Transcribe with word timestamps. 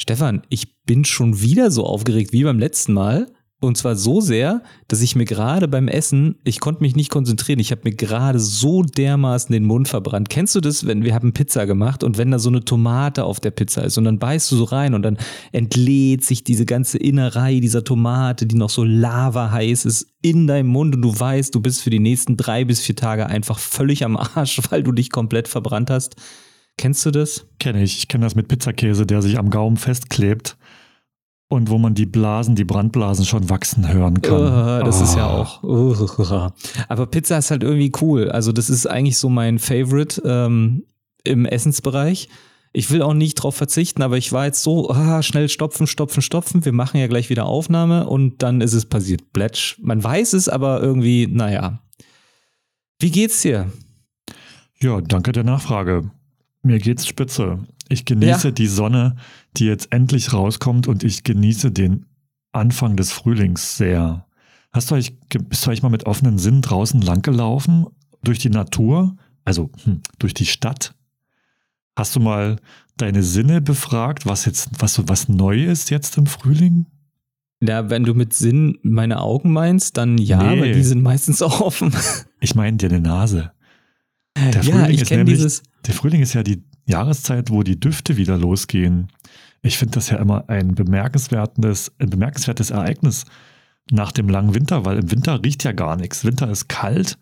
Stefan, 0.00 0.42
ich 0.48 0.82
bin 0.84 1.04
schon 1.04 1.40
wieder 1.40 1.70
so 1.70 1.84
aufgeregt 1.84 2.32
wie 2.32 2.44
beim 2.44 2.58
letzten 2.58 2.92
Mal. 2.92 3.26
Und 3.58 3.78
zwar 3.78 3.96
so 3.96 4.20
sehr, 4.20 4.62
dass 4.86 5.00
ich 5.00 5.16
mir 5.16 5.24
gerade 5.24 5.66
beim 5.66 5.88
Essen, 5.88 6.36
ich 6.44 6.60
konnte 6.60 6.82
mich 6.82 6.94
nicht 6.94 7.08
konzentrieren. 7.08 7.58
Ich 7.58 7.70
habe 7.70 7.80
mir 7.84 7.94
gerade 7.94 8.38
so 8.38 8.82
dermaßen 8.82 9.50
den 9.50 9.64
Mund 9.64 9.88
verbrannt. 9.88 10.28
Kennst 10.28 10.54
du 10.54 10.60
das, 10.60 10.86
wenn 10.86 11.04
wir 11.04 11.14
haben 11.14 11.32
Pizza 11.32 11.64
gemacht 11.64 12.04
und 12.04 12.18
wenn 12.18 12.30
da 12.30 12.38
so 12.38 12.50
eine 12.50 12.66
Tomate 12.66 13.24
auf 13.24 13.40
der 13.40 13.52
Pizza 13.52 13.82
ist 13.82 13.96
und 13.96 14.04
dann 14.04 14.18
beißt 14.18 14.52
du 14.52 14.56
so 14.56 14.64
rein 14.64 14.92
und 14.92 15.00
dann 15.00 15.16
entlädt 15.52 16.22
sich 16.22 16.44
diese 16.44 16.66
ganze 16.66 16.98
Innerei 16.98 17.60
dieser 17.60 17.82
Tomate, 17.82 18.44
die 18.44 18.56
noch 18.56 18.68
so 18.68 18.84
lava 18.84 19.50
heiß 19.50 19.86
ist, 19.86 20.08
in 20.20 20.46
deinem 20.46 20.68
Mund 20.68 20.94
und 20.94 21.00
du 21.00 21.18
weißt, 21.18 21.54
du 21.54 21.62
bist 21.62 21.82
für 21.82 21.90
die 21.90 21.98
nächsten 21.98 22.36
drei 22.36 22.66
bis 22.66 22.82
vier 22.82 22.96
Tage 22.96 23.26
einfach 23.26 23.58
völlig 23.58 24.04
am 24.04 24.18
Arsch, 24.18 24.60
weil 24.70 24.82
du 24.82 24.92
dich 24.92 25.10
komplett 25.10 25.48
verbrannt 25.48 25.88
hast. 25.88 26.16
Kennst 26.78 27.06
du 27.06 27.10
das? 27.10 27.46
Kenne 27.58 27.82
ich. 27.82 27.98
Ich 27.98 28.08
kenne 28.08 28.24
das 28.24 28.34
mit 28.34 28.48
Pizzakäse, 28.48 29.06
der 29.06 29.22
sich 29.22 29.38
am 29.38 29.50
Gaumen 29.50 29.76
festklebt 29.76 30.56
und 31.48 31.70
wo 31.70 31.78
man 31.78 31.94
die 31.94 32.06
Blasen, 32.06 32.54
die 32.54 32.64
Brandblasen 32.64 33.24
schon 33.24 33.48
wachsen 33.48 33.88
hören 33.92 34.20
kann. 34.20 34.80
Uh, 34.80 34.84
das 34.84 35.00
oh. 35.00 35.04
ist 35.04 35.16
ja 35.16 35.26
ah. 35.26 35.40
auch. 35.40 35.62
Uh, 35.62 36.50
aber 36.88 37.06
Pizza 37.06 37.38
ist 37.38 37.50
halt 37.50 37.62
irgendwie 37.62 37.92
cool. 38.00 38.30
Also 38.30 38.52
das 38.52 38.68
ist 38.68 38.86
eigentlich 38.86 39.18
so 39.18 39.28
mein 39.28 39.58
Favorite 39.58 40.22
ähm, 40.24 40.84
im 41.24 41.46
Essensbereich. 41.46 42.28
Ich 42.72 42.90
will 42.90 43.00
auch 43.00 43.14
nicht 43.14 43.36
drauf 43.36 43.54
verzichten, 43.54 44.02
aber 44.02 44.18
ich 44.18 44.32
war 44.32 44.44
jetzt 44.44 44.62
so, 44.62 44.90
ah, 44.90 45.22
schnell 45.22 45.48
stopfen, 45.48 45.86
stopfen, 45.86 46.20
stopfen. 46.20 46.64
Wir 46.64 46.72
machen 46.72 47.00
ja 47.00 47.06
gleich 47.06 47.30
wieder 47.30 47.46
Aufnahme 47.46 48.06
und 48.06 48.42
dann 48.42 48.60
ist 48.60 48.74
es 48.74 48.84
passiert. 48.84 49.32
Bletsch. 49.32 49.78
Man 49.80 50.04
weiß 50.04 50.34
es, 50.34 50.50
aber 50.50 50.82
irgendwie, 50.82 51.26
naja. 51.26 51.80
Wie 52.98 53.10
geht's 53.10 53.40
dir? 53.40 53.72
Ja, 54.78 55.00
danke 55.00 55.32
der 55.32 55.44
Nachfrage. 55.44 56.10
Mir 56.66 56.78
geht's 56.80 57.06
spitze. 57.06 57.60
Ich 57.88 58.04
genieße 58.04 58.48
ja. 58.48 58.52
die 58.52 58.66
Sonne, 58.66 59.14
die 59.56 59.66
jetzt 59.66 59.92
endlich 59.92 60.32
rauskommt 60.32 60.88
und 60.88 61.04
ich 61.04 61.22
genieße 61.22 61.70
den 61.70 62.06
Anfang 62.50 62.96
des 62.96 63.12
Frühlings 63.12 63.76
sehr. 63.76 64.26
Hast 64.72 64.90
du 64.90 64.96
eigentlich, 64.96 65.16
bist 65.48 65.64
du 65.64 65.70
eigentlich 65.70 65.84
mal 65.84 65.90
mit 65.90 66.06
offenen 66.06 66.38
Sinn 66.38 66.62
draußen 66.62 67.00
langgelaufen? 67.00 67.86
Durch 68.24 68.40
die 68.40 68.50
Natur? 68.50 69.16
Also 69.44 69.70
hm, 69.84 70.00
durch 70.18 70.34
die 70.34 70.46
Stadt? 70.46 70.94
Hast 71.94 72.16
du 72.16 72.20
mal 72.20 72.56
deine 72.96 73.22
Sinne 73.22 73.60
befragt, 73.60 74.26
was 74.26 74.44
jetzt, 74.44 74.70
was, 74.78 75.00
was 75.06 75.28
neu 75.28 75.64
ist 75.64 75.90
jetzt 75.90 76.18
im 76.18 76.26
Frühling? 76.26 76.86
Ja, 77.60 77.88
wenn 77.90 78.02
du 78.02 78.12
mit 78.12 78.34
Sinn 78.34 78.78
meine 78.82 79.20
Augen 79.20 79.52
meinst, 79.52 79.96
dann 79.96 80.18
ja, 80.18 80.42
nee. 80.42 80.60
weil 80.60 80.72
die 80.72 80.82
sind 80.82 81.00
meistens 81.00 81.40
auch 81.42 81.60
offen. 81.62 81.94
Ich 82.40 82.56
meine 82.56 82.76
deine 82.76 83.00
Nase. 83.00 83.52
Der 84.36 84.62
ja, 84.62 84.62
Frühling 84.62 84.90
ich 84.90 85.04
kenne 85.04 85.24
dieses. 85.24 85.62
Der 85.86 85.94
Frühling 85.94 86.22
ist 86.22 86.34
ja 86.34 86.42
die 86.42 86.62
Jahreszeit, 86.84 87.50
wo 87.50 87.62
die 87.62 87.78
Düfte 87.78 88.16
wieder 88.16 88.36
losgehen. 88.36 89.08
Ich 89.62 89.78
finde 89.78 89.94
das 89.94 90.10
ja 90.10 90.18
immer 90.18 90.48
ein 90.48 90.74
bemerkenswertes, 90.74 91.92
ein 91.98 92.10
bemerkenswertes 92.10 92.70
Ereignis 92.70 93.24
nach 93.90 94.12
dem 94.12 94.28
langen 94.28 94.54
Winter, 94.54 94.84
weil 94.84 94.98
im 94.98 95.10
Winter 95.10 95.42
riecht 95.42 95.64
ja 95.64 95.72
gar 95.72 95.96
nichts. 95.96 96.24
Winter 96.24 96.50
ist 96.50 96.68
kalt 96.68 97.18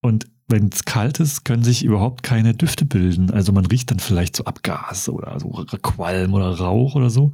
und 0.00 0.26
wenn 0.48 0.68
es 0.72 0.84
kalt 0.84 1.18
ist, 1.18 1.44
können 1.44 1.62
sich 1.62 1.84
überhaupt 1.84 2.22
keine 2.22 2.54
Düfte 2.54 2.84
bilden. 2.84 3.30
Also 3.30 3.52
man 3.52 3.66
riecht 3.66 3.90
dann 3.90 4.00
vielleicht 4.00 4.36
so 4.36 4.44
Abgas 4.44 5.08
oder 5.08 5.38
so 5.40 5.48
Qualm 5.82 6.34
oder 6.34 6.58
Rauch 6.58 6.94
oder 6.94 7.10
so. 7.10 7.32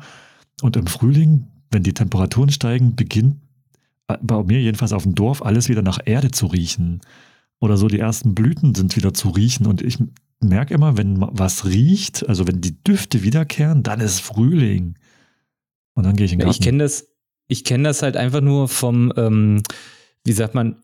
Und 0.62 0.76
im 0.76 0.86
Frühling, 0.86 1.48
wenn 1.70 1.82
die 1.82 1.94
Temperaturen 1.94 2.50
steigen, 2.50 2.94
beginnt 2.94 3.36
bei 4.06 4.42
mir 4.44 4.60
jedenfalls 4.60 4.92
auf 4.92 5.02
dem 5.02 5.14
Dorf 5.14 5.42
alles 5.42 5.68
wieder 5.68 5.82
nach 5.82 5.98
Erde 6.04 6.30
zu 6.30 6.46
riechen. 6.46 7.00
Oder 7.60 7.76
so 7.76 7.88
die 7.88 7.98
ersten 7.98 8.34
Blüten 8.34 8.74
sind 8.74 8.96
wieder 8.96 9.12
zu 9.12 9.30
riechen. 9.30 9.66
Und 9.66 9.82
ich 9.82 9.98
merke 10.40 10.74
immer, 10.74 10.96
wenn 10.96 11.16
was 11.20 11.64
riecht, 11.64 12.28
also 12.28 12.46
wenn 12.46 12.60
die 12.60 12.82
Düfte 12.82 13.22
wiederkehren, 13.22 13.82
dann 13.82 14.00
ist 14.00 14.20
Frühling. 14.20 14.94
Und 15.94 16.04
dann 16.04 16.16
gehe 16.16 16.26
ich 16.26 16.32
in 16.32 16.38
den 16.38 16.46
Garten. 16.46 16.58
Ich 16.58 16.64
kenne 16.64 16.84
das, 16.84 17.08
ich 17.48 17.64
kenne 17.64 17.84
das 17.84 18.02
halt 18.02 18.16
einfach 18.16 18.40
nur 18.40 18.68
vom, 18.68 19.12
ähm, 19.16 19.62
wie 20.24 20.32
sagt 20.32 20.54
man, 20.54 20.76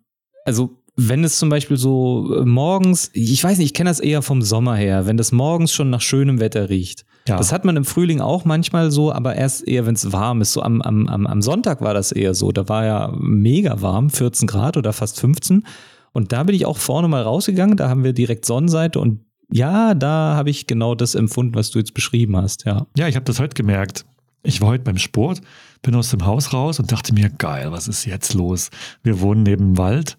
also 0.44 0.84
wenn 0.96 1.24
es 1.24 1.38
zum 1.38 1.48
Beispiel 1.48 1.76
so 1.76 2.36
äh, 2.36 2.44
morgens, 2.44 3.10
ich 3.12 3.42
weiß 3.42 3.58
nicht, 3.58 3.66
ich 3.66 3.74
kenne 3.74 3.90
das 3.90 4.00
eher 4.00 4.22
vom 4.22 4.42
Sommer 4.42 4.76
her, 4.76 5.06
wenn 5.06 5.16
das 5.16 5.32
morgens 5.32 5.72
schon 5.72 5.90
nach 5.90 6.00
schönem 6.00 6.40
Wetter 6.40 6.68
riecht. 6.68 7.04
Ja. 7.26 7.36
Das 7.36 7.52
hat 7.52 7.64
man 7.64 7.76
im 7.76 7.84
Frühling 7.84 8.20
auch 8.20 8.44
manchmal 8.44 8.90
so, 8.90 9.12
aber 9.12 9.34
erst 9.34 9.66
eher, 9.66 9.86
wenn 9.86 9.94
es 9.94 10.12
warm 10.12 10.40
ist. 10.40 10.52
So 10.52 10.62
am, 10.62 10.82
am, 10.82 11.08
am 11.08 11.42
Sonntag 11.42 11.80
war 11.80 11.94
das 11.94 12.12
eher 12.12 12.34
so. 12.34 12.52
Da 12.52 12.68
war 12.68 12.84
ja 12.84 13.12
mega 13.18 13.80
warm, 13.80 14.10
14 14.10 14.46
Grad 14.46 14.76
oder 14.76 14.92
fast 14.92 15.18
15. 15.20 15.66
Und 16.12 16.32
da 16.32 16.44
bin 16.44 16.54
ich 16.54 16.66
auch 16.66 16.78
vorne 16.78 17.08
mal 17.08 17.22
rausgegangen, 17.22 17.76
da 17.76 17.88
haben 17.88 18.04
wir 18.04 18.12
direkt 18.12 18.44
Sonnenseite 18.44 19.00
und 19.00 19.23
ja, 19.50 19.94
da 19.94 20.34
habe 20.36 20.50
ich 20.50 20.66
genau 20.66 20.94
das 20.94 21.14
empfunden, 21.14 21.54
was 21.54 21.70
du 21.70 21.78
jetzt 21.78 21.94
beschrieben 21.94 22.36
hast, 22.36 22.64
ja. 22.64 22.86
Ja, 22.96 23.08
ich 23.08 23.16
habe 23.16 23.24
das 23.24 23.40
heute 23.40 23.54
gemerkt. 23.54 24.04
Ich 24.42 24.60
war 24.60 24.68
heute 24.68 24.84
beim 24.84 24.98
Sport, 24.98 25.40
bin 25.82 25.94
aus 25.94 26.10
dem 26.10 26.26
Haus 26.26 26.52
raus 26.52 26.78
und 26.78 26.92
dachte 26.92 27.14
mir, 27.14 27.30
geil, 27.30 27.72
was 27.72 27.88
ist 27.88 28.04
jetzt 28.04 28.34
los? 28.34 28.70
Wir 29.02 29.20
wohnen 29.20 29.42
neben 29.42 29.74
dem 29.74 29.78
Wald 29.78 30.16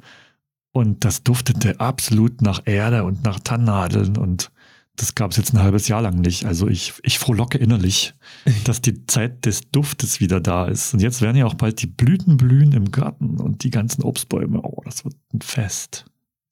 und 0.72 1.06
das 1.06 1.24
duftete 1.24 1.80
absolut 1.80 2.42
nach 2.42 2.62
Erde 2.66 3.04
und 3.04 3.24
nach 3.24 3.40
Tannennadeln 3.40 4.18
und 4.18 4.52
das 4.96 5.14
gab 5.14 5.32
es 5.32 5.38
jetzt 5.38 5.54
ein 5.54 5.62
halbes 5.62 5.88
Jahr 5.88 6.02
lang 6.02 6.22
nicht. 6.22 6.46
Also 6.46 6.68
ich, 6.68 6.94
ich 7.04 7.20
frohlocke 7.20 7.58
innerlich, 7.58 8.14
dass 8.64 8.82
die 8.82 9.06
Zeit 9.06 9.46
des 9.46 9.70
Duftes 9.72 10.20
wieder 10.20 10.40
da 10.40 10.66
ist. 10.66 10.94
Und 10.94 11.02
jetzt 11.02 11.22
werden 11.22 11.38
ja 11.38 11.46
auch 11.46 11.54
bald 11.54 11.82
die 11.82 11.88
Blüten 11.88 12.38
blühen 12.38 12.72
im 12.72 12.92
Garten 12.92 13.40
und 13.40 13.64
die 13.64 13.72
ganzen 13.72 14.04
Obstbäume. 14.04 14.62
Oh, 14.64 14.82
das 14.86 15.04
wird 15.04 15.16
ein 15.34 15.42
Fest. 15.42 16.06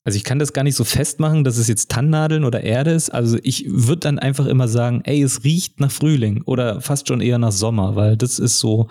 Also 0.04 0.16
ich 0.18 0.24
kann 0.24 0.38
das 0.38 0.52
gar 0.52 0.64
nicht 0.64 0.76
so 0.76 0.84
festmachen, 0.84 1.44
dass 1.44 1.56
es 1.56 1.66
jetzt 1.66 1.90
Tannennadeln 1.90 2.44
oder 2.44 2.62
Erde 2.62 2.90
ist. 2.90 3.08
Also 3.08 3.38
ich 3.42 3.64
würde 3.68 4.00
dann 4.00 4.18
einfach 4.18 4.46
immer 4.46 4.68
sagen, 4.68 5.00
ey, 5.04 5.22
es 5.22 5.44
riecht 5.44 5.80
nach 5.80 5.90
Frühling 5.90 6.42
oder 6.44 6.82
fast 6.82 7.08
schon 7.08 7.22
eher 7.22 7.38
nach 7.38 7.52
Sommer, 7.52 7.96
weil 7.96 8.18
das 8.18 8.38
ist 8.38 8.58
so 8.58 8.88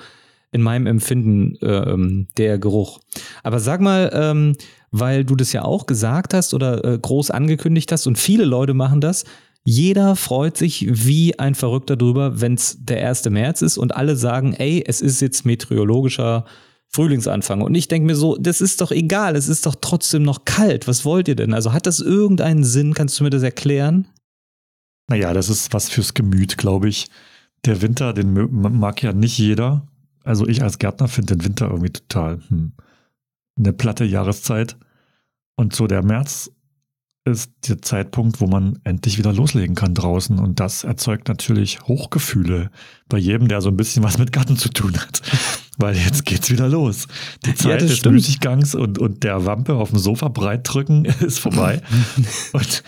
in 0.51 0.63
meinem 0.63 0.87
Empfinden 0.87 1.57
ähm, 1.61 2.27
der 2.37 2.57
Geruch. 2.57 2.99
Aber 3.43 3.59
sag 3.59 3.79
mal, 3.79 4.09
ähm, 4.13 4.55
weil 4.91 5.23
du 5.23 5.35
das 5.35 5.53
ja 5.53 5.63
auch 5.63 5.85
gesagt 5.85 6.33
hast 6.33 6.53
oder 6.53 6.83
äh, 6.83 6.97
groß 6.99 7.31
angekündigt 7.31 7.91
hast 7.91 8.07
und 8.07 8.17
viele 8.17 8.45
Leute 8.45 8.73
machen 8.73 9.01
das, 9.01 9.23
jeder 9.65 10.15
freut 10.15 10.57
sich 10.57 10.87
wie 10.89 11.39
ein 11.39 11.55
Verrückter 11.55 11.95
drüber, 11.95 12.41
wenn 12.41 12.55
es 12.55 12.77
der 12.81 13.07
1. 13.07 13.29
März 13.29 13.61
ist 13.61 13.77
und 13.77 13.95
alle 13.95 14.15
sagen, 14.15 14.53
ey, 14.53 14.83
es 14.85 14.99
ist 15.01 15.21
jetzt 15.21 15.45
meteorologischer 15.45 16.45
Frühlingsanfang. 16.93 17.61
Und 17.61 17.73
ich 17.73 17.87
denke 17.87 18.05
mir 18.05 18.15
so, 18.15 18.37
das 18.37 18.61
ist 18.61 18.79
doch 18.79 18.91
egal, 18.91 19.35
es 19.35 19.47
ist 19.47 19.65
doch 19.65 19.75
trotzdem 19.79 20.21
noch 20.23 20.45
kalt. 20.45 20.87
Was 20.87 21.05
wollt 21.05 21.27
ihr 21.27 21.35
denn? 21.35 21.53
Also 21.53 21.73
hat 21.73 21.87
das 21.87 21.99
irgendeinen 21.99 22.63
Sinn? 22.63 22.93
Kannst 22.93 23.19
du 23.19 23.23
mir 23.23 23.31
das 23.31 23.41
erklären? 23.41 24.07
Naja, 25.07 25.33
das 25.33 25.49
ist 25.49 25.73
was 25.73 25.89
fürs 25.89 26.13
Gemüt, 26.13 26.57
glaube 26.57 26.87
ich. 26.87 27.07
Der 27.65 27.81
Winter, 27.81 28.13
den 28.13 28.33
mag 28.77 29.01
ja 29.01 29.11
nicht 29.11 29.37
jeder. 29.37 29.87
Also 30.23 30.47
ich 30.47 30.61
als 30.61 30.77
Gärtner 30.77 31.07
finde 31.07 31.35
den 31.35 31.45
Winter 31.45 31.67
irgendwie 31.67 31.91
total 31.91 32.41
hm, 32.47 32.73
eine 33.57 33.73
platte 33.73 34.05
Jahreszeit. 34.05 34.77
Und 35.55 35.75
so 35.75 35.87
der 35.87 36.03
März 36.03 36.51
ist 37.25 37.51
der 37.69 37.81
Zeitpunkt, 37.81 38.39
wo 38.39 38.47
man 38.47 38.79
endlich 38.83 39.17
wieder 39.17 39.33
loslegen 39.33 39.75
kann 39.75 39.95
draußen. 39.95 40.37
Und 40.37 40.59
das 40.59 40.83
erzeugt 40.83 41.27
natürlich 41.27 41.81
Hochgefühle 41.81 42.69
bei 43.07 43.17
jedem, 43.17 43.47
der 43.47 43.61
so 43.61 43.69
ein 43.69 43.77
bisschen 43.77 44.03
was 44.03 44.17
mit 44.17 44.31
Garten 44.31 44.57
zu 44.57 44.69
tun 44.69 44.95
hat. 44.97 45.21
Weil 45.77 45.95
jetzt 45.95 46.25
geht's 46.25 46.51
wieder 46.51 46.69
los. 46.69 47.07
Die 47.45 47.55
Zeit 47.55 47.81
ja, 47.81 47.87
des 47.87 47.97
stimmt. 47.97 48.15
Müßiggangs 48.15 48.75
und, 48.75 48.99
und 48.99 49.23
der 49.23 49.45
Wampe 49.45 49.73
auf 49.75 49.89
dem 49.89 49.99
Sofa 49.99 50.27
breit 50.27 50.61
drücken 50.63 51.05
ist 51.21 51.39
vorbei. 51.39 51.81
und 52.53 52.83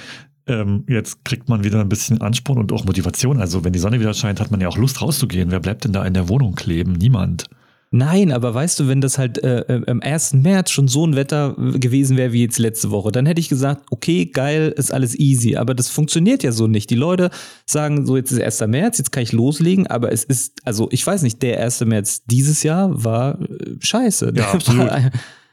ähm, 0.48 0.84
jetzt 0.88 1.26
kriegt 1.26 1.50
man 1.50 1.64
wieder 1.64 1.82
ein 1.82 1.90
bisschen 1.90 2.22
Ansporn 2.22 2.60
und 2.60 2.72
auch 2.72 2.86
Motivation. 2.86 3.40
Also 3.40 3.64
wenn 3.64 3.74
die 3.74 3.80
Sonne 3.80 4.00
wieder 4.00 4.14
scheint, 4.14 4.40
hat 4.40 4.52
man 4.52 4.62
ja 4.62 4.68
auch 4.68 4.78
Lust 4.78 5.02
rauszugehen. 5.02 5.50
Wer 5.50 5.60
bleibt 5.60 5.84
denn 5.84 5.94
da 5.94 6.06
in 6.06 6.14
der 6.14 6.30
Wohnung 6.30 6.54
kleben? 6.54 6.94
Niemand. 6.94 7.46
Nein, 7.92 8.32
aber 8.32 8.54
weißt 8.54 8.80
du, 8.80 8.88
wenn 8.88 9.00
das 9.00 9.18
halt 9.18 9.38
äh, 9.44 9.62
im 9.62 10.02
1. 10.02 10.34
März 10.34 10.72
schon 10.72 10.88
so 10.88 11.06
ein 11.06 11.16
Wetter 11.16 11.54
gewesen 11.54 12.18
wäre 12.18 12.34
wie 12.34 12.42
jetzt 12.42 12.60
letzte 12.60 12.92
Woche, 12.92 13.12
dann 13.12 13.26
hätte 13.26 13.40
ich 13.40 13.48
gesagt, 13.48 13.86
okay, 13.90 14.26
geil, 14.26 14.74
ist 14.76 14.94
alles 14.94 15.18
easy. 15.18 15.56
Aber 15.56 15.74
das 15.74 15.90
funktioniert 15.90 16.44
ja 16.44 16.52
so 16.52 16.68
nicht. 16.68 16.90
Die 16.90 16.96
Leute 16.96 17.30
sagen 17.66 18.06
so, 18.06 18.18
jetzt 18.18 18.32
ist 18.32 18.42
1. 18.42 18.68
März, 18.68 18.98
jetzt 18.98 19.12
kann 19.12 19.24
ich 19.24 19.32
loslegen, 19.32 19.88
aber 19.88 20.12
es 20.12 20.24
ist, 20.24 20.60
also 20.66 20.90
ich 20.92 21.06
weiß 21.06 21.22
nicht, 21.22 21.42
der 21.42 21.64
1. 21.64 21.82
März 21.86 22.26
dieses 22.26 22.64
Jahr 22.64 23.04
war 23.04 23.40
äh, 23.40 23.76
scheiße. 23.80 24.34
Ja, 24.36 24.52
absolut. 24.52 24.92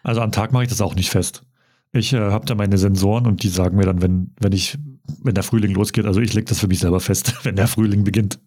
also 0.02 0.20
am 0.20 0.32
Tag 0.32 0.52
mache 0.52 0.64
ich 0.64 0.70
das 0.70 0.80
auch 0.80 0.96
nicht 0.96 1.10
fest. 1.10 1.44
Ich 1.92 2.12
äh, 2.12 2.18
habe 2.18 2.46
da 2.46 2.54
meine 2.54 2.78
Sensoren 2.78 3.26
und 3.26 3.42
die 3.42 3.48
sagen 3.48 3.76
mir 3.76 3.84
dann, 3.84 4.00
wenn, 4.00 4.30
wenn 4.40 4.52
ich, 4.52 4.78
wenn 5.22 5.34
der 5.34 5.44
Frühling 5.44 5.74
losgeht, 5.74 6.06
also 6.06 6.20
ich 6.20 6.32
lege 6.32 6.46
das 6.46 6.58
für 6.58 6.68
mich 6.68 6.80
selber 6.80 7.00
fest, 7.00 7.34
wenn 7.44 7.56
der 7.56 7.68
Frühling 7.68 8.04
beginnt. 8.04 8.40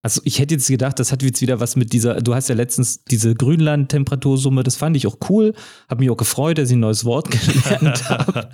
Also 0.00 0.20
ich 0.24 0.38
hätte 0.38 0.54
jetzt 0.54 0.68
gedacht, 0.68 1.00
das 1.00 1.10
hat 1.10 1.24
jetzt 1.24 1.40
wieder 1.40 1.58
was 1.58 1.74
mit 1.74 1.92
dieser, 1.92 2.20
du 2.20 2.32
hast 2.32 2.48
ja 2.48 2.54
letztens 2.54 3.02
diese 3.02 3.34
Grünland-Temperatursumme, 3.34 4.62
das 4.62 4.76
fand 4.76 4.96
ich 4.96 5.08
auch 5.08 5.16
cool, 5.28 5.54
habe 5.88 6.00
mich 6.00 6.10
auch 6.10 6.16
gefreut, 6.16 6.58
dass 6.58 6.70
ich 6.70 6.76
ein 6.76 6.80
neues 6.80 7.04
Wort 7.04 7.30
gelernt 7.32 8.08
habe. 8.08 8.48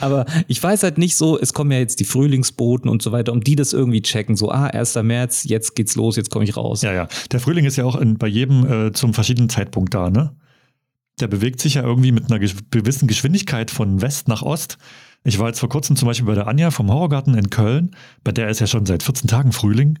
Aber 0.00 0.26
ich 0.48 0.60
weiß 0.60 0.82
halt 0.82 0.98
nicht 0.98 1.16
so, 1.16 1.38
es 1.38 1.54
kommen 1.54 1.70
ja 1.70 1.78
jetzt 1.78 2.00
die 2.00 2.04
Frühlingsboten 2.04 2.90
und 2.90 3.02
so 3.02 3.12
weiter, 3.12 3.32
um 3.32 3.40
die 3.40 3.54
das 3.54 3.72
irgendwie 3.72 4.02
checken, 4.02 4.34
so, 4.34 4.50
ah, 4.50 4.66
1. 4.66 4.96
März, 4.96 5.44
jetzt 5.44 5.76
geht's 5.76 5.94
los, 5.94 6.16
jetzt 6.16 6.30
komme 6.30 6.44
ich 6.44 6.56
raus. 6.56 6.82
Ja, 6.82 6.92
ja. 6.92 7.08
Der 7.30 7.38
Frühling 7.38 7.66
ist 7.66 7.76
ja 7.76 7.84
auch 7.84 7.94
in, 7.94 8.18
bei 8.18 8.26
jedem 8.26 8.66
äh, 8.88 8.92
zum 8.92 9.14
verschiedenen 9.14 9.48
Zeitpunkt 9.48 9.94
da, 9.94 10.10
ne? 10.10 10.34
Der 11.20 11.28
bewegt 11.28 11.60
sich 11.60 11.74
ja 11.74 11.82
irgendwie 11.82 12.12
mit 12.12 12.30
einer 12.30 12.40
gewissen 12.40 13.06
Geschwindigkeit 13.06 13.70
von 13.70 14.00
West 14.00 14.26
nach 14.26 14.42
Ost. 14.42 14.78
Ich 15.22 15.38
war 15.38 15.48
jetzt 15.48 15.60
vor 15.60 15.68
kurzem 15.68 15.96
zum 15.96 16.08
Beispiel 16.08 16.26
bei 16.26 16.34
der 16.34 16.48
Anja 16.48 16.70
vom 16.70 16.90
Horrorgarten 16.90 17.34
in 17.34 17.50
Köln, 17.50 17.90
bei 18.24 18.32
der 18.32 18.48
ist 18.48 18.60
ja 18.60 18.66
schon 18.66 18.86
seit 18.86 19.02
14 19.02 19.28
Tagen 19.28 19.52
Frühling. 19.52 19.98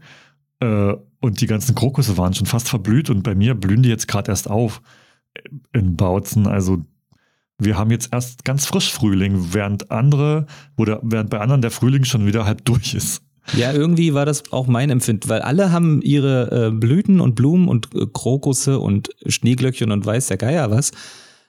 Äh, 0.60 0.94
und 1.20 1.40
die 1.40 1.46
ganzen 1.46 1.74
Krokusse 1.74 2.16
waren 2.16 2.34
schon 2.34 2.46
fast 2.46 2.68
verblüht 2.68 3.10
und 3.10 3.22
bei 3.22 3.34
mir 3.34 3.54
blühen 3.54 3.82
die 3.82 3.88
jetzt 3.90 4.08
gerade 4.08 4.30
erst 4.30 4.48
auf 4.48 4.80
in 5.72 5.96
Bautzen. 5.96 6.46
Also 6.46 6.84
wir 7.58 7.76
haben 7.76 7.90
jetzt 7.90 8.12
erst 8.12 8.44
ganz 8.44 8.64
frisch 8.64 8.92
Frühling, 8.92 9.52
während 9.52 9.90
andere, 9.90 10.46
oder 10.76 11.00
während 11.02 11.30
bei 11.30 11.40
anderen 11.40 11.60
der 11.60 11.70
Frühling 11.70 12.04
schon 12.04 12.26
wieder 12.26 12.46
halb 12.46 12.64
durch 12.64 12.94
ist. 12.94 13.22
Ja, 13.54 13.72
irgendwie 13.72 14.14
war 14.14 14.26
das 14.26 14.52
auch 14.52 14.66
mein 14.66 14.90
Empfinden, 14.90 15.28
weil 15.28 15.42
alle 15.42 15.72
haben 15.72 16.02
ihre 16.02 16.68
äh, 16.68 16.70
Blüten 16.70 17.20
und 17.20 17.34
Blumen 17.34 17.68
und 17.68 17.94
äh, 17.94 18.06
Krokusse 18.12 18.78
und 18.78 19.10
Schneeglöckchen 19.26 19.90
und 19.90 20.04
weiß 20.06 20.28
der 20.28 20.36
Geier 20.36 20.70
was 20.70 20.92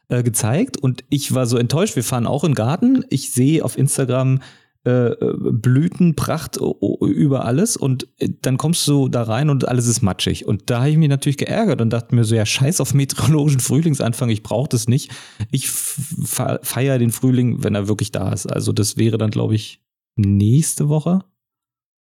äh, 0.09 0.23
gezeigt 0.23 0.77
und 0.77 1.03
ich 1.09 1.33
war 1.33 1.45
so 1.45 1.57
enttäuscht. 1.57 1.95
Wir 1.95 2.03
fahren 2.03 2.27
auch 2.27 2.43
in 2.43 2.51
den 2.51 2.55
Garten. 2.55 3.05
Ich 3.09 3.31
sehe 3.31 3.63
auf 3.63 3.77
Instagram 3.77 4.39
äh, 4.83 5.15
Blütenpracht 5.35 6.57
über 6.57 7.45
alles 7.45 7.77
und 7.77 8.07
äh, 8.17 8.29
dann 8.41 8.57
kommst 8.57 8.87
du 8.87 9.09
da 9.09 9.23
rein 9.23 9.49
und 9.49 9.67
alles 9.67 9.87
ist 9.87 10.01
matschig. 10.01 10.47
Und 10.47 10.69
da 10.71 10.79
habe 10.79 10.89
ich 10.89 10.97
mich 10.97 11.09
natürlich 11.09 11.37
geärgert 11.37 11.81
und 11.81 11.91
dachte 11.91 12.15
mir 12.15 12.23
so, 12.23 12.33
ja, 12.33 12.45
scheiß 12.45 12.81
auf 12.81 12.93
meteorologischen 12.93 13.59
Frühlingsanfang, 13.59 14.29
ich 14.29 14.41
brauche 14.41 14.69
das 14.69 14.87
nicht. 14.87 15.11
Ich 15.51 15.69
feiere 15.69 16.97
den 16.97 17.11
Frühling, 17.11 17.63
wenn 17.63 17.75
er 17.75 17.87
wirklich 17.87 18.11
da 18.11 18.33
ist. 18.33 18.47
Also 18.47 18.73
das 18.73 18.97
wäre 18.97 19.19
dann, 19.19 19.29
glaube 19.29 19.53
ich, 19.53 19.81
nächste 20.15 20.89
Woche. 20.89 21.19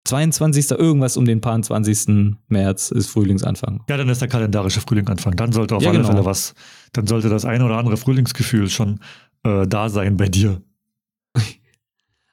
22. 0.05 0.71
irgendwas 0.71 1.17
um 1.17 1.25
den 1.25 1.41
paar 1.41 1.59
20. 1.59 2.37
März 2.47 2.91
ist 2.91 3.07
Frühlingsanfang. 3.07 3.83
Ja, 3.89 3.97
dann 3.97 4.09
ist 4.09 4.21
der 4.21 4.27
kalendarische 4.27 4.81
Frühlingsanfang. 4.81 5.35
Dann 5.35 5.51
sollte 5.51 5.75
auf 5.75 5.83
ja, 5.83 5.89
alle 5.89 5.99
genau. 5.99 6.11
Fälle 6.11 6.25
was, 6.25 6.53
dann 6.93 7.07
sollte 7.07 7.29
das 7.29 7.45
eine 7.45 7.65
oder 7.65 7.77
andere 7.77 7.97
Frühlingsgefühl 7.97 8.69
schon 8.69 8.99
äh, 9.43 9.67
da 9.67 9.89
sein 9.89 10.17
bei 10.17 10.29
dir. 10.29 10.61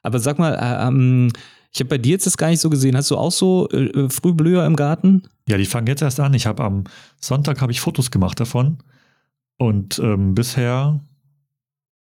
Aber 0.03 0.19
sag 0.19 0.37
mal, 0.37 0.53
äh, 0.53 0.87
ähm, 0.87 1.31
ich 1.73 1.79
habe 1.79 1.89
bei 1.89 1.97
dir 1.97 2.11
jetzt 2.11 2.27
das 2.27 2.37
gar 2.37 2.49
nicht 2.49 2.59
so 2.59 2.69
gesehen. 2.69 2.95
Hast 2.95 3.09
du 3.09 3.17
auch 3.17 3.31
so 3.31 3.67
äh, 3.69 3.85
äh, 3.85 4.09
Frühblüher 4.09 4.65
im 4.65 4.75
Garten? 4.75 5.23
Ja, 5.47 5.57
die 5.57 5.65
fangen 5.65 5.87
jetzt 5.87 6.03
erst 6.03 6.19
an. 6.19 6.33
Ich 6.35 6.45
habe 6.45 6.63
am 6.63 6.83
Sonntag 7.19 7.61
habe 7.61 7.71
ich 7.71 7.81
Fotos 7.81 8.11
gemacht 8.11 8.39
davon 8.39 8.77
und 9.57 9.97
ähm, 9.99 10.35
bisher 10.35 10.99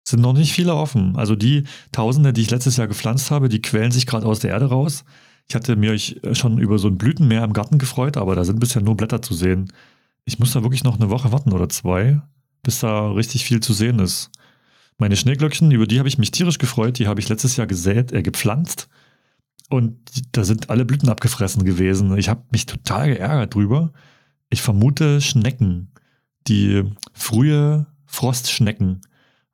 sind 0.08 0.22
noch 0.22 0.34
nicht 0.34 0.52
viele 0.52 0.76
offen. 0.76 1.16
Also 1.16 1.36
die 1.36 1.64
Tausende, 1.92 2.34
die 2.34 2.42
ich 2.42 2.52
letztes 2.52 2.78
Jahr 2.78 2.88
gepflanzt 2.88 3.32
habe, 3.32 3.50
die 3.50 3.62
quälen 3.62 3.92
sich 3.92 4.06
gerade 4.06 4.26
aus 4.28 4.40
der 4.40 4.52
Erde 4.52 4.66
raus. 4.66 5.06
Ich 5.48 5.56
hatte 5.56 5.76
mir 5.76 5.92
euch 5.92 6.20
schon 6.34 6.58
über 6.58 6.78
so 6.78 6.88
ein 6.88 6.98
Blütenmeer 6.98 7.44
im 7.44 7.54
Garten 7.54 7.78
gefreut, 7.78 8.18
aber 8.18 8.36
da 8.36 8.44
sind 8.44 8.60
bisher 8.60 8.82
nur 8.82 8.98
Blätter 8.98 9.22
zu 9.22 9.34
sehen. 9.34 9.72
Ich 10.26 10.40
muss 10.40 10.52
da 10.52 10.64
wirklich 10.64 10.84
noch 10.84 11.00
eine 11.00 11.10
Woche 11.10 11.32
warten 11.32 11.54
oder 11.54 11.70
zwei, 11.70 12.22
bis 12.64 12.80
da 12.80 13.12
richtig 13.12 13.46
viel 13.46 13.62
zu 13.62 13.74
sehen 13.74 14.00
ist. 14.00 14.32
Meine 14.98 15.18
Schneeglöckchen, 15.18 15.72
über 15.72 15.88
die 15.88 16.00
habe 16.00 16.08
ich 16.08 16.18
mich 16.18 16.32
tierisch 16.32 16.58
gefreut, 16.58 17.00
die 17.00 17.08
habe 17.08 17.20
ich 17.20 17.28
letztes 17.28 17.58
Jahr 17.58 17.68
gesät, 17.68 18.12
äh, 18.12 18.22
gepflanzt. 18.22 18.88
Und 19.70 19.98
da 20.32 20.44
sind 20.44 20.70
alle 20.70 20.86
Blüten 20.86 21.10
abgefressen 21.10 21.66
gewesen. 21.66 22.18
Ich 22.18 22.30
habe 22.30 22.44
mich 22.52 22.66
total 22.66 23.08
geärgert 23.08 23.56
drüber. 23.56 23.92
Ich 24.50 24.62
vermute 24.62 25.22
Schnecken, 25.22 25.92
die 26.48 26.84
frühe 27.14 27.88
Frostschnecken, 28.06 29.02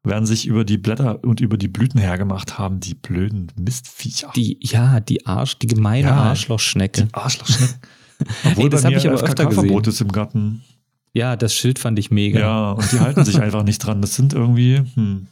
werden 0.04 0.26
sich 0.26 0.48
über 0.48 0.66
die 0.66 0.78
Blätter 0.78 1.24
und 1.24 1.42
über 1.42 1.58
die 1.58 1.68
Blüten 1.68 2.00
hergemacht 2.00 2.58
haben, 2.58 2.80
die 2.80 2.96
blöden 2.96 3.52
Mistviecher. 3.56 4.32
Die, 4.36 4.58
ja, 4.62 5.00
die 5.00 5.26
Arsch, 5.26 5.60
die 5.60 5.68
gemeine 5.68 6.08
ja, 6.08 6.16
Arschlochschnecke. 6.16 7.06
Die 7.06 7.14
Arschlochschnecke. 7.14 7.80
Obwohl 8.46 8.66
Ey, 8.66 8.70
das 8.70 8.86
habe 8.86 8.96
ich 8.96 9.08
aber 9.08 9.22
öfter 9.22 9.46
gesehen. 9.46 9.84
ist 9.84 10.02
im 10.02 10.12
Garten. 10.12 10.64
Ja, 11.14 11.36
das 11.36 11.54
Schild 11.54 11.80
fand 11.80 12.00
ich 12.00 12.12
mega. 12.12 12.40
Ja, 12.40 12.72
und 12.72 12.92
die 12.92 13.00
halten 13.00 13.26
sich 13.26 13.42
einfach 13.42 13.64
nicht 13.64 13.80
dran. 13.80 14.02
Das 14.02 14.16
sind 14.16 14.34
irgendwie 14.34 14.78
hm. 14.96 15.28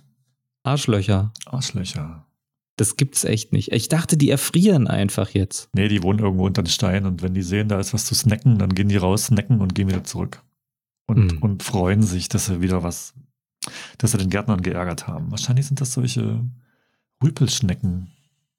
Arschlöcher. 0.63 1.31
Arschlöcher. 1.45 2.25
Das 2.75 2.95
gibt's 2.95 3.25
echt 3.25 3.51
nicht. 3.51 3.71
Ich 3.71 3.89
dachte, 3.89 4.15
die 4.15 4.29
erfrieren 4.29 4.87
einfach 4.87 5.31
jetzt. 5.31 5.69
Nee, 5.75 5.89
die 5.89 6.01
wohnen 6.01 6.19
irgendwo 6.19 6.45
unter 6.45 6.63
den 6.63 6.69
Steinen 6.69 7.07
und 7.07 7.21
wenn 7.21 7.33
die 7.33 7.41
sehen, 7.41 7.67
da 7.67 7.79
ist 7.79 7.93
was 7.93 8.05
zu 8.05 8.15
snacken, 8.15 8.57
dann 8.57 8.73
gehen 8.73 8.87
die 8.87 8.95
raus, 8.95 9.25
snacken 9.25 9.59
und 9.59 9.75
gehen 9.75 9.89
wieder 9.89 10.05
zurück. 10.05 10.43
Und, 11.05 11.39
mm. 11.39 11.43
und 11.43 11.63
freuen 11.63 12.03
sich, 12.03 12.29
dass 12.29 12.45
sie 12.45 12.61
wieder 12.61 12.81
was, 12.81 13.13
dass 13.97 14.11
sie 14.11 14.17
den 14.17 14.29
Gärtnern 14.29 14.61
geärgert 14.61 15.07
haben. 15.07 15.29
Wahrscheinlich 15.31 15.65
sind 15.65 15.81
das 15.81 15.91
solche 15.91 16.45
Rüpelschnecken, 17.21 18.11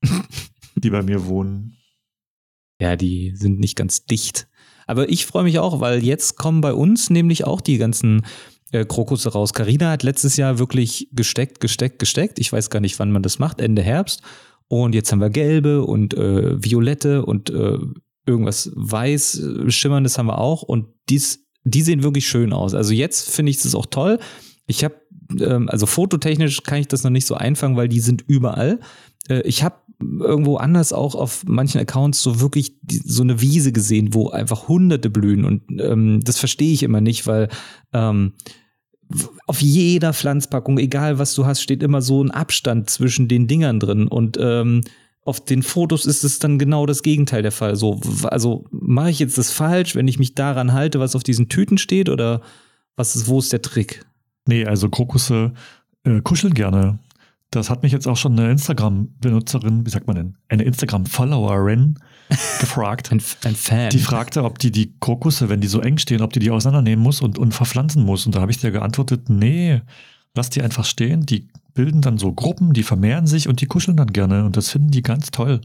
die 0.75 0.91
bei 0.91 1.03
mir 1.03 1.25
wohnen. 1.25 1.79
Ja, 2.79 2.97
die 2.97 3.35
sind 3.37 3.59
nicht 3.59 3.77
ganz 3.77 4.05
dicht. 4.05 4.49
Aber 4.91 5.09
ich 5.09 5.27
freue 5.27 5.45
mich 5.45 5.59
auch, 5.59 5.81
weil 5.81 6.05
jetzt 6.05 6.37
kommen 6.37 6.61
bei 6.61 6.75
uns 6.75 7.11
nämlich 7.11 7.45
auch 7.45 7.61
die 7.61 7.79
ganzen 7.79 8.27
äh, 8.73 8.85
Krokusse 8.85 9.31
raus. 9.31 9.53
Carina 9.53 9.91
hat 9.91 10.03
letztes 10.03 10.37
Jahr 10.37 10.59
wirklich 10.59 11.09
gesteckt, 11.13 11.61
gesteckt, 11.61 11.99
gesteckt. 11.99 12.39
Ich 12.39 12.53
weiß 12.53 12.71
gar 12.71 12.81
nicht, 12.81 12.99
wann 12.99 13.13
man 13.13 13.23
das 13.23 13.39
macht, 13.39 13.61
Ende 13.61 13.83
Herbst. 13.83 14.23
Und 14.69 14.95
jetzt 14.95 15.11
haben 15.11 15.21
wir 15.21 15.31
gelbe 15.31 15.85
und 15.85 16.15
äh, 16.15 16.63
violette 16.63 17.25
und 17.25 17.51
äh, 17.51 17.79
irgendwas 18.27 18.71
weiß, 18.75 19.39
äh, 19.39 19.71
schimmerndes 19.71 20.19
haben 20.19 20.27
wir 20.27 20.39
auch. 20.39 20.63
Und 20.63 20.87
dies, 21.09 21.47
die 21.65 21.83
sehen 21.83 22.03
wirklich 22.03 22.29
schön 22.29 22.53
aus. 22.53 22.75
Also 22.75 22.93
jetzt 22.93 23.31
finde 23.31 23.51
ich 23.51 23.65
es 23.65 23.75
auch 23.75 23.87
toll. 23.87 24.19
Ich 24.67 24.85
habe, 24.85 24.95
ähm, 25.41 25.69
also 25.69 25.87
fototechnisch 25.87 26.63
kann 26.63 26.79
ich 26.79 26.89
das 26.89 27.03
noch 27.03 27.11
nicht 27.11 27.27
so 27.27 27.35
einfangen, 27.35 27.77
weil 27.77 27.89
die 27.89 28.01
sind 28.01 28.25
überall. 28.27 28.81
Äh, 29.29 29.43
ich 29.43 29.63
habe 29.63 29.77
irgendwo 30.01 30.57
anders 30.57 30.93
auch 30.93 31.15
auf 31.15 31.45
manchen 31.47 31.81
Accounts 31.81 32.23
so 32.23 32.41
wirklich 32.41 32.77
so 32.89 33.23
eine 33.23 33.41
Wiese 33.41 33.73
gesehen, 33.73 34.15
wo 34.15 34.31
einfach 34.31 34.69
hunderte 34.69 35.11
blühen 35.11 35.45
und 35.45 35.63
ähm, 35.81 36.21
das 36.25 36.39
verstehe 36.39 36.73
ich 36.73 36.83
immer 36.83 37.01
nicht, 37.01 37.27
weil 37.27 37.49
ähm, 37.93 38.33
auf 39.47 39.61
jeder 39.61 40.13
Pflanzpackung, 40.13 40.79
egal 40.79 41.19
was 41.19 41.35
du 41.35 41.45
hast, 41.45 41.61
steht 41.61 41.83
immer 41.83 42.01
so 42.01 42.23
ein 42.23 42.31
Abstand 42.31 42.89
zwischen 42.89 43.29
den 43.29 43.47
Dingern 43.47 43.81
drin 43.81 44.07
und 44.07 44.39
ähm, 44.41 44.83
auf 45.23 45.45
den 45.45 45.63
Fotos 45.63 46.07
ist 46.07 46.25
es 46.25 46.39
dann 46.39 46.59
genau 46.59 46.87
das 46.87 47.03
Gegenteil 47.03 47.43
der 47.43 47.53
Fall. 47.53 47.77
So, 47.77 48.01
also 48.25 48.65
mache 48.71 49.11
ich 49.11 49.19
jetzt 49.19 49.37
das 49.37 49.53
falsch, 49.53 49.95
wenn 49.95 50.09
ich 50.09 50.19
mich 50.19 50.35
daran 50.35 50.73
halte, 50.73 50.99
was 50.99 51.15
auf 51.15 51.23
diesen 51.23 51.49
Tüten 51.49 51.79
steht 51.79 52.09
oder 52.09 52.41
was 52.97 53.17
ist, 53.17 53.29
wo 53.29 53.39
ist 53.39 53.53
der 53.53 53.63
Trick? 53.63 54.05
Nee, 54.47 54.65
also 54.65 54.89
Krokusse 54.89 55.53
äh, 56.05 56.21
kuscheln 56.23 56.55
gerne 56.55 56.99
das 57.51 57.69
hat 57.69 57.83
mich 57.83 57.91
jetzt 57.93 58.07
auch 58.07 58.17
schon 58.17 58.39
eine 58.39 58.51
Instagram-Benutzerin, 58.51 59.85
wie 59.85 59.91
sagt 59.91 60.07
man 60.07 60.17
denn, 60.17 60.39
eine 60.49 60.63
Instagram-Followerin 60.63 61.99
gefragt. 62.61 63.11
ein, 63.11 63.21
ein, 63.45 63.57
Fan. 63.57 63.91
Die 63.91 63.99
fragte, 63.99 64.45
ob 64.45 64.59
die 64.59 64.71
die 64.71 64.95
Krokusse, 65.01 65.49
wenn 65.49 65.61
die 65.61 65.67
so 65.67 65.81
eng 65.81 65.99
stehen, 65.99 66.23
ob 66.23 66.33
die 66.33 66.39
die 66.39 66.51
auseinandernehmen 66.51 67.03
muss 67.03 67.21
und, 67.21 67.39
und 67.39 67.53
verpflanzen 67.53 68.05
muss. 68.05 68.25
Und 68.25 68.37
da 68.37 68.41
habe 68.41 68.53
ich 68.53 68.59
dir 68.59 68.71
geantwortet, 68.71 69.29
nee, 69.29 69.83
lass 70.35 70.51
die 70.51 70.63
einfach 70.63 70.85
stehen. 70.85 71.27
Die 71.27 71.49
bilden 71.75 72.03
dann 72.03 72.19
so 72.19 72.33
Gruppen, 72.33 72.73
die 72.73 72.85
vermehren 72.85 73.27
sich 73.27 73.49
und 73.49 73.61
die 73.61 73.67
kuscheln 73.67 73.97
dann 73.97 74.13
gerne. 74.13 74.45
Und 74.45 74.57
das 74.57 74.71
finden 74.71 74.93
die 74.93 75.03
ganz 75.03 75.33
toll. 75.33 75.61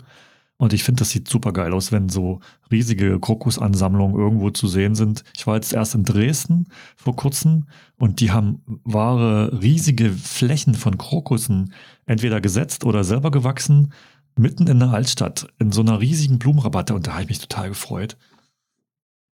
Und 0.57 0.71
ich 0.71 0.83
finde, 0.83 0.99
das 0.99 1.09
sieht 1.09 1.27
super 1.27 1.51
geil 1.51 1.73
aus, 1.73 1.91
wenn 1.91 2.07
so 2.07 2.39
riesige 2.71 3.19
Krokusansammlungen 3.19 4.17
irgendwo 4.17 4.51
zu 4.51 4.67
sehen 4.67 4.95
sind. 4.95 5.23
Ich 5.35 5.45
war 5.47 5.55
jetzt 5.55 5.73
erst 5.73 5.95
in 5.95 6.05
Dresden 6.05 6.67
vor 6.95 7.15
kurzem 7.15 7.65
und 7.97 8.21
die 8.21 8.31
haben 8.31 8.61
wahre 8.83 9.61
riesige 9.61 10.11
Flächen 10.11 10.73
von 10.73 10.97
Krokussen 10.97 11.73
entweder 12.05 12.39
gesetzt 12.39 12.85
oder 12.85 13.03
selber 13.03 13.31
gewachsen, 13.31 13.91
mitten 14.37 14.67
in 14.67 14.79
der 14.79 14.91
Altstadt, 14.91 15.47
in 15.59 15.73
so 15.73 15.81
einer 15.81 15.99
riesigen 15.99 16.39
Blumenrabatte. 16.39 16.95
Und 16.95 17.07
da 17.07 17.13
habe 17.13 17.23
ich 17.23 17.29
mich 17.29 17.39
total 17.39 17.69
gefreut. 17.69 18.17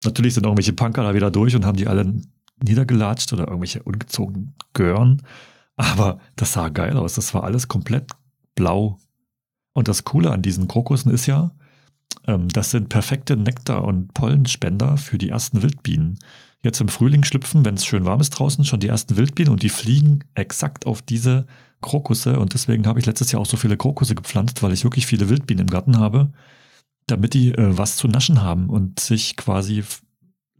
Natürlich 0.06 0.36
sind 0.36 0.46
irgendwelche 0.46 0.74
Punker 0.74 1.04
da 1.04 1.14
wieder 1.14 1.32
durch 1.32 1.54
und 1.54 1.66
haben 1.66 1.78
die 1.78 1.88
alle 1.88 2.14
niedergelatscht 2.64 3.34
oder 3.34 3.48
irgendwelche 3.48 3.84
ungezogenen 3.84 4.56
Gören. 4.74 5.22
Aber 5.76 6.20
das 6.38 6.54
sah 6.54 6.70
geil 6.70 6.96
aus. 6.96 7.16
Das 7.16 7.34
war 7.34 7.44
alles 7.44 7.68
komplett 7.68 8.12
blau 8.56 9.00
und 9.74 9.88
das 9.88 10.04
Coole 10.04 10.32
an 10.32 10.42
diesen 10.42 10.68
Krokussen 10.68 11.12
ist 11.12 11.26
ja, 11.26 11.52
ähm, 12.28 12.48
das 12.50 12.72
sind 12.72 12.90
perfekte 12.90 13.38
Nektar- 13.38 13.84
und 13.84 14.14
Pollenspender 14.14 14.98
für 14.98 15.18
die 15.18 15.30
ersten 15.30 15.62
Wildbienen. 15.62 16.20
Jetzt 16.62 16.82
im 16.82 16.90
Frühling 16.90 17.24
schlüpfen, 17.24 17.64
wenn 17.64 17.76
es 17.76 17.86
schön 17.86 18.06
warm 18.06 18.20
ist 18.20 18.32
draußen, 18.32 18.66
schon 18.66 18.82
die 18.82 18.90
ersten 18.90 19.16
Wildbienen 19.16 19.54
und 19.54 19.64
die 19.64 19.70
fliegen 19.70 20.26
exakt 20.34 20.86
auf 20.86 21.02
diese 21.02 21.46
Krokusse. 21.82 22.38
Und 22.38 22.54
deswegen 22.54 22.86
habe 22.86 23.00
ich 23.00 23.06
letztes 23.06 23.32
Jahr 23.32 23.42
auch 23.42 23.46
so 23.46 23.56
viele 23.56 23.78
Krokusse 23.78 24.16
gepflanzt, 24.16 24.62
weil 24.62 24.74
ich 24.74 24.84
wirklich 24.84 25.06
viele 25.06 25.30
Wildbienen 25.30 25.68
im 25.68 25.72
Garten 25.72 25.98
habe, 25.98 26.34
damit 27.08 27.34
die 27.34 27.54
äh, 27.54 27.78
was 27.78 27.96
zu 27.96 28.08
naschen 28.08 28.42
haben 28.42 28.70
und 28.70 29.00
sich 29.00 29.38
quasi 29.38 29.84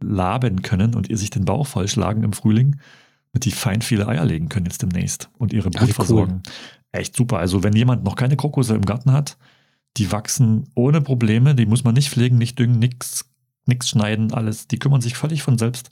laben 0.02 0.62
können 0.62 0.94
und 0.94 1.10
ihr 1.10 1.18
sich 1.18 1.28
den 1.28 1.44
Bauch 1.44 1.66
vollschlagen 1.66 2.22
im 2.22 2.32
Frühling, 2.32 2.80
damit 3.32 3.44
die 3.44 3.50
fein 3.50 3.82
viele 3.82 4.08
Eier 4.08 4.24
legen 4.24 4.48
können 4.48 4.64
jetzt 4.64 4.80
demnächst 4.80 5.28
und 5.36 5.52
ihre 5.52 5.68
Brut 5.68 5.88
ja, 5.88 5.94
versorgen. 5.94 6.42
Cool 6.46 6.52
echt 6.92 7.16
super. 7.16 7.38
Also 7.38 7.62
wenn 7.62 7.74
jemand 7.74 8.04
noch 8.04 8.16
keine 8.16 8.36
Krokusse 8.36 8.74
im 8.74 8.84
Garten 8.84 9.12
hat, 9.12 9.36
die 9.96 10.12
wachsen 10.12 10.70
ohne 10.74 11.00
Probleme, 11.00 11.54
die 11.54 11.66
muss 11.66 11.84
man 11.84 11.94
nicht 11.94 12.10
pflegen, 12.10 12.38
nicht 12.38 12.58
düngen, 12.58 12.78
nichts 12.78 13.30
nix 13.66 13.88
schneiden, 13.88 14.32
alles. 14.32 14.68
Die 14.68 14.78
kümmern 14.78 15.00
sich 15.00 15.16
völlig 15.16 15.42
von 15.42 15.58
selbst. 15.58 15.90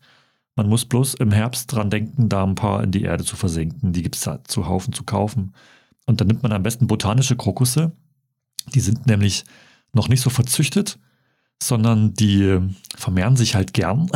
Man 0.57 0.69
muss 0.69 0.85
bloß 0.85 1.15
im 1.15 1.31
Herbst 1.31 1.73
dran 1.73 1.91
denken, 1.91 2.29
da 2.29 2.45
ein 2.45 2.57
paar 2.57 2.83
in 2.83 2.91
die 2.91 3.03
Erde 3.03 3.25
zu 3.25 3.37
versenken. 3.37 3.93
Die 3.93 4.03
gibt 4.03 4.17
es 4.17 4.23
da 4.23 4.43
zu 4.45 4.67
Haufen 4.67 4.93
zu 4.93 5.05
kaufen. 5.05 5.55
Und 6.07 6.21
dann 6.21 6.27
nimmt 6.27 6.43
man 6.43 6.53
am 6.53 6.63
besten 6.63 6.87
botanische 6.87 7.37
Krokusse. 7.37 7.93
Die 8.75 8.81
sind 8.81 9.07
nämlich 9.07 9.45
noch 9.93 10.09
nicht 10.09 10.21
so 10.21 10.31
verzüchtet, 10.31 10.99
sondern 11.63 12.15
die 12.15 12.59
vermehren 12.97 13.37
sich 13.37 13.55
halt 13.55 13.73
gern 13.73 14.11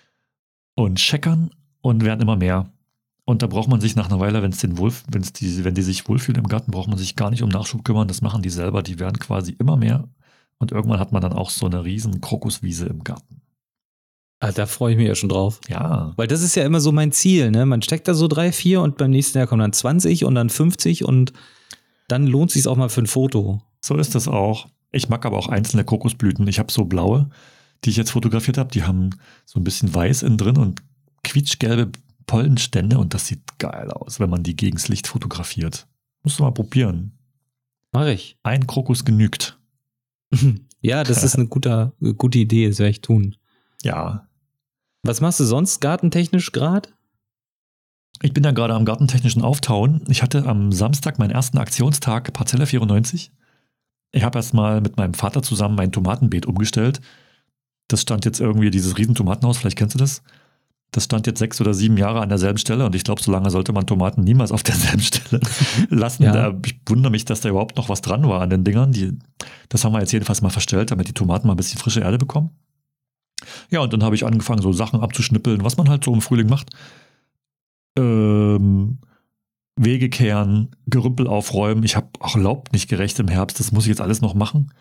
und 0.74 1.00
scheckern 1.00 1.50
und 1.80 2.04
werden 2.04 2.20
immer 2.20 2.36
mehr. 2.36 2.70
Und 3.28 3.42
da 3.42 3.46
braucht 3.46 3.68
man 3.68 3.78
sich 3.78 3.94
nach 3.94 4.06
einer 4.08 4.20
Weile, 4.20 4.40
wenn 4.40 4.52
es 4.52 4.60
den 4.60 4.78
wohl, 4.78 4.90
wenn 5.10 5.20
es 5.20 5.34
die, 5.34 5.62
wenn 5.62 5.74
die 5.74 5.82
sich 5.82 6.08
wohlfühlen 6.08 6.42
im 6.42 6.48
Garten, 6.48 6.70
braucht 6.70 6.88
man 6.88 6.96
sich 6.96 7.14
gar 7.14 7.28
nicht 7.28 7.42
um 7.42 7.50
Nachschub 7.50 7.84
kümmern. 7.84 8.08
Das 8.08 8.22
machen 8.22 8.40
die 8.40 8.48
selber. 8.48 8.82
Die 8.82 8.98
werden 8.98 9.18
quasi 9.18 9.54
immer 9.58 9.76
mehr 9.76 10.08
Und 10.58 10.72
irgendwann 10.72 10.98
hat 10.98 11.12
man 11.12 11.20
dann 11.20 11.34
auch 11.34 11.50
so 11.50 11.66
eine 11.66 11.84
riesen 11.84 12.22
Krokuswiese 12.22 12.86
im 12.86 13.04
Garten. 13.04 13.42
Ah, 14.40 14.50
da 14.50 14.64
freue 14.64 14.92
ich 14.92 14.96
mich 14.96 15.08
ja 15.08 15.14
schon 15.14 15.28
drauf. 15.28 15.60
Ja. 15.68 16.14
Weil 16.16 16.26
das 16.26 16.40
ist 16.40 16.54
ja 16.54 16.64
immer 16.64 16.80
so 16.80 16.90
mein 16.90 17.12
Ziel, 17.12 17.50
ne? 17.50 17.66
Man 17.66 17.82
steckt 17.82 18.08
da 18.08 18.14
so 18.14 18.28
drei, 18.28 18.50
vier 18.50 18.80
und 18.80 18.96
beim 18.96 19.10
nächsten 19.10 19.36
Jahr 19.36 19.46
kommen 19.46 19.60
dann 19.60 19.74
20 19.74 20.24
und 20.24 20.34
dann 20.34 20.48
50 20.48 21.04
und 21.04 21.34
dann 22.08 22.26
lohnt 22.26 22.50
sich 22.50 22.66
auch 22.66 22.76
mal 22.76 22.88
für 22.88 23.02
ein 23.02 23.06
Foto. 23.06 23.60
So 23.82 23.96
ist 23.96 24.14
das 24.14 24.26
auch. 24.26 24.68
Ich 24.90 25.10
mag 25.10 25.26
aber 25.26 25.36
auch 25.36 25.48
einzelne 25.48 25.84
Kokosblüten. 25.84 26.48
Ich 26.48 26.58
habe 26.58 26.72
so 26.72 26.86
blaue, 26.86 27.28
die 27.84 27.90
ich 27.90 27.98
jetzt 27.98 28.12
fotografiert 28.12 28.56
habe. 28.56 28.70
Die 28.70 28.84
haben 28.84 29.10
so 29.44 29.60
ein 29.60 29.64
bisschen 29.64 29.94
weiß 29.94 30.22
innen 30.22 30.38
drin 30.38 30.56
und 30.56 30.80
quietschgelbe 31.24 31.92
Pollenstände 32.28 32.98
und 32.98 33.14
das 33.14 33.26
sieht 33.26 33.58
geil 33.58 33.90
aus, 33.90 34.20
wenn 34.20 34.30
man 34.30 34.44
die 34.44 34.54
gegens 34.54 34.86
Licht 34.86 35.08
fotografiert. 35.08 35.88
Musst 36.22 36.38
du 36.38 36.44
mal 36.44 36.52
probieren. 36.52 37.18
Mach 37.90 38.06
ich. 38.06 38.38
Ein 38.44 38.68
Krokus 38.68 39.04
genügt. 39.04 39.58
ja, 40.80 41.02
das 41.02 41.24
ist 41.24 41.34
eine 41.34 41.48
gute, 41.48 41.92
gute 42.16 42.38
Idee, 42.38 42.68
das 42.68 42.78
werde 42.78 42.90
ich 42.90 43.00
tun. 43.00 43.34
Ja. 43.82 44.28
Was 45.02 45.20
machst 45.20 45.40
du 45.40 45.44
sonst 45.44 45.80
gartentechnisch 45.80 46.52
gerade? 46.52 46.90
Ich 48.20 48.34
bin 48.34 48.44
ja 48.44 48.50
gerade 48.50 48.74
am 48.74 48.84
gartentechnischen 48.84 49.42
Auftauen. 49.42 50.04
Ich 50.08 50.22
hatte 50.22 50.44
am 50.44 50.70
Samstag 50.70 51.18
meinen 51.18 51.30
ersten 51.30 51.58
Aktionstag 51.58 52.32
Parzelle 52.32 52.66
94. 52.66 53.32
Ich 54.12 54.22
habe 54.22 54.38
erstmal 54.38 54.80
mit 54.80 54.96
meinem 54.96 55.14
Vater 55.14 55.42
zusammen 55.42 55.76
mein 55.76 55.92
Tomatenbeet 55.92 56.46
umgestellt. 56.46 57.00
Das 57.86 58.02
stand 58.02 58.24
jetzt 58.24 58.40
irgendwie, 58.40 58.70
dieses 58.70 58.98
Riesentomatenhaus, 58.98 59.56
vielleicht 59.56 59.78
kennst 59.78 59.94
du 59.94 59.98
das. 59.98 60.22
Das 60.90 61.04
stand 61.04 61.26
jetzt 61.26 61.38
sechs 61.38 61.60
oder 61.60 61.74
sieben 61.74 61.98
Jahre 61.98 62.20
an 62.20 62.30
derselben 62.30 62.58
Stelle 62.58 62.86
und 62.86 62.94
ich 62.94 63.04
glaube, 63.04 63.22
so 63.22 63.30
lange 63.30 63.50
sollte 63.50 63.72
man 63.72 63.86
Tomaten 63.86 64.22
niemals 64.22 64.52
auf 64.52 64.62
derselben 64.62 65.00
Stelle 65.02 65.40
lassen. 65.90 66.22
Ja. 66.22 66.54
Ich 66.64 66.80
wundere 66.86 67.10
mich, 67.10 67.26
dass 67.26 67.42
da 67.42 67.50
überhaupt 67.50 67.76
noch 67.76 67.88
was 67.88 68.00
dran 68.00 68.26
war 68.26 68.40
an 68.40 68.50
den 68.50 68.64
Dingern. 68.64 68.92
Die, 68.92 69.18
das 69.68 69.84
haben 69.84 69.92
wir 69.92 70.00
jetzt 70.00 70.12
jedenfalls 70.12 70.40
mal 70.40 70.48
verstellt, 70.48 70.90
damit 70.90 71.08
die 71.08 71.12
Tomaten 71.12 71.46
mal 71.46 71.54
ein 71.54 71.58
bisschen 71.58 71.78
frische 71.78 72.00
Erde 72.00 72.16
bekommen. 72.16 72.50
Ja, 73.70 73.80
und 73.80 73.92
dann 73.92 74.02
habe 74.02 74.14
ich 74.14 74.24
angefangen, 74.24 74.62
so 74.62 74.72
Sachen 74.72 75.00
abzuschnippeln, 75.00 75.62
was 75.62 75.76
man 75.76 75.88
halt 75.88 76.04
so 76.04 76.12
im 76.12 76.22
Frühling 76.22 76.48
macht. 76.48 76.70
Ähm, 77.96 78.98
Wege 79.76 80.08
kehren, 80.08 80.70
Gerümpel 80.86 81.26
aufräumen. 81.26 81.84
Ich 81.84 81.96
habe 81.96 82.08
auch 82.20 82.36
Laub 82.36 82.72
nicht 82.72 82.88
gerecht 82.88 83.18
im 83.18 83.28
Herbst. 83.28 83.60
Das 83.60 83.72
muss 83.72 83.84
ich 83.84 83.90
jetzt 83.90 84.00
alles 84.00 84.20
noch 84.20 84.34
machen. 84.34 84.72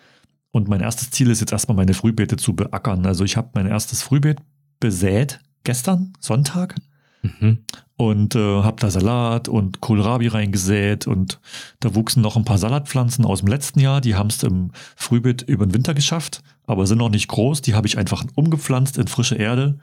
Und 0.52 0.70
mein 0.70 0.82
erstes 0.82 1.12
Ziel 1.12 1.30
ist 1.30 1.40
jetzt 1.40 1.52
erstmal 1.52 1.78
meine 1.78 1.94
Frühbeete 1.94 2.38
zu 2.38 2.56
beackern. 2.56 3.06
Also 3.06 3.24
ich 3.24 3.38
habe 3.38 3.50
mein 3.54 3.68
erstes 3.68 4.02
Frühbeet 4.02 4.40
besät 4.80 5.40
gestern, 5.64 6.14
Sonntag. 6.20 6.76
Mhm. 7.22 7.60
Und 7.98 8.36
äh, 8.36 8.62
habe 8.62 8.80
da 8.80 8.92
Salat 8.92 9.48
und 9.48 9.82
Kohlrabi 9.82 10.28
reingesät 10.28 11.08
und 11.08 11.40
da 11.80 11.96
wuchsen 11.96 12.22
noch 12.22 12.38
ein 12.38 12.46
paar 12.46 12.60
Salatpflanzen 12.60 13.26
aus 13.26 13.40
dem 13.40 13.48
letzten 13.48 13.80
Jahr. 13.80 14.02
Die 14.02 14.16
haben 14.16 14.28
es 14.28 14.44
im 14.44 14.72
Frühbeet 14.96 15.42
über 15.42 15.66
den 15.66 15.74
Winter 15.74 15.96
geschafft, 15.96 16.44
aber 16.66 16.86
sind 16.86 17.00
noch 17.00 17.10
nicht 17.10 17.28
groß. 17.28 17.62
Die 17.62 17.74
habe 17.74 17.88
ich 17.88 17.98
einfach 17.98 18.24
umgepflanzt 18.36 18.98
in 18.98 19.08
frische 19.08 19.36
Erde. 19.36 19.80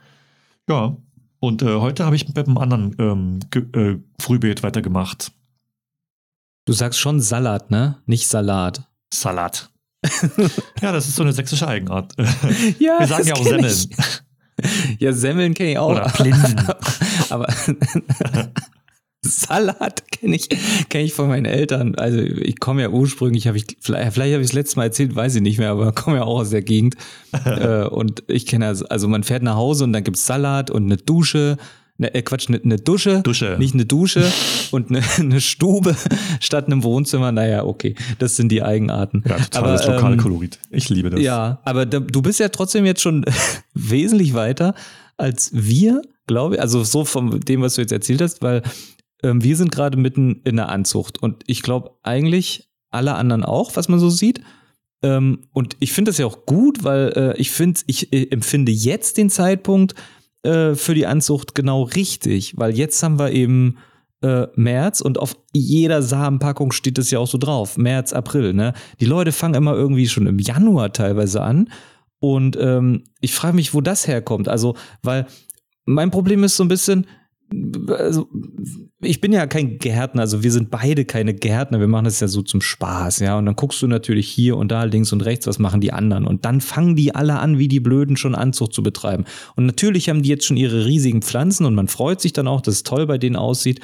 Ja, 0.69 0.95
und 1.39 1.61
äh, 1.61 1.75
heute 1.75 2.05
habe 2.05 2.15
ich 2.15 2.27
mit 2.27 2.37
einem 2.37 2.57
anderen 2.57 2.95
ähm, 2.99 3.39
äh, 3.73 3.97
Frühbeet 4.19 4.63
weitergemacht. 4.63 5.31
Du 6.65 6.73
sagst 6.73 6.99
schon 6.99 7.19
Salat, 7.19 7.69
ne? 7.69 7.97
Nicht 8.05 8.27
Salat. 8.27 8.83
Salat. 9.13 9.69
ja, 10.81 10.91
das 10.91 11.07
ist 11.07 11.15
so 11.15 11.23
eine 11.23 11.33
sächsische 11.33 11.67
Eigenart. 11.67 12.13
Ja, 12.79 12.99
Wir 12.99 13.07
sagen 13.07 13.27
ja 13.27 13.35
auch 13.35 13.43
Semmeln. 13.43 13.75
Ja, 14.99 15.11
Semmeln 15.13 15.53
kenne 15.53 15.71
ich 15.71 15.77
auch. 15.77 15.91
Oder 15.91 16.03
Plinsen. 16.03 16.61
Aber 17.29 17.47
Salat 19.21 20.11
kenne 20.11 20.35
ich, 20.35 20.49
kenn 20.89 21.05
ich 21.05 21.13
von 21.13 21.27
meinen 21.27 21.45
Eltern. 21.45 21.95
Also 21.95 22.19
ich 22.19 22.59
komme 22.59 22.83
ja 22.83 22.89
ursprünglich, 22.89 23.47
habe 23.47 23.57
ich, 23.57 23.65
vielleicht, 23.81 24.13
vielleicht 24.13 24.33
habe 24.33 24.43
ich 24.43 24.49
es 24.49 24.53
letztes 24.53 24.75
Mal 24.75 24.85
erzählt, 24.85 25.15
weiß 25.15 25.35
ich 25.35 25.41
nicht 25.41 25.57
mehr, 25.57 25.71
aber 25.71 25.91
komme 25.93 26.17
ja 26.17 26.23
auch 26.23 26.39
aus 26.41 26.51
der 26.51 26.61
Gegend. 26.61 26.95
äh, 27.43 27.85
und 27.85 28.23
ich 28.27 28.45
kenne 28.45 28.67
also, 28.67 28.85
also 28.85 29.07
man 29.07 29.23
fährt 29.23 29.43
nach 29.43 29.55
Hause 29.55 29.83
und 29.83 29.93
dann 29.93 30.03
gibt's 30.03 30.25
Salat 30.25 30.69
und 30.69 30.83
eine 30.85 30.97
Dusche. 30.97 31.57
Ne, 31.97 32.13
äh, 32.13 32.21
Quatsch, 32.23 32.49
eine 32.49 32.59
ne 32.61 32.75
Dusche, 32.75 33.21
Dusche. 33.21 33.55
nicht 33.57 33.73
eine 33.73 33.85
Dusche 33.85 34.29
und 34.71 34.89
eine, 34.89 35.01
eine 35.17 35.39
Stube 35.39 35.95
statt 36.41 36.65
einem 36.65 36.83
Wohnzimmer. 36.83 37.31
Naja, 37.31 37.63
okay, 37.63 37.95
das 38.19 38.35
sind 38.35 38.51
die 38.51 38.63
Eigenarten. 38.63 39.23
Ja, 39.27 39.37
totales 39.37 39.81
Aber, 39.81 39.89
ähm, 39.91 40.01
Lokalkolorit. 40.01 40.59
Ich 40.71 40.89
liebe 40.89 41.09
das. 41.09 41.21
Ja, 41.21 41.61
aber 41.63 41.85
da, 41.85 41.99
du 41.99 42.21
bist 42.21 42.39
ja 42.39 42.49
trotzdem 42.49 42.85
jetzt 42.85 43.01
schon 43.01 43.25
wesentlich 43.73 44.33
weiter 44.33 44.75
als 45.17 45.51
wir, 45.53 46.01
glaube 46.27 46.55
ich. 46.55 46.61
Also 46.61 46.83
so 46.83 47.05
von 47.05 47.39
dem, 47.39 47.61
was 47.61 47.75
du 47.75 47.81
jetzt 47.81 47.93
erzählt 47.93 48.21
hast, 48.21 48.41
weil 48.41 48.61
ähm, 49.23 49.41
wir 49.41 49.55
sind 49.55 49.71
gerade 49.71 49.97
mitten 49.97 50.41
in 50.43 50.57
der 50.57 50.67
Anzucht 50.67 51.23
und 51.23 51.43
ich 51.47 51.61
glaube 51.61 51.91
eigentlich 52.03 52.67
alle 52.91 53.15
anderen 53.15 53.45
auch, 53.45 53.77
was 53.77 53.87
man 53.87 53.99
so 53.99 54.09
sieht. 54.09 54.41
Ähm, 55.01 55.43
und 55.53 55.77
ich 55.79 55.93
finde 55.93 56.09
das 56.09 56.17
ja 56.17 56.25
auch 56.25 56.45
gut, 56.45 56.83
weil 56.83 57.13
äh, 57.15 57.39
ich 57.39 57.51
finde, 57.51 57.79
ich 57.87 58.11
äh, 58.11 58.27
empfinde 58.31 58.71
jetzt 58.71 59.17
den 59.17 59.29
Zeitpunkt 59.29 59.95
äh, 60.45 60.75
für 60.75 60.93
die 60.93 61.05
Anzucht 61.05 61.55
genau 61.55 61.83
richtig, 61.83 62.57
weil 62.57 62.77
jetzt 62.77 63.01
haben 63.03 63.19
wir 63.19 63.31
eben 63.31 63.77
äh, 64.21 64.47
März 64.55 65.01
und 65.01 65.19
auf 65.19 65.37
jeder 65.53 66.01
Samenpackung 66.01 66.71
steht 66.71 66.97
es 66.97 67.11
ja 67.11 67.19
auch 67.19 67.27
so 67.27 67.37
drauf. 67.37 67.77
März, 67.77 68.13
April, 68.13 68.53
ne? 68.53 68.73
Die 68.99 69.05
Leute 69.05 69.31
fangen 69.31 69.55
immer 69.55 69.73
irgendwie 69.73 70.07
schon 70.07 70.27
im 70.27 70.39
Januar 70.39 70.93
teilweise 70.93 71.41
an. 71.41 71.69
Und 72.19 72.57
ähm, 72.59 73.03
ich 73.21 73.33
frage 73.33 73.55
mich, 73.55 73.73
wo 73.73 73.81
das 73.81 74.07
herkommt. 74.07 74.47
Also, 74.47 74.75
weil 75.03 75.27
mein 75.85 76.11
Problem 76.11 76.43
ist 76.43 76.55
so 76.55 76.63
ein 76.63 76.69
bisschen, 76.69 77.05
also 77.89 78.27
ich 79.01 79.21
bin 79.21 79.31
ja 79.31 79.45
kein 79.45 79.77
Gärtner, 79.77 80.21
also 80.21 80.43
wir 80.43 80.51
sind 80.51 80.71
beide 80.71 81.05
keine 81.05 81.33
Gärtner, 81.33 81.79
wir 81.79 81.87
machen 81.87 82.05
das 82.05 82.19
ja 82.19 82.27
so 82.27 82.41
zum 82.41 82.61
Spaß, 82.61 83.19
ja. 83.19 83.37
Und 83.37 83.45
dann 83.45 83.55
guckst 83.55 83.81
du 83.81 83.87
natürlich 83.87 84.27
hier 84.27 84.57
und 84.57 84.71
da 84.71 84.83
links 84.83 85.13
und 85.13 85.21
rechts, 85.21 85.45
was 85.47 85.59
machen 85.59 85.81
die 85.81 85.93
anderen. 85.93 86.25
Und 86.25 86.45
dann 86.45 86.61
fangen 86.61 86.95
die 86.95 87.13
alle 87.13 87.39
an, 87.39 87.57
wie 87.57 87.67
die 87.67 87.79
Blöden 87.79 88.17
schon 88.17 88.35
Anzucht 88.35 88.73
zu 88.73 88.81
betreiben. 88.83 89.25
Und 89.55 89.65
natürlich 89.65 90.09
haben 90.09 90.23
die 90.23 90.29
jetzt 90.29 90.45
schon 90.45 90.57
ihre 90.57 90.85
riesigen 90.85 91.21
Pflanzen 91.21 91.65
und 91.65 91.75
man 91.75 91.87
freut 91.87 92.21
sich 92.21 92.33
dann 92.33 92.47
auch, 92.47 92.61
dass 92.61 92.75
es 92.75 92.83
toll 92.83 93.05
bei 93.05 93.17
denen 93.17 93.35
aussieht. 93.35 93.79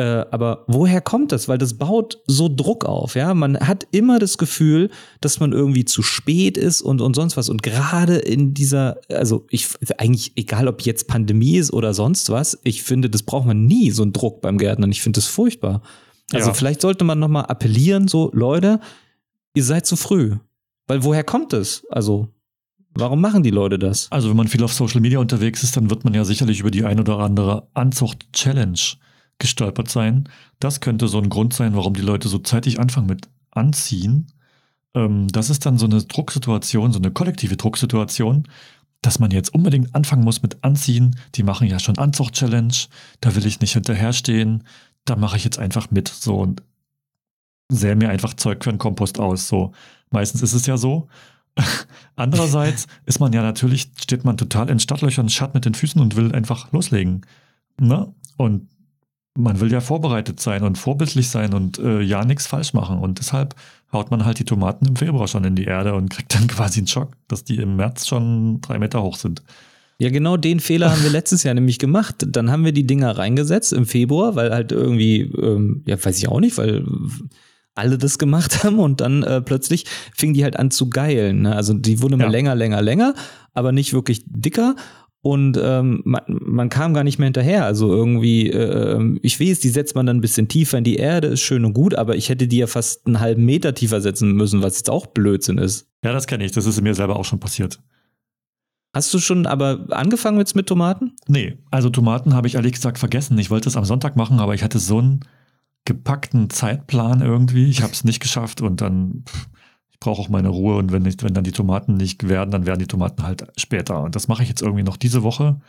Äh, 0.00 0.24
aber 0.30 0.64
woher 0.66 1.02
kommt 1.02 1.30
das? 1.30 1.46
Weil 1.46 1.58
das 1.58 1.74
baut 1.74 2.20
so 2.26 2.48
Druck 2.48 2.86
auf, 2.86 3.16
ja. 3.16 3.34
Man 3.34 3.58
hat 3.60 3.86
immer 3.90 4.18
das 4.18 4.38
Gefühl, 4.38 4.88
dass 5.20 5.40
man 5.40 5.52
irgendwie 5.52 5.84
zu 5.84 6.00
spät 6.02 6.56
ist 6.56 6.80
und, 6.80 7.02
und 7.02 7.14
sonst 7.14 7.36
was. 7.36 7.50
Und 7.50 7.62
gerade 7.62 8.16
in 8.16 8.54
dieser, 8.54 8.98
also 9.10 9.46
ich, 9.50 9.68
eigentlich 9.98 10.32
egal 10.36 10.68
ob 10.68 10.80
jetzt 10.86 11.06
Pandemie 11.06 11.58
ist 11.58 11.70
oder 11.74 11.92
sonst 11.92 12.30
was, 12.30 12.58
ich 12.64 12.82
finde, 12.82 13.10
das 13.10 13.24
braucht 13.24 13.44
man 13.44 13.66
nie, 13.66 13.90
so 13.90 14.02
einen 14.02 14.14
Druck 14.14 14.40
beim 14.40 14.56
Gärtnern. 14.56 14.90
Ich 14.90 15.02
finde 15.02 15.18
das 15.18 15.26
furchtbar. 15.26 15.82
Also 16.32 16.48
Ja. 16.48 16.54
vielleicht 16.54 16.80
sollte 16.80 17.04
man 17.04 17.18
nochmal 17.18 17.44
appellieren, 17.44 18.08
so, 18.08 18.30
Leute, 18.32 18.80
ihr 19.54 19.64
seid 19.64 19.84
zu 19.84 19.96
früh. 19.96 20.36
Weil 20.86 21.04
woher 21.04 21.24
kommt 21.24 21.52
es? 21.52 21.84
Also, 21.90 22.28
warum 22.94 23.20
machen 23.20 23.42
die 23.42 23.50
Leute 23.50 23.78
das? 23.78 24.06
Also 24.10 24.30
wenn 24.30 24.36
man 24.38 24.48
viel 24.48 24.64
auf 24.64 24.72
Social 24.72 25.02
Media 25.02 25.18
unterwegs 25.18 25.62
ist, 25.62 25.76
dann 25.76 25.90
wird 25.90 26.04
man 26.04 26.14
ja 26.14 26.24
sicherlich 26.24 26.60
über 26.60 26.70
die 26.70 26.84
ein 26.86 26.98
oder 27.00 27.18
andere 27.18 27.68
Anzucht-Challenge 27.74 28.80
gestolpert 29.40 29.90
sein. 29.90 30.28
Das 30.60 30.80
könnte 30.80 31.08
so 31.08 31.18
ein 31.18 31.28
Grund 31.28 31.52
sein, 31.52 31.74
warum 31.74 31.94
die 31.94 32.00
Leute 32.00 32.28
so 32.28 32.38
zeitig 32.38 32.78
anfangen 32.78 33.08
mit 33.08 33.28
Anziehen. 33.50 34.28
Ähm, 34.94 35.26
das 35.28 35.50
ist 35.50 35.66
dann 35.66 35.78
so 35.78 35.86
eine 35.86 36.02
Drucksituation, 36.02 36.92
so 36.92 37.00
eine 37.00 37.10
kollektive 37.10 37.56
Drucksituation, 37.56 38.46
dass 39.02 39.18
man 39.18 39.30
jetzt 39.30 39.52
unbedingt 39.54 39.94
anfangen 39.94 40.22
muss 40.22 40.42
mit 40.42 40.62
Anziehen. 40.62 41.16
Die 41.34 41.42
machen 41.42 41.66
ja 41.66 41.80
schon 41.80 41.98
Anzucht-Challenge, 41.98 42.74
da 43.20 43.34
will 43.34 43.46
ich 43.46 43.60
nicht 43.60 43.72
hinterherstehen, 43.72 44.64
da 45.04 45.16
mache 45.16 45.36
ich 45.36 45.44
jetzt 45.44 45.58
einfach 45.58 45.90
mit 45.90 46.08
so 46.08 46.38
und 46.38 46.62
sähe 47.68 47.96
mir 47.96 48.10
einfach 48.10 48.34
Zeug 48.34 48.62
für 48.62 48.70
einen 48.70 48.78
Kompost 48.78 49.18
aus. 49.18 49.48
So, 49.48 49.72
meistens 50.10 50.42
ist 50.42 50.54
es 50.54 50.66
ja 50.66 50.76
so. 50.76 51.08
Andererseits 52.16 52.86
ist 53.06 53.20
man 53.20 53.32
ja 53.32 53.42
natürlich, 53.42 53.90
steht 54.00 54.24
man 54.24 54.36
total 54.36 54.68
in 54.68 54.80
Stadtlöchern, 54.80 55.28
schatt 55.28 55.54
mit 55.54 55.64
den 55.64 55.74
Füßen 55.74 56.00
und 56.00 56.16
will 56.16 56.32
einfach 56.34 56.72
loslegen. 56.72 57.26
Ne? 57.78 58.12
Und 58.36 58.68
man 59.42 59.60
will 59.60 59.72
ja 59.72 59.80
vorbereitet 59.80 60.40
sein 60.40 60.62
und 60.62 60.78
vorbildlich 60.78 61.28
sein 61.28 61.52
und 61.54 61.78
äh, 61.78 62.00
ja 62.00 62.24
nichts 62.24 62.46
falsch 62.46 62.72
machen. 62.74 62.98
Und 62.98 63.18
deshalb 63.18 63.54
haut 63.92 64.10
man 64.10 64.24
halt 64.24 64.38
die 64.38 64.44
Tomaten 64.44 64.86
im 64.86 64.96
Februar 64.96 65.26
schon 65.28 65.44
in 65.44 65.56
die 65.56 65.64
Erde 65.64 65.94
und 65.94 66.10
kriegt 66.10 66.34
dann 66.34 66.46
quasi 66.48 66.80
einen 66.80 66.86
Schock, 66.86 67.12
dass 67.28 67.44
die 67.44 67.56
im 67.56 67.76
März 67.76 68.06
schon 68.06 68.60
drei 68.60 68.78
Meter 68.78 69.02
hoch 69.02 69.16
sind. 69.16 69.42
Ja, 69.98 70.08
genau 70.08 70.36
den 70.38 70.60
Fehler 70.60 70.90
haben 70.90 71.02
wir 71.02 71.10
letztes 71.18 71.42
Jahr 71.42 71.54
nämlich 71.54 71.78
gemacht. 71.78 72.16
Dann 72.26 72.50
haben 72.50 72.64
wir 72.64 72.72
die 72.72 72.86
Dinger 72.86 73.18
reingesetzt 73.18 73.72
im 73.72 73.84
Februar, 73.86 74.34
weil 74.34 74.50
halt 74.52 74.72
irgendwie, 74.72 75.20
ähm, 75.22 75.82
ja, 75.86 76.02
weiß 76.02 76.16
ich 76.18 76.28
auch 76.28 76.40
nicht, 76.40 76.56
weil 76.56 76.86
alle 77.74 77.98
das 77.98 78.18
gemacht 78.18 78.64
haben 78.64 78.78
und 78.78 79.00
dann 79.00 79.22
äh, 79.22 79.40
plötzlich 79.40 79.84
fingen 80.14 80.34
die 80.34 80.42
halt 80.42 80.58
an 80.58 80.70
zu 80.70 80.90
geilen. 80.90 81.42
Ne? 81.42 81.54
Also 81.54 81.72
die 81.74 82.02
wurden 82.02 82.14
immer 82.14 82.24
Ja. 82.24 82.30
länger, 82.30 82.54
länger, 82.54 82.82
länger, 82.82 83.14
aber 83.54 83.72
nicht 83.72 83.92
wirklich 83.92 84.24
dicker. 84.26 84.74
Und 85.22 85.58
ähm, 85.62 86.00
man, 86.04 86.22
man 86.28 86.68
kam 86.70 86.94
gar 86.94 87.04
nicht 87.04 87.18
mehr 87.18 87.26
hinterher. 87.26 87.66
Also 87.66 87.92
irgendwie, 87.92 88.48
äh, 88.48 89.18
ich 89.22 89.38
weiß, 89.38 89.60
die 89.60 89.68
setzt 89.68 89.94
man 89.94 90.06
dann 90.06 90.18
ein 90.18 90.22
bisschen 90.22 90.48
tiefer 90.48 90.78
in 90.78 90.84
die 90.84 90.96
Erde, 90.96 91.28
ist 91.28 91.42
schön 91.42 91.64
und 91.64 91.74
gut, 91.74 91.94
aber 91.94 92.16
ich 92.16 92.30
hätte 92.30 92.48
die 92.48 92.58
ja 92.58 92.66
fast 92.66 93.06
einen 93.06 93.20
halben 93.20 93.44
Meter 93.44 93.74
tiefer 93.74 94.00
setzen 94.00 94.32
müssen, 94.32 94.62
was 94.62 94.78
jetzt 94.78 94.88
auch 94.88 95.06
Blödsinn 95.06 95.58
ist. 95.58 95.88
Ja, 96.02 96.12
das 96.12 96.26
kenne 96.26 96.44
ich. 96.44 96.52
Das 96.52 96.64
ist 96.64 96.80
mir 96.80 96.94
selber 96.94 97.16
auch 97.16 97.26
schon 97.26 97.40
passiert. 97.40 97.80
Hast 98.94 99.12
du 99.14 99.18
schon 99.18 99.46
aber 99.46 99.86
angefangen 99.90 100.38
jetzt 100.38 100.56
mit 100.56 100.66
Tomaten? 100.66 101.12
Nee, 101.28 101.58
also 101.70 101.90
Tomaten 101.90 102.34
habe 102.34 102.48
ich 102.48 102.56
ehrlich 102.56 102.72
gesagt 102.72 102.98
vergessen. 102.98 103.38
Ich 103.38 103.50
wollte 103.50 103.68
es 103.68 103.76
am 103.76 103.84
Sonntag 103.84 104.16
machen, 104.16 104.40
aber 104.40 104.54
ich 104.54 104.64
hatte 104.64 104.78
so 104.78 104.98
einen 104.98 105.20
gepackten 105.84 106.50
Zeitplan 106.50 107.20
irgendwie. 107.20 107.68
Ich 107.68 107.82
habe 107.82 107.92
es 107.92 108.04
nicht 108.04 108.20
geschafft 108.20 108.62
und 108.62 108.80
dann, 108.80 109.24
pff, 109.28 109.48
brauche 110.00 110.22
auch 110.22 110.28
meine 110.30 110.48
Ruhe 110.48 110.76
und 110.76 110.92
wenn, 110.92 111.02
nicht, 111.02 111.22
wenn 111.22 111.34
dann 111.34 111.44
die 111.44 111.52
Tomaten 111.52 111.96
nicht 111.96 112.28
werden, 112.28 112.50
dann 112.50 112.66
werden 112.66 112.78
die 112.78 112.86
Tomaten 112.86 113.22
halt 113.22 113.46
später. 113.56 114.02
Und 114.02 114.16
das 114.16 114.28
mache 114.28 114.42
ich 114.42 114.48
jetzt 114.48 114.62
irgendwie 114.62 114.82
noch 114.82 114.96
diese 114.96 115.22
Woche. 115.22 115.60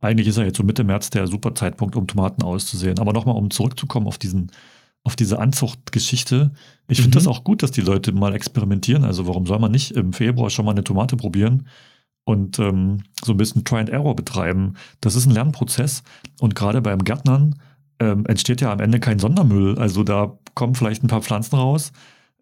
Eigentlich 0.00 0.28
ist 0.28 0.36
ja 0.36 0.44
jetzt 0.44 0.58
so 0.58 0.62
Mitte 0.62 0.84
März 0.84 1.10
der 1.10 1.26
super 1.26 1.54
Zeitpunkt, 1.54 1.96
um 1.96 2.06
Tomaten 2.06 2.42
auszusehen. 2.42 2.98
Aber 2.98 3.12
nochmal, 3.12 3.34
um 3.34 3.50
zurückzukommen 3.50 4.06
auf 4.06 4.18
diesen, 4.18 4.52
auf 5.04 5.16
diese 5.16 5.38
Anzuchtgeschichte. 5.38 6.52
Ich 6.86 7.00
finde 7.00 7.16
mhm. 7.16 7.20
das 7.20 7.26
auch 7.26 7.44
gut, 7.44 7.62
dass 7.62 7.70
die 7.70 7.80
Leute 7.80 8.12
mal 8.12 8.34
experimentieren. 8.34 9.04
Also 9.04 9.26
warum 9.26 9.46
soll 9.46 9.58
man 9.58 9.72
nicht 9.72 9.92
im 9.92 10.12
Februar 10.12 10.50
schon 10.50 10.66
mal 10.66 10.72
eine 10.72 10.84
Tomate 10.84 11.16
probieren 11.16 11.66
und 12.24 12.58
ähm, 12.58 12.98
so 13.24 13.32
ein 13.32 13.38
bisschen 13.38 13.64
Try 13.64 13.78
and 13.78 13.88
Error 13.88 14.14
betreiben? 14.14 14.74
Das 15.00 15.16
ist 15.16 15.26
ein 15.26 15.32
Lernprozess. 15.32 16.02
Und 16.40 16.54
gerade 16.54 16.82
beim 16.82 17.02
Gärtnern 17.02 17.56
ähm, 18.00 18.26
entsteht 18.26 18.60
ja 18.60 18.70
am 18.70 18.80
Ende 18.80 19.00
kein 19.00 19.18
Sondermüll. 19.18 19.78
Also 19.78 20.04
da 20.04 20.38
kommen 20.54 20.74
vielleicht 20.74 21.02
ein 21.02 21.08
paar 21.08 21.22
Pflanzen 21.22 21.56
raus, 21.56 21.92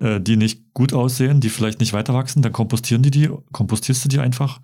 äh, 0.00 0.20
die 0.20 0.36
nicht 0.36 0.72
gut 0.74 0.92
aussehen, 0.92 1.40
die 1.40 1.48
vielleicht 1.48 1.80
nicht 1.80 1.92
weiter 1.92 2.14
wachsen. 2.14 2.42
Dann 2.42 2.52
kompostieren 2.52 3.02
die 3.02 3.10
die, 3.10 3.30
kompostierst 3.52 4.04
du 4.04 4.08
die 4.08 4.20
einfach 4.20 4.60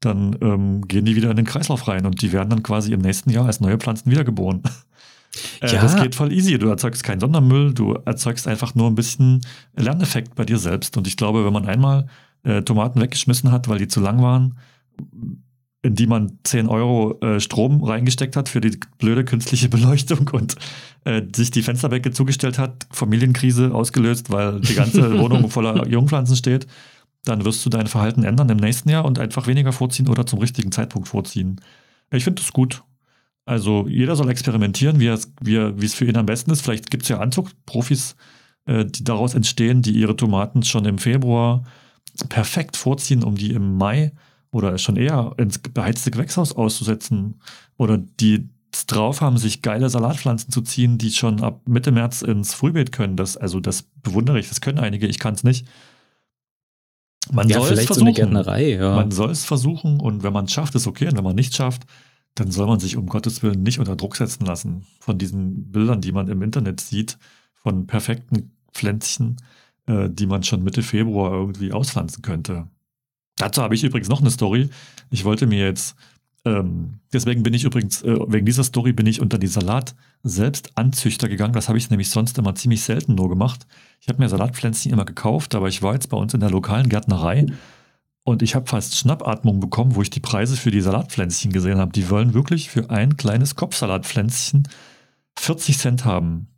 dann 0.00 0.36
ähm, 0.40 0.82
gehen 0.86 1.04
die 1.04 1.16
wieder 1.16 1.30
in 1.30 1.36
den 1.36 1.46
Kreislauf 1.46 1.88
rein 1.88 2.06
und 2.06 2.22
die 2.22 2.32
werden 2.32 2.50
dann 2.50 2.62
quasi 2.62 2.92
im 2.92 3.00
nächsten 3.00 3.30
Jahr 3.30 3.46
als 3.46 3.60
neue 3.60 3.78
Pflanzen 3.78 4.10
wiedergeboren. 4.10 4.62
äh, 5.60 5.72
ja. 5.72 5.82
Das 5.82 6.00
geht 6.00 6.14
voll 6.14 6.32
easy. 6.32 6.58
Du 6.58 6.68
erzeugst 6.68 7.02
keinen 7.02 7.20
Sondermüll, 7.20 7.74
du 7.74 7.94
erzeugst 8.04 8.46
einfach 8.46 8.74
nur 8.74 8.86
ein 8.86 8.94
bisschen 8.94 9.40
Lerneffekt 9.76 10.34
bei 10.34 10.44
dir 10.44 10.58
selbst. 10.58 10.96
Und 10.96 11.06
ich 11.06 11.16
glaube, 11.16 11.44
wenn 11.44 11.52
man 11.52 11.66
einmal 11.66 12.06
äh, 12.44 12.62
Tomaten 12.62 13.00
weggeschmissen 13.00 13.50
hat, 13.50 13.68
weil 13.68 13.78
die 13.78 13.88
zu 13.88 14.00
lang 14.00 14.22
waren, 14.22 14.58
in 15.82 15.94
die 15.94 16.06
man 16.06 16.38
10 16.44 16.68
Euro 16.68 17.18
äh, 17.20 17.40
Strom 17.40 17.84
reingesteckt 17.84 18.36
hat 18.36 18.48
für 18.48 18.60
die 18.60 18.78
blöde 18.98 19.24
künstliche 19.24 19.68
Beleuchtung 19.70 20.28
und 20.32 20.56
äh, 21.04 21.22
sich 21.34 21.50
die 21.50 21.62
Fensterbecke 21.62 22.10
zugestellt 22.10 22.58
hat, 22.58 22.86
Familienkrise 22.90 23.74
ausgelöst, 23.74 24.30
weil 24.30 24.60
die 24.60 24.74
ganze 24.74 25.18
Wohnung 25.20 25.50
voller 25.50 25.86
Jungpflanzen 25.86 26.36
steht 26.36 26.66
dann 27.28 27.44
wirst 27.44 27.64
du 27.64 27.70
dein 27.70 27.86
Verhalten 27.86 28.24
ändern 28.24 28.48
im 28.48 28.56
nächsten 28.56 28.88
Jahr 28.88 29.04
und 29.04 29.18
einfach 29.18 29.46
weniger 29.46 29.72
vorziehen 29.72 30.08
oder 30.08 30.26
zum 30.26 30.38
richtigen 30.38 30.72
Zeitpunkt 30.72 31.08
vorziehen. 31.08 31.60
Ich 32.10 32.24
finde 32.24 32.42
das 32.42 32.52
gut. 32.52 32.82
Also 33.44 33.86
jeder 33.88 34.16
soll 34.16 34.30
experimentieren, 34.30 35.00
wie 35.00 35.06
es, 35.06 35.32
wie, 35.40 35.56
es 35.56 35.94
für 35.94 36.04
ihn 36.04 36.16
am 36.16 36.26
besten 36.26 36.50
ist. 36.50 36.62
Vielleicht 36.62 36.90
gibt 36.90 37.04
es 37.04 37.08
ja 37.08 37.18
Anzuchtprofis, 37.18 38.16
äh, 38.66 38.84
die 38.84 39.04
daraus 39.04 39.34
entstehen, 39.34 39.82
die 39.82 39.92
ihre 39.92 40.16
Tomaten 40.16 40.62
schon 40.62 40.84
im 40.84 40.98
Februar 40.98 41.64
perfekt 42.28 42.76
vorziehen, 42.76 43.22
um 43.22 43.36
die 43.36 43.52
im 43.52 43.76
Mai 43.76 44.12
oder 44.50 44.78
schon 44.78 44.96
eher 44.96 45.34
ins 45.38 45.58
beheizte 45.58 46.10
Gewächshaus 46.10 46.54
auszusetzen. 46.54 47.40
Oder 47.76 47.98
die 47.98 48.48
es 48.72 48.86
drauf 48.86 49.20
haben, 49.20 49.38
sich 49.38 49.62
geile 49.62 49.88
Salatpflanzen 49.88 50.52
zu 50.52 50.62
ziehen, 50.62 50.98
die 50.98 51.10
schon 51.10 51.42
ab 51.42 51.62
Mitte 51.66 51.90
März 51.90 52.22
ins 52.22 52.54
Frühbeet 52.54 52.92
können. 52.92 53.16
Das, 53.16 53.36
also 53.36 53.60
das 53.60 53.82
bewundere 53.82 54.38
ich, 54.38 54.48
das 54.48 54.60
können 54.60 54.78
einige, 54.78 55.06
ich 55.06 55.18
kann 55.18 55.34
es 55.34 55.44
nicht. 55.44 55.66
Man 57.30 57.48
ja, 57.48 57.60
soll 57.60 57.72
es 57.72 57.84
versuchen. 57.86 58.42
So 58.44 58.52
ja. 58.52 58.94
Man 58.94 59.10
soll 59.10 59.30
es 59.30 59.44
versuchen 59.44 60.00
und 60.00 60.22
wenn 60.22 60.32
man 60.32 60.46
es 60.46 60.52
schafft, 60.52 60.74
ist 60.74 60.86
okay. 60.86 61.08
Und 61.08 61.16
wenn 61.16 61.24
man 61.24 61.34
nicht 61.34 61.54
schafft, 61.54 61.82
dann 62.34 62.50
soll 62.50 62.66
man 62.66 62.80
sich 62.80 62.96
um 62.96 63.06
Gottes 63.06 63.42
Willen 63.42 63.62
nicht 63.62 63.78
unter 63.78 63.96
Druck 63.96 64.16
setzen 64.16 64.46
lassen 64.46 64.86
von 65.00 65.18
diesen 65.18 65.70
Bildern, 65.72 66.00
die 66.00 66.12
man 66.12 66.28
im 66.28 66.42
Internet 66.42 66.80
sieht, 66.80 67.18
von 67.54 67.86
perfekten 67.86 68.52
Pflänzchen, 68.72 69.36
äh, 69.86 70.08
die 70.08 70.26
man 70.26 70.42
schon 70.42 70.62
Mitte 70.62 70.82
Februar 70.82 71.32
irgendwie 71.32 71.72
auspflanzen 71.72 72.22
könnte. 72.22 72.68
Dazu 73.38 73.62
habe 73.62 73.74
ich 73.74 73.84
übrigens 73.84 74.08
noch 74.08 74.20
eine 74.20 74.30
Story. 74.30 74.68
Ich 75.10 75.24
wollte 75.24 75.46
mir 75.46 75.64
jetzt 75.64 75.96
ähm, 76.44 77.00
deswegen 77.12 77.42
bin 77.42 77.52
ich 77.54 77.64
übrigens, 77.64 78.02
äh, 78.02 78.16
wegen 78.26 78.46
dieser 78.46 78.64
Story 78.64 78.92
bin 78.92 79.06
ich 79.06 79.20
unter 79.20 79.38
die 79.38 79.46
Salat-Selbstanzüchter 79.46 81.28
gegangen. 81.28 81.52
Das 81.52 81.68
habe 81.68 81.78
ich 81.78 81.90
nämlich 81.90 82.10
sonst 82.10 82.38
immer 82.38 82.54
ziemlich 82.54 82.82
selten 82.82 83.14
nur 83.14 83.28
gemacht. 83.28 83.66
Ich 84.00 84.08
habe 84.08 84.22
mir 84.22 84.28
Salatpflänzchen 84.28 84.92
immer 84.92 85.04
gekauft, 85.04 85.54
aber 85.54 85.68
ich 85.68 85.82
war 85.82 85.94
jetzt 85.94 86.08
bei 86.08 86.16
uns 86.16 86.34
in 86.34 86.40
der 86.40 86.50
lokalen 86.50 86.88
Gärtnerei 86.88 87.46
und 88.24 88.42
ich 88.42 88.54
habe 88.54 88.66
fast 88.66 88.96
Schnappatmung 88.96 89.60
bekommen, 89.60 89.94
wo 89.94 90.02
ich 90.02 90.10
die 90.10 90.20
Preise 90.20 90.56
für 90.56 90.70
die 90.70 90.80
Salatpflänzchen 90.80 91.52
gesehen 91.52 91.78
habe. 91.78 91.92
Die 91.92 92.08
wollen 92.08 92.34
wirklich 92.34 92.70
für 92.70 92.90
ein 92.90 93.16
kleines 93.16 93.54
Kopfsalatpflänzchen 93.56 94.68
40 95.38 95.78
Cent 95.78 96.04
haben. 96.04 96.48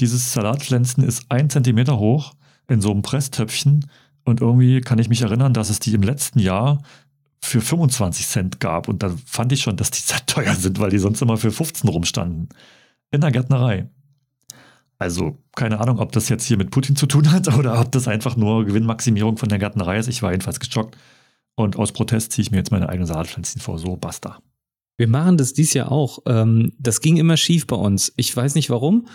Dieses 0.00 0.32
Salatpflänzchen 0.32 1.04
ist 1.04 1.26
ein 1.28 1.50
Zentimeter 1.50 1.98
hoch 1.98 2.34
in 2.68 2.80
so 2.80 2.90
einem 2.90 3.02
Presstöpfchen 3.02 3.86
und 4.24 4.40
irgendwie 4.40 4.80
kann 4.80 4.98
ich 4.98 5.08
mich 5.08 5.22
erinnern, 5.22 5.54
dass 5.54 5.70
es 5.70 5.80
die 5.80 5.94
im 5.94 6.02
letzten 6.02 6.38
Jahr 6.38 6.82
für 7.42 7.60
25 7.60 8.26
Cent 8.26 8.60
gab. 8.60 8.88
Und 8.88 9.02
da 9.02 9.14
fand 9.26 9.52
ich 9.52 9.60
schon, 9.60 9.76
dass 9.76 9.90
die 9.90 10.00
sehr 10.04 10.24
teuer 10.26 10.54
sind, 10.54 10.80
weil 10.80 10.90
die 10.90 10.98
sonst 10.98 11.22
immer 11.22 11.36
für 11.36 11.50
15 11.50 11.88
rumstanden. 11.88 12.48
In 13.10 13.20
der 13.20 13.30
Gärtnerei. 13.30 13.88
Also, 14.98 15.38
keine 15.54 15.80
Ahnung, 15.80 15.98
ob 15.98 16.12
das 16.12 16.28
jetzt 16.28 16.44
hier 16.46 16.56
mit 16.56 16.70
Putin 16.70 16.96
zu 16.96 17.06
tun 17.06 17.30
hat 17.30 17.54
oder 17.58 17.80
ob 17.80 17.92
das 17.92 18.08
einfach 18.08 18.36
nur 18.36 18.64
Gewinnmaximierung 18.64 19.36
von 19.36 19.48
der 19.48 19.58
Gärtnerei 19.58 19.98
ist. 19.98 20.08
Ich 20.08 20.22
war 20.22 20.30
jedenfalls 20.30 20.60
geschockt. 20.60 20.96
Und 21.56 21.76
aus 21.76 21.92
Protest 21.92 22.32
ziehe 22.32 22.42
ich 22.42 22.50
mir 22.50 22.56
jetzt 22.56 22.72
meine 22.72 22.88
eigenen 22.88 23.06
Salatpflänzchen 23.06 23.60
vor. 23.60 23.78
So, 23.78 23.96
basta. 23.96 24.38
Wir 24.96 25.08
machen 25.08 25.36
das 25.36 25.52
dies 25.52 25.74
Jahr 25.74 25.90
auch. 25.90 26.20
Ähm, 26.26 26.72
das 26.78 27.00
ging 27.00 27.16
immer 27.16 27.36
schief 27.36 27.66
bei 27.66 27.76
uns. 27.76 28.12
Ich 28.16 28.34
weiß 28.34 28.54
nicht 28.54 28.70
warum. 28.70 29.06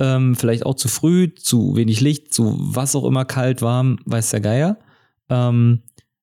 Ähm, 0.00 0.34
vielleicht 0.34 0.66
auch 0.66 0.74
zu 0.74 0.88
früh, 0.88 1.34
zu 1.34 1.76
wenig 1.76 2.00
Licht, 2.00 2.32
zu 2.32 2.56
was 2.58 2.96
auch 2.96 3.04
immer 3.04 3.24
kalt, 3.24 3.60
warm, 3.62 3.98
weiß 4.06 4.30
der 4.30 4.40
Geier. 4.40 4.78
Ähm, 5.28 5.82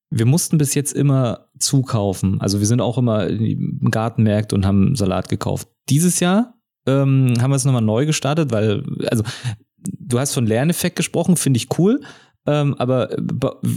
wir 0.10 0.26
mussten 0.26 0.58
bis 0.58 0.74
jetzt 0.74 0.94
immer 0.94 1.48
zukaufen. 1.60 2.42
Also 2.42 2.60
wir 2.60 2.68
sind 2.68 2.82
auch 2.82 2.98
immer 2.98 3.28
im 3.28 3.90
Gartenmärkte 3.92 4.56
und 4.56 4.66
haben 4.66 4.96
Salat 4.96 5.30
gekauft. 5.30 5.68
Dieses 5.90 6.20
Jahr 6.20 6.56
ähm, 6.88 7.36
haben 7.40 7.52
wir 7.52 7.56
es 7.56 7.66
nochmal 7.66 7.82
neu 7.82 8.06
gestartet, 8.06 8.52
weil, 8.52 8.84
also 9.12 9.24
du 9.78 10.20
hast 10.20 10.34
von 10.34 10.48
Lerneffekt 10.48 10.96
gesprochen, 10.96 11.38
finde 11.38 11.58
ich 11.58 11.78
cool. 11.78 12.02
Ähm, 12.48 12.76
aber 12.76 13.10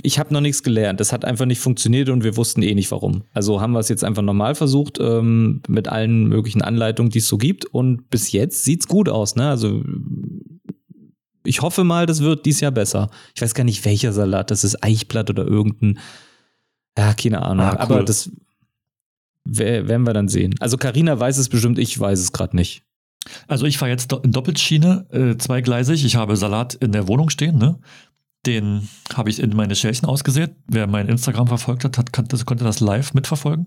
ich 0.03 0.21
habe 0.21 0.33
noch 0.33 0.41
nichts 0.41 0.63
gelernt. 0.63 1.01
Das 1.01 1.13
hat 1.13 1.25
einfach 1.25 1.45
nicht 1.45 1.59
funktioniert 1.59 2.09
und 2.09 2.23
wir 2.23 2.37
wussten 2.37 2.63
eh 2.63 2.75
nicht 2.75 2.91
warum. 2.93 3.25
Also 3.33 3.61
haben 3.61 3.73
wir 3.73 3.81
es 3.81 3.89
jetzt 3.89 4.05
einfach 4.05 4.23
normal 4.23 4.55
versucht 4.55 4.99
ähm, 5.01 5.61
mit 5.67 5.89
allen 5.89 6.29
möglichen 6.29 6.63
Anleitungen, 6.63 7.11
die 7.11 7.19
es 7.19 7.27
so 7.27 7.37
gibt. 7.37 7.67
Und 7.67 8.09
bis 8.11 8.31
jetzt 8.31 8.63
sieht's 8.65 8.87
gut 8.87 9.09
aus. 9.09 9.35
Ne? 9.35 9.49
Also 9.49 9.83
ich 11.45 11.63
hoffe 11.63 11.83
mal, 11.83 12.07
das 12.07 12.21
wird 12.21 12.47
dieses 12.47 12.61
Jahr 12.61 12.71
besser. 12.71 13.11
Ich 13.35 13.43
weiß 13.43 13.55
gar 13.55 13.65
nicht, 13.65 13.85
welcher 13.85 14.13
Salat 14.13 14.53
das 14.53 14.63
ist, 14.63 14.85
Eichblatt 14.85 15.31
oder 15.31 15.45
irgendein. 15.45 15.99
Ja, 16.97 17.13
keine 17.15 17.43
Ahnung. 17.43 17.67
Ah, 17.67 17.73
cool. 17.73 17.97
Aber 17.97 18.05
das 18.05 18.31
werden 19.45 20.07
wir 20.07 20.13
dann 20.13 20.29
sehen. 20.29 20.55
Also 20.61 20.77
Karina 20.77 21.19
weiß 21.19 21.39
es 21.39 21.49
bestimmt, 21.49 21.81
ich 21.81 21.99
weiß 21.99 22.21
es 22.21 22.31
gerade 22.31 22.55
nicht. 22.55 22.85
Also 23.49 23.67
ich 23.67 23.79
fahre 23.79 23.91
jetzt 23.91 24.13
in 24.13 24.33
Doppelschiene, 24.33 25.07
äh, 25.11 25.37
zweigleisig. 25.37 26.05
Ich 26.05 26.17
habe 26.17 26.37
Salat 26.37 26.75
in 26.75 26.93
der 26.93 27.09
Wohnung 27.09 27.31
stehen, 27.31 27.59
ne? 27.59 27.79
Den 28.47 28.89
habe 29.15 29.29
ich 29.31 29.39
in 29.41 29.55
meine 29.55 29.77
Schälchen 29.77 30.09
ausgesät. 30.09 30.55
Wer 30.67 30.87
mein 30.87 31.09
Instagram 31.09 31.47
verfolgt 31.47 31.85
hat, 31.85 31.99
hat 31.99 32.13
konnte, 32.13 32.43
konnte 32.45 32.65
das 32.65 32.81
live 32.81 33.13
mitverfolgen. 33.13 33.67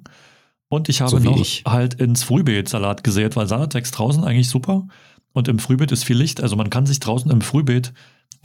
Und 0.68 0.90
ich 0.90 1.02
habe 1.02 1.12
so 1.12 1.20
noch 1.20 1.38
ich. 1.38 1.64
halt 1.68 1.94
ins 1.96 2.24
Frühbeet 2.24 2.68
Salat 2.68 3.04
gesät, 3.04 3.36
weil 3.36 3.48
Salat 3.48 3.76
wächst 3.76 3.98
draußen 3.98 4.24
eigentlich 4.24 4.50
super. 4.50 4.88
Und 5.32 5.48
im 5.48 5.60
Frühbeet 5.60 5.92
ist 5.92 6.04
viel 6.04 6.18
Licht. 6.18 6.42
Also 6.42 6.56
man 6.56 6.72
kann 6.72 6.86
sich 6.88 7.00
draußen 7.00 7.30
im 7.30 7.42
Frühbeet 7.42 7.94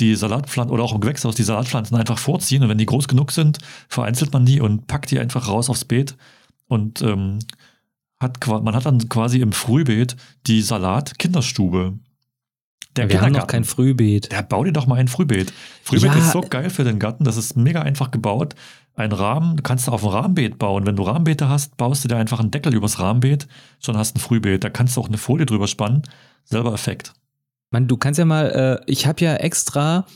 die 0.00 0.14
Salatpflanzen 0.14 0.72
oder 0.72 0.84
auch 0.84 0.94
im 0.94 1.00
Gewächshaus 1.00 1.34
die 1.34 1.42
Salatpflanzen 1.42 1.96
einfach 1.96 2.18
vorziehen. 2.18 2.62
Und 2.62 2.68
wenn 2.68 2.78
die 2.78 2.86
groß 2.86 3.08
genug 3.08 3.32
sind, 3.32 3.58
vereinzelt 3.88 4.32
man 4.32 4.44
die 4.44 4.60
und 4.60 4.86
packt 4.86 5.10
die 5.10 5.18
einfach 5.18 5.48
raus 5.48 5.70
aufs 5.70 5.84
Beet. 5.84 6.16
Und 6.66 7.02
ähm, 7.02 7.38
hat, 8.20 8.46
man 8.46 8.74
hat 8.74 8.86
dann 8.86 9.08
quasi 9.08 9.40
im 9.40 9.52
Frühbeet 9.52 10.16
die 10.46 10.62
Salat-Kinderstube. 10.62 11.98
Der 12.98 13.08
Wir 13.08 13.20
haben 13.20 13.32
noch 13.32 13.46
kein 13.46 13.64
Frühbeet. 13.64 14.30
Der 14.32 14.42
bau 14.42 14.64
dir 14.64 14.72
doch 14.72 14.86
mal 14.86 14.96
ein 14.96 15.08
Frühbeet. 15.08 15.52
Frühbeet 15.82 16.14
ja. 16.14 16.18
ist 16.18 16.32
so 16.32 16.40
geil 16.40 16.68
für 16.68 16.84
den 16.84 16.98
Garten. 16.98 17.24
Das 17.24 17.36
ist 17.36 17.56
mega 17.56 17.82
einfach 17.82 18.10
gebaut. 18.10 18.54
Ein 18.94 19.12
Rahmen 19.12 19.62
kannst 19.62 19.86
du 19.86 19.92
auf 19.92 20.04
ein 20.04 20.10
Rahmenbeet 20.10 20.58
bauen. 20.58 20.84
Wenn 20.84 20.96
du 20.96 21.04
Rahmenbeete 21.04 21.48
hast, 21.48 21.76
baust 21.76 22.04
du 22.04 22.08
dir 22.08 22.16
einfach 22.16 22.40
einen 22.40 22.50
Deckel 22.50 22.74
übers 22.74 22.98
Rahmenbeet, 22.98 23.46
schon 23.78 23.96
hast 23.96 24.16
ein 24.16 24.20
Frühbeet. 24.20 24.64
Da 24.64 24.70
kannst 24.70 24.96
du 24.96 25.00
auch 25.00 25.08
eine 25.08 25.18
Folie 25.18 25.46
drüber 25.46 25.68
spannen 25.68 26.02
selber 26.48 26.72
Effekt. 26.72 27.12
Man, 27.70 27.86
du 27.86 27.96
kannst 27.96 28.18
ja 28.18 28.24
mal, 28.24 28.80
äh, 28.86 28.90
ich 28.90 29.06
habe 29.06 29.22
ja 29.22 29.34
extra 29.36 30.06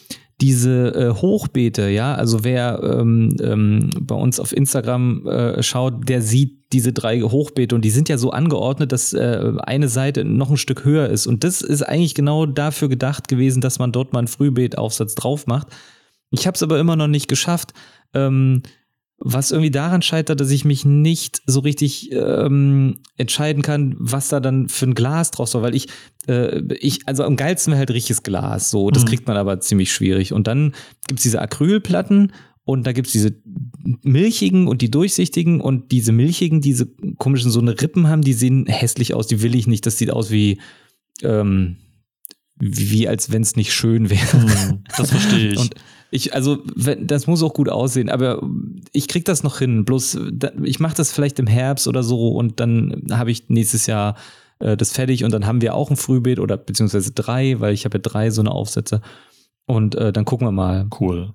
diese 0.43 0.89
äh, 0.95 1.11
Hochbeete, 1.11 1.89
ja, 1.89 2.17
also 2.17 2.43
wer 2.43 2.81
ähm, 2.83 3.37
ähm, 3.41 3.91
bei 4.01 4.17
uns 4.17 4.41
auf 4.41 4.53
Instagram 4.53 5.25
äh, 5.25 5.63
schaut, 5.63 6.09
der 6.09 6.21
sieht 6.21 6.73
diese 6.73 6.93
drei 6.93 7.21
Hochbeete 7.21 7.77
und 7.77 7.85
die 7.85 7.91
sind 7.91 8.09
ja 8.09 8.19
so 8.19 8.31
angeordnet, 8.31 8.91
dass 8.91 9.13
äh, 9.13 9.53
eine 9.59 9.89
Seite 9.89 10.25
noch 10.25 10.51
ein 10.51 10.57
Stück 10.57 10.85
höher 10.85 11.09
ist. 11.09 11.29
Und 11.29 11.45
das 11.45 11.63
ist 11.63 11.83
eigentlich 11.83 12.17
genau 12.17 12.47
dafür 12.47 12.89
gedacht 12.89 13.29
gewesen, 13.29 13.61
dass 13.61 13.79
man 13.79 13.93
dort 13.93 14.13
mal 14.13 14.19
einen 14.19 14.29
Frühbeetaufsatz 14.29 15.15
drauf 15.15 15.47
macht. 15.47 15.69
Ich 16.33 16.49
habe 16.49 16.57
es 16.57 16.63
aber 16.65 16.81
immer 16.81 16.97
noch 16.97 17.07
nicht 17.09 17.29
geschafft. 17.29 17.73
Ähm, 18.13 18.63
was 19.25 19.53
irgendwie 19.53 19.71
daran 19.71 20.03
scheitert, 20.03 20.41
dass 20.41 20.51
ich 20.51 20.65
mich 20.65 20.85
nicht 20.85 21.43
so 21.47 21.61
richtig 21.61 22.11
ähm, 22.13 22.99
entscheiden 23.17 23.63
kann, 23.63 23.95
was 23.99 24.29
da 24.29 24.41
dann 24.41 24.69
für 24.69 24.87
ein 24.87 24.95
Glas 24.95 25.31
draus 25.31 25.53
soll, 25.53 25.63
weil 25.63 25.77
ich, 25.77 25.89
äh, 26.27 26.61
ich, 26.75 27.07
also 27.07 27.23
am 27.23 27.37
geilsten 27.37 27.71
wäre 27.71 27.79
halt 27.79 27.91
richtiges 27.91 28.25
Glas, 28.25 28.71
so, 28.71 28.91
das 28.91 29.05
mhm. 29.05 29.09
kriegt 29.09 29.29
man 29.29 29.37
aber 29.37 29.61
ziemlich 29.61 29.93
schwierig. 29.93 30.33
Und 30.33 30.49
dann 30.49 30.75
gibt's 31.07 31.23
diese 31.23 31.41
Acrylplatten 31.41 32.33
und 32.65 32.87
da 32.87 32.93
gibt's 32.93 33.13
diese 33.13 33.35
milchigen 34.03 34.67
und 34.67 34.83
die 34.83 34.91
durchsichtigen 34.91 35.61
und 35.61 35.93
diese 35.93 36.11
milchigen, 36.11 36.61
diese 36.61 36.87
komischen 37.19 37.51
so 37.51 37.61
eine 37.61 37.81
Rippen 37.81 38.09
haben, 38.09 38.23
die 38.23 38.33
sehen 38.33 38.67
hässlich 38.67 39.15
aus, 39.15 39.29
die 39.29 39.43
will 39.43 39.55
ich 39.55 39.69
nicht, 39.69 39.87
das 39.87 39.99
sieht 39.99 40.11
aus 40.11 40.33
wie, 40.33 40.61
ähm, 41.23 41.77
wie 42.59 43.07
als 43.07 43.31
wenn 43.31 43.43
es 43.43 43.55
nicht 43.55 43.73
schön 43.73 44.11
wäre. 44.11 44.37
Mhm, 44.37 44.85
das 44.97 45.11
verstehe 45.11 45.53
ich. 45.53 45.59
Und 45.59 45.75
Ich, 46.15 46.35
also, 46.35 46.59
wenn, 46.77 47.07
das 47.07 47.27
muss 47.27 47.43
auch 47.43 47.55
gut 47.55 47.71
aussehen, 47.71 48.11
aber 48.11 48.43
ich 48.93 49.09
krieg 49.09 49.25
das 49.25 49.43
noch 49.43 49.59
hin. 49.59 49.87
Bloß, 49.87 50.19
da, 50.31 50.51
ich 50.63 50.79
mache 50.79 50.95
das 50.95 51.11
vielleicht 51.11 51.39
im 51.39 51.47
Herbst 51.47 51.89
oder 51.89 52.03
so 52.03 52.29
und 52.29 52.61
dann 52.61 53.07
habe 53.11 53.31
ich 53.31 53.49
nächstes 53.49 53.87
Jahr 53.87 54.17
äh, 54.59 54.77
das 54.77 54.93
fertig 54.93 55.25
und 55.25 55.33
dann 55.33 55.47
haben 55.47 55.63
wir 55.63 55.75
auch 55.75 55.91
ein 55.91 55.97
Frühbeet 55.97 56.39
oder 56.39 56.59
beziehungsweise 56.59 57.13
drei, 57.13 57.61
weil 57.61 57.73
ich 57.73 57.87
habe 57.87 57.97
ja 57.97 58.03
drei 58.03 58.29
so 58.31 58.43
eine 58.43 58.51
Aufsätze. 58.51 59.01
Und 59.65 59.95
äh, 59.95 60.13
dann 60.13 60.27
gucken 60.27 60.47
wir 60.47 60.53
mal. 60.53 60.87
Cool. 61.01 61.33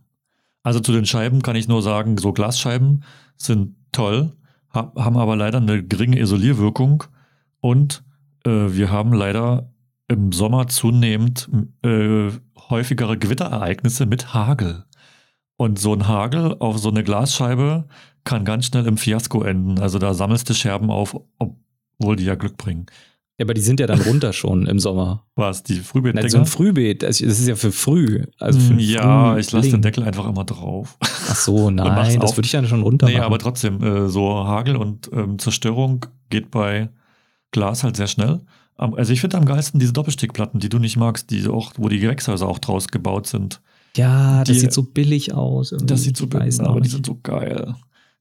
Also 0.61 0.79
zu 0.79 0.91
den 0.91 1.07
Scheiben 1.07 1.41
kann 1.41 1.55
ich 1.55 1.67
nur 1.67 1.81
sagen, 1.81 2.19
so 2.19 2.31
Glasscheiben 2.31 3.03
sind 3.35 3.75
toll, 3.91 4.33
haben 4.71 5.17
aber 5.17 5.35
leider 5.35 5.57
eine 5.57 5.83
geringe 5.83 6.19
Isolierwirkung 6.19 7.03
und 7.61 8.03
äh, 8.45 8.49
wir 8.49 8.91
haben 8.91 9.11
leider 9.13 9.71
im 10.07 10.31
Sommer 10.31 10.67
zunehmend 10.67 11.49
äh, 11.83 12.29
häufigere 12.69 13.17
Gewitterereignisse 13.17 14.05
mit 14.05 14.33
Hagel. 14.33 14.85
Und 15.57 15.79
so 15.79 15.93
ein 15.93 16.07
Hagel 16.07 16.55
auf 16.59 16.77
so 16.77 16.89
eine 16.89 17.03
Glasscheibe 17.03 17.87
kann 18.23 18.45
ganz 18.45 18.67
schnell 18.67 18.85
im 18.85 18.97
Fiasko 18.97 19.43
enden. 19.43 19.79
Also 19.79 19.99
da 19.99 20.13
sammelst 20.13 20.49
du 20.49 20.53
Scherben 20.53 20.91
auf, 20.91 21.19
obwohl 21.39 22.15
die 22.15 22.25
ja 22.25 22.35
Glück 22.35 22.57
bringen. 22.57 22.85
Ja, 23.39 23.45
aber 23.45 23.53
die 23.53 23.61
sind 23.61 23.79
ja 23.79 23.85
dann 23.85 24.01
runter 24.01 24.33
schon 24.33 24.65
im 24.65 24.79
Sommer. 24.79 25.25
Was, 25.35 25.61
die 25.61 25.75
Frühbeet? 25.75 26.15
Nein, 26.15 26.27
so 26.29 26.39
ein 26.39 26.47
Frühbeet, 26.47 27.03
das 27.03 27.21
ist 27.21 27.47
ja 27.47 27.55
für 27.55 27.71
früh. 27.71 28.23
Also 28.39 28.59
für 28.59 28.73
ja, 28.79 29.33
früh 29.33 29.39
ich 29.39 29.51
lasse 29.51 29.71
den 29.71 29.83
Deckel 29.83 30.03
einfach 30.03 30.27
immer 30.27 30.43
drauf. 30.43 30.97
Ach 30.99 31.35
so, 31.35 31.69
nein, 31.71 32.19
das 32.19 32.35
würde 32.35 32.47
ich 32.47 32.51
ja 32.51 32.65
schon 32.65 32.81
runter 32.81 33.05
machen. 33.05 33.15
Nee, 33.15 33.21
aber 33.21 33.37
trotzdem, 33.37 33.83
äh, 33.83 34.09
so 34.09 34.33
Hagel 34.33 34.75
und 34.75 35.11
ähm, 35.13 35.37
Zerstörung 35.37 36.07
geht 36.29 36.49
bei 36.49 36.89
Glas 37.51 37.83
halt 37.83 37.95
sehr 37.95 38.07
schnell. 38.07 38.41
Also 38.75 39.11
ich 39.11 39.21
finde 39.21 39.37
am 39.37 39.45
geilsten 39.45 39.79
diese 39.79 39.93
Doppelstickplatten, 39.93 40.59
die 40.59 40.69
du 40.69 40.77
nicht 40.77 40.97
magst, 40.97 41.31
die 41.31 41.47
auch, 41.47 41.73
wo 41.77 41.89
die 41.89 41.99
Gewächshäuser 41.99 42.47
auch 42.47 42.59
draus 42.59 42.89
gebaut 42.89 43.25
sind. 43.25 43.59
Ja, 43.95 44.43
das 44.43 44.49
die, 44.49 44.59
sieht 44.59 44.73
so 44.73 44.83
billig 44.83 45.33
aus. 45.33 45.73
Das 45.81 46.03
sieht 46.03 46.17
so 46.17 46.27
billig 46.27 46.59
aus, 46.59 46.59
aber 46.59 46.81
die 46.81 46.89
sind 46.89 47.05
so 47.05 47.19
geil. 47.21 47.75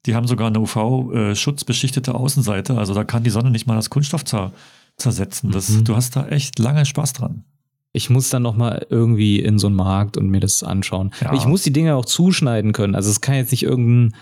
Die 0.06 0.14
haben 0.14 0.26
sogar 0.26 0.46
eine 0.46 0.60
UV-schutzbeschichtete 0.60 2.14
Außenseite, 2.14 2.78
also 2.78 2.94
da 2.94 3.04
kann 3.04 3.24
die 3.24 3.30
Sonne 3.30 3.50
nicht 3.50 3.66
mal 3.66 3.74
das 3.74 3.90
Kunststoff 3.90 4.24
zer 4.24 4.52
zersetzen. 4.96 5.50
Das, 5.50 5.68
mhm. 5.68 5.84
Du 5.84 5.94
hast 5.94 6.16
da 6.16 6.26
echt 6.28 6.58
lange 6.58 6.86
Spaß 6.86 7.12
dran. 7.12 7.44
Ich 7.92 8.08
muss 8.08 8.30
dann 8.30 8.42
noch 8.42 8.56
mal 8.56 8.86
irgendwie 8.88 9.40
in 9.40 9.58
so 9.58 9.66
einen 9.66 9.76
Markt 9.76 10.16
und 10.16 10.28
mir 10.30 10.40
das 10.40 10.62
anschauen. 10.62 11.10
Ja. 11.20 11.34
Ich 11.34 11.46
muss 11.46 11.62
die 11.62 11.72
Dinge 11.72 11.96
auch 11.96 12.06
zuschneiden 12.06 12.72
können. 12.72 12.94
Also 12.94 13.10
es 13.10 13.20
kann 13.20 13.34
jetzt 13.34 13.50
nicht 13.50 13.62
irgendein 13.62 14.18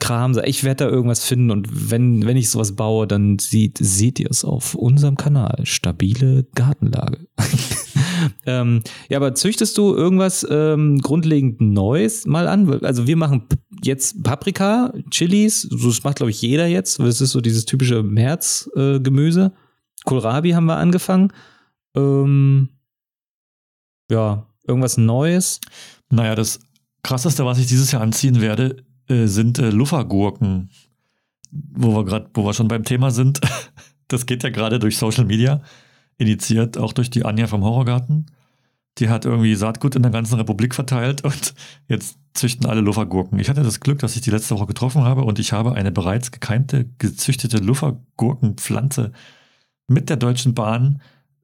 Kram. 0.00 0.38
Ich 0.44 0.62
werde 0.62 0.84
da 0.84 0.90
irgendwas 0.90 1.24
finden 1.24 1.50
und 1.50 1.90
wenn, 1.90 2.24
wenn 2.24 2.36
ich 2.36 2.50
sowas 2.50 2.76
baue, 2.76 3.06
dann 3.06 3.38
sieht, 3.38 3.78
seht 3.78 4.20
ihr 4.20 4.30
es 4.30 4.44
auf 4.44 4.74
unserem 4.74 5.16
Kanal. 5.16 5.60
Stabile 5.64 6.46
Gartenlage. 6.54 7.26
ähm, 8.46 8.82
ja, 9.08 9.18
aber 9.18 9.34
züchtest 9.34 9.76
du 9.76 9.94
irgendwas 9.94 10.46
ähm, 10.48 11.00
grundlegend 11.00 11.60
Neues 11.60 12.26
mal 12.26 12.46
an? 12.46 12.82
Also 12.84 13.06
wir 13.06 13.16
machen 13.16 13.46
jetzt 13.82 14.22
Paprika, 14.22 14.92
Chilis, 15.10 15.68
das 15.70 16.04
macht 16.04 16.16
glaube 16.16 16.30
ich 16.30 16.42
jeder 16.42 16.66
jetzt. 16.66 17.00
Das 17.00 17.20
ist 17.20 17.32
so 17.32 17.40
dieses 17.40 17.64
typische 17.64 18.02
Märzgemüse. 18.02 19.52
Äh, 19.54 20.04
Kohlrabi 20.04 20.52
haben 20.52 20.66
wir 20.66 20.76
angefangen. 20.76 21.32
Ähm, 21.96 22.68
ja, 24.10 24.46
irgendwas 24.66 24.96
Neues. 24.96 25.60
Naja, 26.10 26.34
das 26.34 26.60
krasseste, 27.02 27.44
was 27.44 27.58
ich 27.58 27.66
dieses 27.66 27.92
Jahr 27.92 28.02
anziehen 28.02 28.40
werde, 28.40 28.76
äh, 29.08 29.26
sind 29.26 29.58
äh, 29.58 29.70
Luffergurken, 29.70 30.70
wo 31.50 31.94
wir 31.94 32.04
gerade, 32.04 32.28
wo 32.34 32.44
wir 32.44 32.54
schon 32.54 32.68
beim 32.68 32.84
Thema 32.84 33.10
sind. 33.10 33.40
Das 34.10 34.24
geht 34.24 34.42
ja 34.42 34.48
gerade 34.48 34.78
durch 34.78 34.96
Social 34.96 35.26
Media, 35.26 35.60
initiiert 36.16 36.78
auch 36.78 36.94
durch 36.94 37.10
die 37.10 37.26
Anja 37.26 37.46
vom 37.46 37.62
Horrorgarten. 37.62 38.24
Die 38.96 39.10
hat 39.10 39.26
irgendwie 39.26 39.54
Saatgut 39.54 39.96
in 39.96 40.02
der 40.02 40.10
ganzen 40.10 40.36
Republik 40.36 40.74
verteilt 40.74 41.24
und 41.24 41.52
jetzt 41.88 42.18
züchten 42.32 42.64
alle 42.64 42.80
Luffergurken. 42.80 43.38
Ich 43.38 43.50
hatte 43.50 43.62
das 43.62 43.80
Glück, 43.80 43.98
dass 43.98 44.16
ich 44.16 44.22
die 44.22 44.30
letzte 44.30 44.54
Woche 44.54 44.64
getroffen 44.64 45.04
habe 45.04 45.24
und 45.24 45.38
ich 45.38 45.52
habe 45.52 45.74
eine 45.74 45.92
bereits 45.92 46.30
gekeimte, 46.30 46.88
gezüchtete 46.96 47.58
Luffergurkenpflanze 47.58 49.12
mit 49.88 50.08
der 50.08 50.16
Deutschen 50.16 50.54
Bahn 50.54 51.02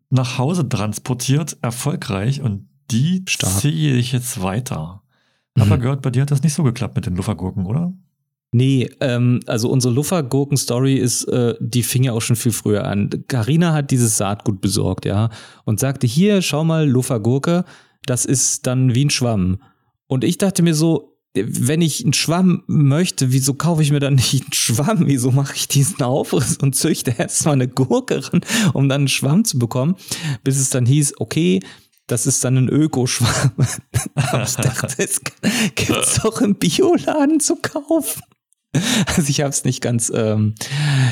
nach 0.09 0.39
Hause 0.39 0.67
transportiert, 0.67 1.59
erfolgreich 1.61 2.41
und 2.41 2.69
die 2.91 3.25
Stark. 3.29 3.53
ziehe 3.61 3.95
ich 3.95 4.13
jetzt 4.13 4.41
weiter. 4.43 5.04
Mhm. 5.55 5.63
Aber 5.63 5.79
gehört, 5.79 6.03
bei 6.03 6.11
dir 6.11 6.23
hat 6.23 6.31
das 6.31 6.43
nicht 6.43 6.55
so 6.55 6.63
geklappt 6.63 6.97
mit 6.97 7.07
den 7.07 7.17
Luffergurken, 7.17 7.67
oder? 7.67 7.93
Nee, 8.53 8.89
ähm, 9.01 9.41
also 9.47 9.69
unsere 9.69 9.93
Luffergurken-Story 9.95 10.95
ist, 10.95 11.25
äh, 11.25 11.55
die 11.59 11.83
fing 11.83 12.05
ja 12.05 12.13
auch 12.13 12.23
schon 12.23 12.37
viel 12.37 12.53
früher 12.53 12.85
an. 12.85 13.11
Carina 13.27 13.73
hat 13.73 13.91
dieses 13.91 14.17
Saatgut 14.17 14.61
besorgt, 14.61 15.07
ja, 15.07 15.31
und 15.65 15.81
sagte, 15.81 16.07
hier, 16.07 16.41
schau 16.41 16.63
mal, 16.63 16.89
Luffergurke, 16.89 17.65
das 18.07 18.25
ist 18.25 18.69
dann 18.69 18.95
wie 18.95 19.07
ein 19.07 19.11
Schwamm. 19.11 19.59
Und 20.07 20.23
ich 20.23 20.39
dachte 20.39 20.63
mir 20.63 20.75
so, 20.75 21.15
wenn 21.35 21.81
ich 21.81 22.05
einen 22.05 22.13
Schwamm 22.13 22.63
möchte, 22.69 23.33
wieso 23.33 23.55
kaufe 23.55 23.83
ich 23.83 23.91
mir 23.91 23.99
dann 23.99 24.15
nicht 24.15 24.45
einen 24.45 24.53
Schwamm? 24.53 25.07
Wieso 25.07 25.33
mache 25.33 25.57
ich 25.57 25.67
diesen 25.67 26.03
Aufriss 26.03 26.57
und 26.59 26.77
züchte 26.77 27.13
erstmal 27.19 27.55
eine 27.55 27.67
Gurke 27.67 28.23
ran, 28.25 28.43
um 28.73 28.89
dann 28.89 29.03
einen 29.03 29.09
Schwamm 29.09 29.45
zu 29.45 29.59
bekommen? 29.59 29.97
Bis 30.45 30.61
es 30.61 30.71
dann 30.71 30.87
hieß, 30.87 31.15
okay, 31.19 31.59
das 32.07 32.27
ist 32.27 32.45
dann 32.45 32.57
ein 32.57 32.69
Ökoschwamm. 32.69 33.53
Aber 34.15 34.43
ich 34.43 34.55
dachte, 34.57 34.95
es 34.99 35.21
gibt 35.75 35.91
es 35.91 36.21
doch 36.23 36.41
im 36.41 36.55
Bioladen 36.57 37.41
zu 37.41 37.57
kaufen. 37.57 38.23
Also 39.07 39.29
ich 39.29 39.41
habe 39.41 39.51
es 39.51 39.65
nicht 39.65 39.81
ganz. 39.81 40.13
Ähm, 40.15 40.55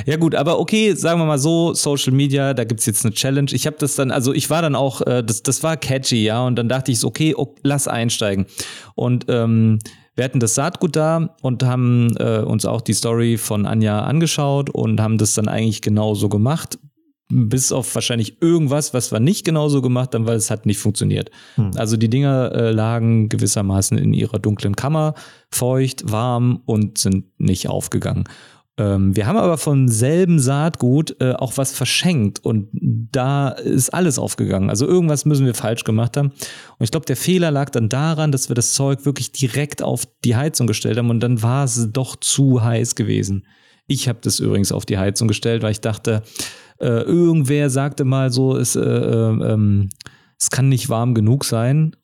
ja 0.04 0.16
gut, 0.16 0.34
aber 0.34 0.58
okay, 0.58 0.94
sagen 0.94 1.20
wir 1.20 1.26
mal 1.26 1.38
so, 1.38 1.74
Social 1.74 2.12
Media, 2.12 2.54
da 2.54 2.64
gibt's 2.64 2.86
jetzt 2.86 3.04
eine 3.04 3.14
Challenge. 3.14 3.52
Ich 3.52 3.66
habe 3.66 3.76
das 3.78 3.94
dann, 3.94 4.10
also 4.10 4.32
ich 4.32 4.50
war 4.50 4.62
dann 4.62 4.74
auch, 4.74 5.00
äh, 5.02 5.22
das, 5.22 5.42
das 5.42 5.62
war 5.62 5.76
catchy, 5.76 6.24
ja, 6.24 6.44
und 6.44 6.56
dann 6.56 6.68
dachte 6.68 6.90
ich 6.90 7.04
okay, 7.04 7.34
okay 7.36 7.60
lass 7.62 7.86
einsteigen. 7.86 8.46
Und 8.94 9.26
ähm, 9.28 9.78
wir 10.14 10.24
hatten 10.24 10.40
das 10.40 10.54
Saatgut 10.54 10.96
da 10.96 11.34
und 11.40 11.62
haben 11.62 12.14
äh, 12.18 12.40
uns 12.40 12.66
auch 12.66 12.80
die 12.80 12.92
Story 12.92 13.38
von 13.38 13.64
Anja 13.64 14.00
angeschaut 14.00 14.68
und 14.68 15.00
haben 15.00 15.16
das 15.16 15.34
dann 15.34 15.48
eigentlich 15.48 15.80
genauso 15.80 16.28
gemacht. 16.28 16.78
Bis 17.34 17.72
auf 17.72 17.94
wahrscheinlich 17.94 18.42
irgendwas, 18.42 18.92
was 18.92 19.10
wir 19.10 19.18
nicht 19.18 19.44
genauso 19.44 19.80
gemacht 19.80 20.14
haben, 20.14 20.26
weil 20.26 20.36
es 20.36 20.50
hat 20.50 20.66
nicht 20.66 20.78
funktioniert. 20.78 21.30
Hm. 21.54 21.70
Also 21.76 21.96
die 21.96 22.10
Dinger 22.10 22.52
äh, 22.52 22.70
lagen 22.72 23.30
gewissermaßen 23.30 23.96
in 23.96 24.12
ihrer 24.12 24.38
dunklen 24.38 24.76
Kammer, 24.76 25.14
feucht, 25.50 26.12
warm 26.12 26.60
und 26.66 26.98
sind 26.98 27.24
nicht 27.38 27.68
aufgegangen. 27.68 28.24
Ähm, 28.78 29.14
wir 29.14 29.26
haben 29.26 29.36
aber 29.36 29.58
von 29.58 29.88
selben 29.88 30.38
Saatgut 30.38 31.16
äh, 31.20 31.32
auch 31.32 31.56
was 31.56 31.72
verschenkt 31.72 32.44
und 32.44 32.68
da 32.72 33.50
ist 33.50 33.90
alles 33.90 34.18
aufgegangen. 34.18 34.70
Also 34.70 34.86
irgendwas 34.86 35.24
müssen 35.24 35.44
wir 35.44 35.54
falsch 35.54 35.84
gemacht 35.84 36.16
haben. 36.16 36.28
Und 36.28 36.84
ich 36.84 36.90
glaube, 36.90 37.06
der 37.06 37.16
Fehler 37.16 37.50
lag 37.50 37.70
dann 37.70 37.88
daran, 37.88 38.32
dass 38.32 38.48
wir 38.48 38.54
das 38.54 38.72
Zeug 38.72 39.04
wirklich 39.04 39.32
direkt 39.32 39.82
auf 39.82 40.06
die 40.24 40.36
Heizung 40.36 40.66
gestellt 40.66 40.96
haben 40.96 41.10
und 41.10 41.20
dann 41.20 41.42
war 41.42 41.64
es 41.64 41.88
doch 41.92 42.16
zu 42.16 42.62
heiß 42.62 42.94
gewesen. 42.94 43.46
Ich 43.86 44.08
habe 44.08 44.20
das 44.22 44.38
übrigens 44.38 44.72
auf 44.72 44.86
die 44.86 44.98
Heizung 44.98 45.28
gestellt, 45.28 45.62
weil 45.62 45.72
ich 45.72 45.80
dachte, 45.80 46.22
äh, 46.78 47.02
irgendwer 47.02 47.70
sagte 47.70 48.04
mal 48.04 48.32
so, 48.32 48.56
es, 48.56 48.76
äh, 48.76 48.80
äh 48.80 49.52
ähm, 49.52 49.90
es 50.38 50.50
kann 50.50 50.68
nicht 50.68 50.88
warm 50.88 51.14
genug 51.14 51.44
sein. 51.44 51.94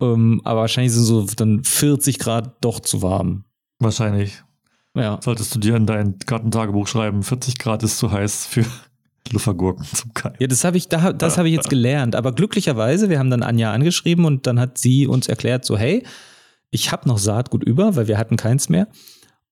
Ähm, 0.00 0.40
aber 0.44 0.60
wahrscheinlich 0.60 0.92
sind 0.92 1.04
so 1.04 1.26
dann 1.36 1.64
40 1.64 2.18
Grad 2.18 2.56
doch 2.60 2.80
zu 2.80 3.02
warm. 3.02 3.44
Wahrscheinlich. 3.78 4.42
Ja. 4.96 5.18
Solltest 5.22 5.54
du 5.54 5.58
dir 5.58 5.74
in 5.76 5.86
dein 5.86 6.18
Gartentagebuch 6.24 6.86
schreiben, 6.86 7.22
40 7.22 7.58
Grad 7.58 7.82
ist 7.82 7.98
zu 7.98 8.12
heiß 8.12 8.46
für 8.46 8.64
Luffergurken 9.32 9.84
zum 9.84 10.14
Kalten. 10.14 10.36
Ja, 10.40 10.46
das 10.46 10.64
habe 10.64 10.76
ich, 10.76 10.88
da, 10.88 11.12
das 11.12 11.38
habe 11.38 11.48
ich 11.48 11.54
jetzt 11.54 11.70
gelernt. 11.70 12.14
Aber 12.14 12.32
glücklicherweise, 12.32 13.08
wir 13.08 13.18
haben 13.18 13.30
dann 13.30 13.42
Anja 13.42 13.72
angeschrieben 13.72 14.24
und 14.24 14.46
dann 14.46 14.60
hat 14.60 14.78
sie 14.78 15.06
uns 15.06 15.28
erklärt, 15.28 15.64
so, 15.64 15.76
hey, 15.76 16.04
ich 16.70 16.92
habe 16.92 17.08
noch 17.08 17.18
Saatgut 17.18 17.64
über, 17.64 17.96
weil 17.96 18.08
wir 18.08 18.18
hatten 18.18 18.36
keins 18.36 18.68
mehr. 18.68 18.88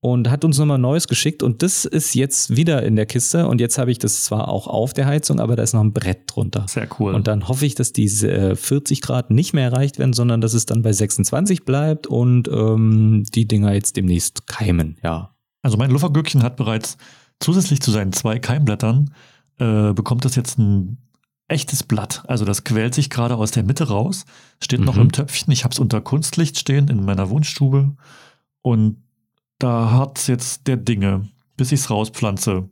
Und 0.04 0.28
hat 0.28 0.44
uns 0.44 0.58
nochmal 0.58 0.78
Neues 0.78 1.06
geschickt 1.06 1.44
und 1.44 1.62
das 1.62 1.84
ist 1.84 2.16
jetzt 2.16 2.56
wieder 2.56 2.82
in 2.82 2.96
der 2.96 3.06
Kiste 3.06 3.46
und 3.46 3.60
jetzt 3.60 3.78
habe 3.78 3.92
ich 3.92 4.00
das 4.00 4.24
zwar 4.24 4.48
auch 4.48 4.66
auf 4.66 4.92
der 4.92 5.06
Heizung, 5.06 5.38
aber 5.38 5.54
da 5.54 5.62
ist 5.62 5.74
noch 5.74 5.80
ein 5.80 5.92
Brett 5.92 6.22
drunter. 6.26 6.66
Sehr 6.68 6.88
cool. 6.98 7.14
Und 7.14 7.28
dann 7.28 7.46
hoffe 7.46 7.66
ich, 7.66 7.76
dass 7.76 7.92
diese 7.92 8.56
40 8.56 9.00
Grad 9.00 9.30
nicht 9.30 9.52
mehr 9.52 9.62
erreicht 9.62 10.00
werden, 10.00 10.12
sondern 10.12 10.40
dass 10.40 10.54
es 10.54 10.66
dann 10.66 10.82
bei 10.82 10.92
26 10.92 11.64
bleibt 11.64 12.08
und 12.08 12.48
ähm, 12.48 13.22
die 13.32 13.46
Dinger 13.46 13.72
jetzt 13.74 13.96
demnächst 13.96 14.48
keimen, 14.48 14.98
ja. 15.04 15.36
Also 15.62 15.76
mein 15.76 15.92
Luffergürkchen 15.92 16.42
hat 16.42 16.56
bereits 16.56 16.96
zusätzlich 17.38 17.80
zu 17.80 17.92
seinen 17.92 18.12
zwei 18.12 18.40
Keimblättern 18.40 19.14
äh, 19.58 19.92
bekommt 19.92 20.24
das 20.24 20.34
jetzt 20.34 20.58
ein 20.58 20.98
echtes 21.46 21.84
Blatt. 21.84 22.24
Also 22.26 22.44
das 22.44 22.64
quält 22.64 22.94
sich 22.94 23.08
gerade 23.08 23.36
aus 23.36 23.52
der 23.52 23.62
Mitte 23.62 23.88
raus, 23.88 24.24
steht 24.60 24.80
mhm. 24.80 24.86
noch 24.86 24.96
im 24.96 25.12
Töpfchen. 25.12 25.52
Ich 25.52 25.62
habe 25.62 25.72
es 25.72 25.78
unter 25.78 26.00
Kunstlicht 26.00 26.58
stehen 26.58 26.88
in 26.88 27.04
meiner 27.04 27.30
Wohnstube 27.30 27.94
und 28.62 28.96
da 29.62 29.92
hat 29.92 30.26
jetzt 30.26 30.66
der 30.66 30.76
Dinge, 30.76 31.28
bis 31.56 31.72
ich 31.72 31.80
es 31.80 31.90
rauspflanze. 31.90 32.68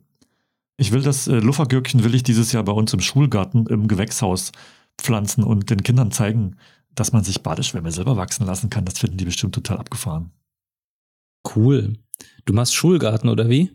Ich 0.77 0.91
will 0.91 1.01
das 1.01 1.27
äh, 1.27 1.39
Luffergürkchen 1.39 2.03
will 2.03 2.15
ich 2.15 2.23
dieses 2.23 2.51
Jahr 2.51 2.63
bei 2.63 2.71
uns 2.73 2.93
im 2.93 2.99
Schulgarten 2.99 3.65
im 3.67 3.87
Gewächshaus 3.87 4.51
pflanzen 4.97 5.43
und 5.43 5.69
den 5.69 5.83
Kindern 5.83 6.11
zeigen, 6.11 6.57
dass 6.93 7.13
man 7.13 7.23
sich 7.23 7.43
Badeschwämme 7.43 7.91
selber 7.91 8.17
wachsen 8.17 8.45
lassen 8.45 8.69
kann. 8.69 8.83
Das 8.83 8.99
finden 8.99 9.17
die 9.17 9.25
bestimmt 9.25 9.55
total 9.55 9.77
abgefahren. 9.77 10.31
Cool. 11.55 11.93
Du 12.45 12.53
machst 12.53 12.75
Schulgarten 12.75 13.29
oder 13.29 13.47
wie? 13.47 13.71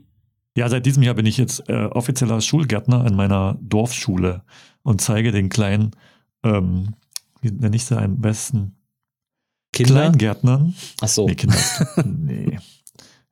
Ja, 0.57 0.68
seit 0.68 0.85
diesem 0.85 1.02
Jahr 1.02 1.14
bin 1.14 1.26
ich 1.26 1.38
jetzt 1.38 1.68
äh, 1.68 1.87
offizieller 1.87 2.40
Schulgärtner 2.40 3.07
in 3.07 3.14
meiner 3.14 3.59
Dorfschule 3.61 4.42
und 4.83 5.00
zeige 5.00 5.33
den 5.33 5.48
kleinen, 5.48 5.92
ähm, 6.42 6.94
wie 7.40 7.50
nenne 7.50 7.76
ich 7.76 7.85
sie 7.85 7.96
am 7.96 8.20
besten? 8.20 8.76
Kinder? 9.72 9.94
Kleingärtnern. 9.94 10.74
Ach 11.00 11.09
so. 11.09 11.26
Nee, 11.26 11.35
Kinder. 11.35 11.59
nee. 12.05 12.59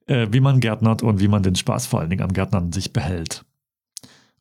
Äh, 0.06 0.28
wie 0.30 0.40
man 0.40 0.60
gärtnert 0.60 1.02
und 1.02 1.20
wie 1.20 1.28
man 1.28 1.42
den 1.42 1.54
Spaß 1.54 1.86
vor 1.86 2.00
allen 2.00 2.10
Dingen 2.10 2.22
am 2.22 2.32
Gärtnern 2.32 2.72
sich 2.72 2.92
behält. 2.92 3.44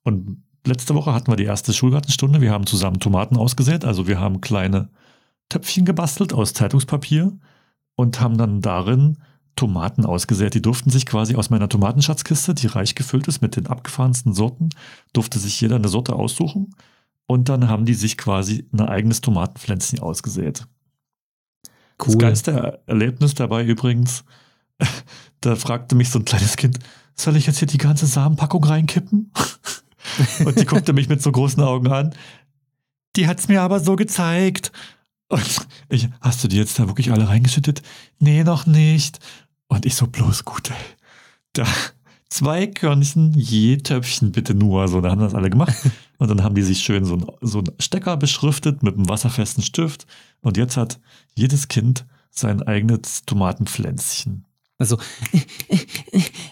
Und 0.04 0.44
letzte 0.66 0.94
Woche 0.94 1.14
hatten 1.14 1.32
wir 1.32 1.38
die 1.38 1.46
erste 1.46 1.72
Schulgartenstunde. 1.72 2.42
Wir 2.42 2.52
haben 2.52 2.66
zusammen 2.66 3.00
Tomaten 3.00 3.38
ausgesät. 3.38 3.86
Also 3.86 4.08
wir 4.08 4.20
haben 4.20 4.42
kleine 4.42 4.90
Töpfchen 5.48 5.86
gebastelt 5.86 6.34
aus 6.34 6.54
Zeitungspapier 6.54 7.32
und 7.96 8.20
haben 8.20 8.38
dann 8.38 8.60
darin 8.60 9.20
Tomaten 9.56 10.06
ausgesät. 10.06 10.54
Die 10.54 10.62
durften 10.62 10.90
sich 10.90 11.06
quasi 11.06 11.36
aus 11.36 11.50
meiner 11.50 11.70
Tomatenschatzkiste, 11.70 12.54
die 12.54 12.68
reich 12.68 12.96
gefüllt 12.96 13.28
ist 13.30 13.42
mit 13.42 13.56
den 13.56 13.68
abgefahrensten 13.68 14.34
Sorten, 14.34 14.70
durfte 15.14 15.40
sich 15.40 15.62
jeder 15.62 15.78
eine 15.78 15.88
Sorte 15.88 16.14
aussuchen. 16.14 16.76
Und 17.26 17.48
dann 17.48 17.70
haben 17.70 17.86
die 17.86 17.94
sich 17.94 18.18
quasi 18.18 18.68
ein 18.74 18.82
eigenes 18.82 19.22
Tomatenpflänzchen 19.22 20.00
ausgesät. 20.00 20.68
Cool. 22.02 22.08
Das 22.08 22.18
geilste 22.18 22.82
Erlebnis 22.86 23.34
dabei 23.34 23.64
übrigens, 23.64 24.26
da 25.46 25.56
fragte 25.56 25.96
mich 25.96 26.10
so 26.10 26.20
ein 26.20 26.26
kleines 26.26 26.56
Kind, 26.56 26.80
soll 27.16 27.36
ich 27.36 27.46
jetzt 27.46 27.60
hier 27.60 27.68
die 27.68 27.78
ganze 27.78 28.06
Samenpackung 28.06 28.64
reinkippen? 28.64 29.32
Und 30.46 30.60
die 30.60 30.66
guckte 30.66 30.94
mich 30.94 31.10
mit 31.10 31.22
so 31.22 31.32
großen 31.32 31.62
Augen 31.64 31.92
an. 31.92 32.14
Die 33.16 33.28
hat's 33.28 33.48
mir 33.48 33.62
aber 33.62 33.80
so 33.80 33.96
gezeigt. 33.96 34.72
Und 35.30 35.68
ich, 35.90 36.10
hast 36.22 36.44
du 36.44 36.48
die 36.48 36.58
jetzt 36.58 36.78
da 36.80 36.88
wirklich 36.88 37.12
alle 37.12 37.28
reingeschüttet? 37.28 37.82
Nee, 38.20 38.44
noch 38.44 38.66
nicht. 38.66 39.20
Und 39.68 39.86
ich 39.86 39.96
so, 39.96 40.08
bloß 40.08 40.46
gut, 40.46 40.70
ey. 40.70 40.76
Da, 41.54 41.66
zwei 42.30 42.68
Körnchen 42.68 43.34
je 43.34 43.78
Töpfchen 43.78 44.32
bitte 44.32 44.54
nur. 44.54 44.88
So, 44.88 45.02
da 45.02 45.12
haben 45.12 45.22
das 45.22 45.36
alle 45.36 45.50
gemacht. 45.50 45.76
Und 46.18 46.30
dann 46.30 46.44
haben 46.44 46.56
die 46.56 46.62
sich 46.62 46.80
schön 46.80 47.06
so 47.06 47.16
ein, 47.16 47.26
so 47.42 47.60
ein 47.60 47.70
Stecker 47.80 48.18
beschriftet 48.18 48.84
mit 48.84 48.96
einem 48.96 49.10
wasserfesten 49.10 49.64
Stift. 49.64 50.06
Und 50.42 50.58
jetzt 50.58 50.78
hat 50.78 51.00
jedes 51.36 51.68
Kind 51.68 52.06
sein 52.30 52.62
eigenes 52.62 53.26
Tomatenpflänzchen. 53.26 54.46
Also, 54.84 54.98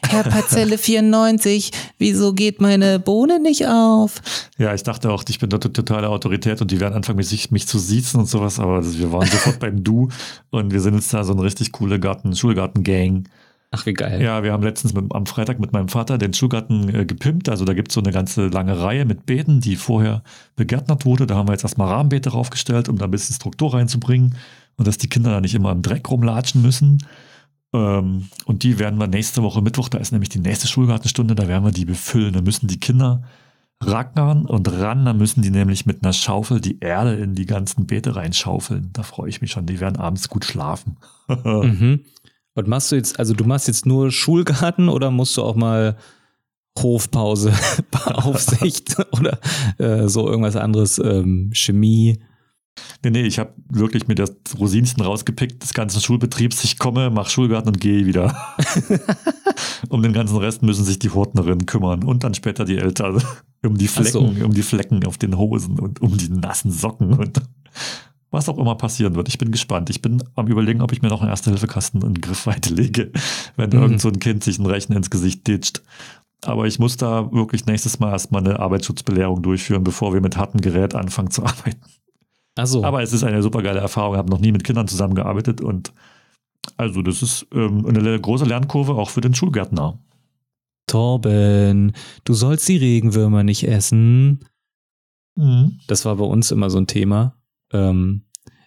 Herr 0.07 0.23
Parzelle 0.23 0.77
94, 0.77 1.71
wieso 1.97 2.31
geht 2.31 2.61
meine 2.61 2.97
Bohne 2.97 3.41
nicht 3.41 3.67
auf? 3.67 4.21
Ja, 4.57 4.73
ich 4.73 4.83
dachte 4.83 5.11
auch, 5.11 5.25
ich 5.27 5.37
bin 5.37 5.49
dort 5.49 5.63
totale 5.73 6.07
Autorität 6.07 6.61
und 6.61 6.71
die 6.71 6.79
werden 6.79 6.93
anfangen, 6.93 7.17
mich, 7.17 7.51
mich 7.51 7.67
zu 7.67 7.77
siezen 7.77 8.21
und 8.21 8.27
sowas, 8.27 8.57
aber 8.57 8.85
wir 8.85 9.11
waren 9.11 9.27
sofort 9.27 9.59
beim 9.59 9.83
Du 9.83 10.07
und 10.49 10.71
wir 10.71 10.79
sind 10.79 10.93
jetzt 10.93 11.13
da 11.13 11.25
so 11.25 11.33
eine 11.33 11.43
richtig 11.43 11.73
coole 11.73 11.99
Garten, 11.99 12.33
Schulgarten-Gang. 12.33 13.27
Ach, 13.71 13.85
wie 13.85 13.91
geil. 13.91 14.21
Ja, 14.21 14.43
wir 14.43 14.53
haben 14.53 14.63
letztens 14.63 14.93
mit, 14.93 15.13
am 15.13 15.25
Freitag 15.25 15.59
mit 15.59 15.73
meinem 15.73 15.89
Vater 15.89 16.17
den 16.17 16.33
Schulgarten 16.33 16.87
äh, 16.95 17.05
gepimpt. 17.05 17.49
Also 17.49 17.65
da 17.65 17.73
gibt 17.73 17.89
es 17.89 17.95
so 17.95 18.01
eine 18.01 18.13
ganze 18.13 18.47
lange 18.47 18.79
Reihe 18.81 19.03
mit 19.03 19.25
Beeten, 19.25 19.59
die 19.59 19.75
vorher 19.75 20.23
begärtnert 20.55 21.03
wurde. 21.05 21.27
Da 21.27 21.35
haben 21.35 21.49
wir 21.49 21.53
jetzt 21.53 21.63
erstmal 21.63 21.89
Rahmenbeete 21.89 22.29
raufgestellt, 22.29 22.87
um 22.87 22.97
da 22.97 23.05
ein 23.05 23.11
bisschen 23.11 23.35
Struktur 23.35 23.73
reinzubringen 23.73 24.35
und 24.77 24.87
dass 24.87 24.97
die 24.97 25.09
Kinder 25.09 25.31
da 25.31 25.41
nicht 25.41 25.53
immer 25.53 25.73
im 25.73 25.81
Dreck 25.81 26.09
rumlatschen 26.09 26.61
müssen. 26.61 27.05
Ähm, 27.73 28.27
und 28.45 28.63
die 28.63 28.79
werden 28.79 28.99
wir 28.99 29.07
nächste 29.07 29.43
Woche 29.43 29.61
Mittwoch, 29.61 29.89
da 29.89 29.97
ist 29.97 30.11
nämlich 30.11 30.29
die 30.29 30.39
nächste 30.39 30.67
Schulgartenstunde, 30.67 31.35
da 31.35 31.47
werden 31.47 31.63
wir 31.63 31.71
die 31.71 31.85
befüllen. 31.85 32.33
Da 32.33 32.41
müssen 32.41 32.67
die 32.67 32.79
Kinder 32.79 33.23
rackern 33.83 34.45
und 34.45 34.71
ran, 34.71 35.05
da 35.05 35.13
müssen 35.13 35.41
die 35.41 35.49
nämlich 35.49 35.85
mit 35.85 36.03
einer 36.03 36.13
Schaufel 36.13 36.61
die 36.61 36.79
Erde 36.79 37.15
in 37.15 37.33
die 37.33 37.45
ganzen 37.45 37.87
Beete 37.87 38.15
reinschaufeln. 38.15 38.89
Da 38.93 39.03
freue 39.03 39.29
ich 39.29 39.41
mich 39.41 39.51
schon. 39.51 39.65
Die 39.65 39.79
werden 39.79 39.97
abends 39.97 40.29
gut 40.29 40.45
schlafen. 40.45 40.97
mhm. 41.43 42.01
Und 42.53 42.67
machst 42.67 42.91
du 42.91 42.95
jetzt, 42.95 43.17
also 43.17 43.33
du 43.33 43.45
machst 43.45 43.67
jetzt 43.67 43.85
nur 43.85 44.11
Schulgarten 44.11 44.89
oder 44.89 45.09
musst 45.09 45.37
du 45.37 45.43
auch 45.43 45.55
mal 45.55 45.97
Hofpause, 46.77 47.53
Aufsicht 48.05 48.97
oder 49.11 49.39
äh, 49.77 50.07
so 50.07 50.27
irgendwas 50.27 50.55
anderes, 50.55 50.99
ähm, 50.99 51.51
Chemie? 51.53 52.19
Nee, 53.03 53.09
nee, 53.09 53.21
ich 53.23 53.39
habe 53.39 53.53
wirklich 53.69 54.07
mir 54.07 54.15
das 54.15 54.31
Rosinchen 54.57 55.03
rausgepickt 55.03 55.61
des 55.63 55.73
ganzen 55.73 56.01
Schulbetriebs. 56.01 56.63
Ich 56.63 56.77
komme, 56.77 57.09
mache 57.09 57.29
Schulgarten 57.29 57.69
und 57.69 57.81
gehe 57.81 58.05
wieder. 58.05 58.35
um 59.89 60.01
den 60.01 60.13
ganzen 60.13 60.37
Rest 60.37 60.61
müssen 60.61 60.85
sich 60.85 60.99
die 60.99 61.09
Hortnerinnen 61.09 61.65
kümmern 61.65 62.03
und 62.03 62.23
dann 62.23 62.33
später 62.33 62.63
die 62.63 62.77
Eltern 62.77 63.21
um 63.65 63.77
die 63.77 63.87
Flecken, 63.87 64.11
so. 64.11 64.45
um 64.45 64.53
die 64.53 64.61
Flecken 64.61 65.05
auf 65.05 65.17
den 65.17 65.37
Hosen 65.37 65.79
und 65.79 66.01
um 66.01 66.17
die 66.17 66.29
nassen 66.29 66.71
Socken 66.71 67.13
und 67.13 67.41
was 68.31 68.47
auch 68.47 68.57
immer 68.57 68.75
passieren 68.75 69.15
wird. 69.15 69.27
Ich 69.27 69.37
bin 69.37 69.51
gespannt. 69.51 69.89
Ich 69.89 70.01
bin 70.01 70.23
am 70.35 70.47
überlegen, 70.47 70.81
ob 70.81 70.93
ich 70.93 71.01
mir 71.01 71.09
noch 71.09 71.21
einen 71.21 71.29
Erste-Hilfe-Kasten 71.29 72.01
in 72.01 72.21
Griffweite 72.21 72.73
lege, 72.73 73.11
wenn 73.57 73.71
mhm. 73.71 73.81
irgend 73.81 74.01
so 74.01 74.07
ein 74.07 74.19
Kind 74.19 74.43
sich 74.43 74.57
ein 74.57 74.65
Rechner 74.65 74.95
ins 74.95 75.09
Gesicht 75.09 75.47
ditcht. 75.47 75.83
Aber 76.43 76.65
ich 76.65 76.79
muss 76.79 76.97
da 76.97 77.31
wirklich 77.31 77.65
nächstes 77.65 77.99
Mal 77.99 78.11
erstmal 78.11 78.41
eine 78.41 78.59
Arbeitsschutzbelehrung 78.59 79.43
durchführen, 79.43 79.83
bevor 79.83 80.13
wir 80.13 80.21
mit 80.21 80.37
hartem 80.37 80.61
Gerät 80.61 80.95
anfangen 80.95 81.29
zu 81.29 81.43
arbeiten. 81.43 81.81
Ach 82.55 82.67
so. 82.67 82.83
Aber 82.83 83.01
es 83.01 83.13
ist 83.13 83.23
eine 83.23 83.41
super 83.41 83.61
geile 83.61 83.79
Erfahrung. 83.79 84.13
Ich 84.13 84.17
habe 84.17 84.29
noch 84.29 84.39
nie 84.39 84.51
mit 84.51 84.63
Kindern 84.63 84.87
zusammengearbeitet 84.87 85.61
und 85.61 85.93
also 86.77 87.01
das 87.01 87.21
ist 87.21 87.47
ähm, 87.53 87.85
eine 87.87 88.19
große 88.19 88.45
Lernkurve 88.45 88.93
auch 88.93 89.09
für 89.09 89.21
den 89.21 89.33
Schulgärtner. 89.33 89.99
Torben, 90.87 91.93
du 92.25 92.33
sollst 92.33 92.67
die 92.67 92.77
Regenwürmer 92.77 93.43
nicht 93.43 93.67
essen. 93.67 94.45
Mhm. 95.35 95.79
Das 95.87 96.05
war 96.05 96.17
bei 96.17 96.25
uns 96.25 96.51
immer 96.51 96.69
so 96.69 96.77
ein 96.77 96.87
Thema. 96.87 97.35
Ähm, 97.71 98.23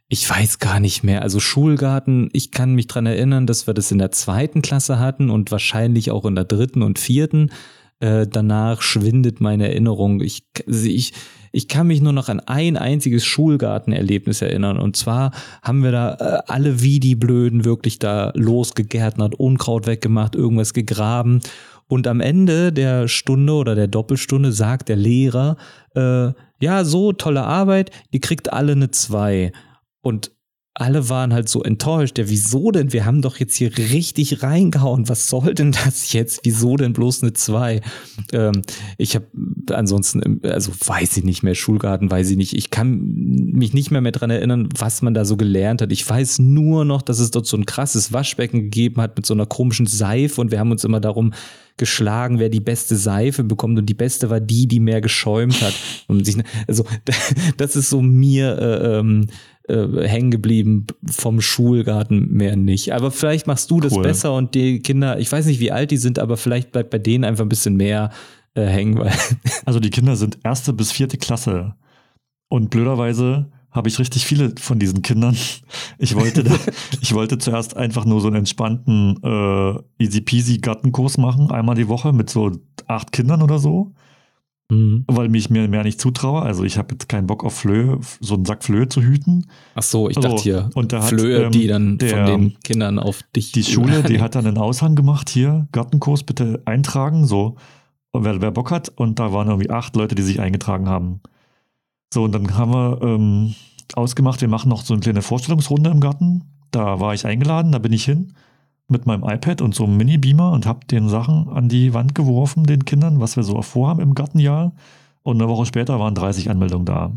ich 0.08 0.28
weiß 0.28 0.58
gar 0.58 0.80
nicht 0.80 1.02
mehr. 1.02 1.22
Also 1.22 1.40
Schulgarten, 1.40 2.28
ich 2.32 2.50
kann 2.50 2.74
mich 2.74 2.86
dran 2.86 3.06
erinnern, 3.06 3.46
dass 3.46 3.66
wir 3.66 3.74
das 3.74 3.90
in 3.90 3.98
der 3.98 4.10
zweiten 4.10 4.62
Klasse 4.62 4.98
hatten 4.98 5.30
und 5.30 5.50
wahrscheinlich 5.50 6.10
auch 6.10 6.24
in 6.24 6.34
der 6.34 6.44
dritten 6.44 6.82
und 6.82 6.98
vierten. 6.98 7.50
Äh, 8.00 8.26
danach 8.26 8.82
schwindet 8.82 9.40
meine 9.40 9.68
Erinnerung. 9.68 10.20
Ich, 10.20 10.44
ich, 10.66 11.12
ich 11.52 11.68
kann 11.68 11.86
mich 11.86 12.00
nur 12.00 12.12
noch 12.12 12.28
an 12.28 12.40
ein 12.40 12.76
einziges 12.76 13.24
Schulgartenerlebnis 13.24 14.42
erinnern. 14.42 14.78
Und 14.78 14.96
zwar 14.96 15.30
haben 15.62 15.82
wir 15.82 15.92
da 15.92 16.14
äh, 16.14 16.42
alle 16.48 16.82
wie 16.82 17.00
die 17.00 17.14
Blöden 17.14 17.64
wirklich 17.64 17.98
da 17.98 18.32
losgegärtnert, 18.34 19.36
Unkraut 19.36 19.86
weggemacht, 19.86 20.34
irgendwas 20.34 20.74
gegraben. 20.74 21.40
Und 21.86 22.06
am 22.08 22.20
Ende 22.20 22.72
der 22.72 23.08
Stunde 23.08 23.52
oder 23.52 23.74
der 23.74 23.86
Doppelstunde 23.86 24.52
sagt 24.52 24.88
der 24.88 24.96
Lehrer, 24.96 25.56
äh, 25.94 26.32
ja, 26.60 26.84
so 26.84 27.12
tolle 27.12 27.44
Arbeit, 27.44 27.90
ihr 28.10 28.20
kriegt 28.20 28.52
alle 28.52 28.72
eine 28.72 28.90
2. 28.90 29.52
Und 30.02 30.33
alle 30.76 31.08
waren 31.08 31.32
halt 31.32 31.48
so 31.48 31.62
enttäuscht. 31.62 32.18
Ja, 32.18 32.28
wieso 32.28 32.72
denn? 32.72 32.92
Wir 32.92 33.04
haben 33.04 33.22
doch 33.22 33.38
jetzt 33.38 33.54
hier 33.54 33.76
richtig 33.78 34.42
reingehauen. 34.42 35.08
Was 35.08 35.28
soll 35.28 35.54
denn 35.54 35.70
das 35.70 36.12
jetzt? 36.12 36.40
Wieso 36.42 36.76
denn 36.76 36.92
bloß 36.92 37.22
eine 37.22 37.32
2? 37.32 37.80
Ähm, 38.32 38.62
ich 38.98 39.14
habe 39.14 39.26
ansonsten, 39.70 40.40
also 40.42 40.72
weiß 40.84 41.16
ich 41.16 41.24
nicht 41.24 41.44
mehr, 41.44 41.54
Schulgarten 41.54 42.10
weiß 42.10 42.28
ich 42.30 42.36
nicht. 42.36 42.56
Ich 42.56 42.70
kann 42.70 42.98
mich 42.98 43.72
nicht 43.72 43.92
mehr 43.92 44.00
mehr 44.00 44.10
dran 44.10 44.30
erinnern, 44.30 44.68
was 44.76 45.00
man 45.00 45.14
da 45.14 45.24
so 45.24 45.36
gelernt 45.36 45.80
hat. 45.80 45.92
Ich 45.92 46.08
weiß 46.08 46.40
nur 46.40 46.84
noch, 46.84 47.02
dass 47.02 47.20
es 47.20 47.30
dort 47.30 47.46
so 47.46 47.56
ein 47.56 47.66
krasses 47.66 48.12
Waschbecken 48.12 48.62
gegeben 48.62 49.00
hat 49.00 49.16
mit 49.16 49.26
so 49.26 49.34
einer 49.34 49.46
komischen 49.46 49.86
Seife 49.86 50.40
und 50.40 50.50
wir 50.50 50.58
haben 50.58 50.72
uns 50.72 50.82
immer 50.82 51.00
darum 51.00 51.34
geschlagen, 51.76 52.38
wer 52.38 52.48
die 52.48 52.60
beste 52.60 52.96
Seife 52.96 53.42
bekommt 53.42 53.78
und 53.78 53.86
die 53.86 53.94
beste 53.94 54.30
war 54.30 54.40
die, 54.40 54.68
die 54.68 54.80
mehr 54.80 55.00
geschäumt 55.00 55.60
hat. 55.60 55.74
also 56.68 56.84
das 57.56 57.76
ist 57.76 57.90
so 57.90 58.00
mir 58.00 58.58
äh, 58.58 58.98
ähm, 58.98 59.26
äh, 59.68 60.06
hängen 60.06 60.30
geblieben 60.30 60.86
vom 61.10 61.40
Schulgarten 61.40 62.30
mehr 62.30 62.56
nicht. 62.56 62.92
Aber 62.92 63.10
vielleicht 63.10 63.46
machst 63.46 63.70
du 63.70 63.80
das 63.80 63.94
cool. 63.94 64.02
besser 64.02 64.34
und 64.34 64.54
die 64.54 64.80
Kinder, 64.80 65.18
ich 65.18 65.30
weiß 65.30 65.46
nicht, 65.46 65.60
wie 65.60 65.72
alt 65.72 65.90
die 65.90 65.96
sind, 65.96 66.18
aber 66.18 66.36
vielleicht 66.36 66.72
bleibt 66.72 66.90
bei 66.90 66.98
denen 66.98 67.24
einfach 67.24 67.44
ein 67.44 67.48
bisschen 67.48 67.76
mehr 67.76 68.10
äh, 68.54 68.66
hängen. 68.66 68.98
Weil 68.98 69.12
also 69.64 69.80
die 69.80 69.90
Kinder 69.90 70.16
sind 70.16 70.38
erste 70.44 70.72
bis 70.72 70.92
vierte 70.92 71.16
Klasse 71.16 71.74
und 72.48 72.70
blöderweise 72.70 73.50
habe 73.70 73.88
ich 73.88 73.98
richtig 73.98 74.24
viele 74.24 74.52
von 74.60 74.78
diesen 74.78 75.02
Kindern. 75.02 75.36
Ich 75.98 76.14
wollte, 76.14 76.44
da, 76.44 76.54
ich 77.00 77.14
wollte 77.14 77.38
zuerst 77.38 77.76
einfach 77.76 78.04
nur 78.04 78.20
so 78.20 78.26
einen 78.26 78.36
entspannten 78.36 79.18
äh, 79.22 80.02
easy 80.02 80.20
peasy 80.20 80.58
Gartenkurs 80.58 81.18
machen, 81.18 81.50
einmal 81.50 81.74
die 81.74 81.88
Woche 81.88 82.12
mit 82.12 82.28
so 82.28 82.50
acht 82.86 83.12
Kindern 83.12 83.42
oder 83.42 83.58
so. 83.58 83.94
Mhm. 84.70 85.04
Weil 85.06 85.28
mich 85.28 85.50
mir 85.50 85.68
mehr 85.68 85.84
nicht 85.84 86.00
zutraue. 86.00 86.42
Also 86.42 86.64
ich 86.64 86.78
habe 86.78 86.94
jetzt 86.94 87.08
keinen 87.08 87.26
Bock 87.26 87.44
auf 87.44 87.54
Flöhe, 87.54 87.98
so 88.20 88.34
einen 88.34 88.46
Sack 88.46 88.64
Flöhe 88.64 88.88
zu 88.88 89.02
hüten. 89.02 89.46
Ach 89.74 89.82
so, 89.82 90.08
ich 90.08 90.16
also, 90.16 90.30
dachte 90.30 90.42
hier 90.42 90.70
und 90.74 90.92
da 90.92 91.02
Flöhe, 91.02 91.36
hat, 91.36 91.44
ähm, 91.46 91.52
die 91.52 91.66
dann 91.66 91.98
der, 91.98 92.08
von 92.08 92.26
den 92.26 92.60
Kindern 92.62 92.98
auf 92.98 93.22
dich. 93.36 93.52
Die 93.52 93.62
Schule, 93.62 94.02
die 94.02 94.20
hat 94.20 94.34
dann 94.34 94.46
einen 94.46 94.58
Aushang 94.58 94.94
gemacht, 94.94 95.28
hier, 95.28 95.68
Gartenkurs 95.72 96.22
bitte 96.22 96.62
eintragen, 96.64 97.26
so, 97.26 97.56
wer, 98.14 98.40
wer 98.40 98.50
Bock 98.50 98.70
hat. 98.70 98.88
Und 98.88 99.18
da 99.18 99.32
waren 99.32 99.48
irgendwie 99.48 99.70
acht 99.70 99.96
Leute, 99.96 100.14
die 100.14 100.22
sich 100.22 100.40
eingetragen 100.40 100.88
haben. 100.88 101.20
So, 102.12 102.24
und 102.24 102.32
dann 102.32 102.56
haben 102.56 102.72
wir 102.72 103.02
ähm, 103.02 103.54
ausgemacht, 103.94 104.40
wir 104.40 104.48
machen 104.48 104.70
noch 104.70 104.82
so 104.82 104.94
eine 104.94 105.02
kleine 105.02 105.22
Vorstellungsrunde 105.22 105.90
im 105.90 106.00
Garten. 106.00 106.44
Da 106.70 107.00
war 107.00 107.12
ich 107.12 107.26
eingeladen, 107.26 107.72
da 107.72 107.78
bin 107.78 107.92
ich 107.92 108.04
hin 108.04 108.32
mit 108.88 109.06
meinem 109.06 109.24
iPad 109.24 109.62
und 109.62 109.74
so 109.74 109.84
einem 109.84 109.96
Mini-Beamer 109.96 110.52
und 110.52 110.66
habe 110.66 110.86
den 110.86 111.08
Sachen 111.08 111.48
an 111.48 111.68
die 111.68 111.94
Wand 111.94 112.14
geworfen, 112.14 112.64
den 112.64 112.84
Kindern, 112.84 113.20
was 113.20 113.36
wir 113.36 113.42
so 113.42 113.60
vorhaben 113.62 114.00
im 114.00 114.14
Gartenjahr. 114.14 114.72
Und 115.22 115.40
eine 115.40 115.50
Woche 115.50 115.66
später 115.66 115.98
waren 115.98 116.14
30 116.14 116.50
Anmeldungen 116.50 116.84
da. 116.84 117.12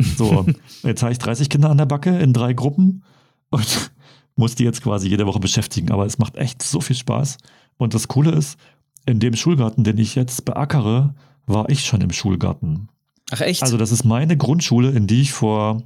So, 0.00 0.46
jetzt 0.82 1.02
habe 1.02 1.12
ich 1.12 1.18
30 1.18 1.50
Kinder 1.50 1.70
an 1.70 1.78
der 1.78 1.86
Backe 1.86 2.18
in 2.18 2.32
drei 2.32 2.54
Gruppen 2.54 3.04
und 3.50 3.92
muss 4.36 4.54
die 4.54 4.64
jetzt 4.64 4.82
quasi 4.82 5.08
jede 5.08 5.26
Woche 5.26 5.40
beschäftigen. 5.40 5.90
Aber 5.92 6.06
es 6.06 6.18
macht 6.18 6.36
echt 6.36 6.62
so 6.62 6.80
viel 6.80 6.96
Spaß. 6.96 7.38
Und 7.76 7.94
das 7.94 8.08
Coole 8.08 8.30
ist, 8.30 8.58
in 9.04 9.20
dem 9.20 9.36
Schulgarten, 9.36 9.84
den 9.84 9.98
ich 9.98 10.14
jetzt 10.14 10.44
beackere, 10.44 11.14
war 11.46 11.68
ich 11.68 11.84
schon 11.84 12.00
im 12.00 12.12
Schulgarten. 12.12 12.88
Ach 13.30 13.40
echt? 13.40 13.62
Also 13.62 13.76
das 13.76 13.92
ist 13.92 14.04
meine 14.04 14.36
Grundschule, 14.36 14.90
in 14.90 15.06
die 15.06 15.20
ich 15.20 15.32
vor 15.32 15.82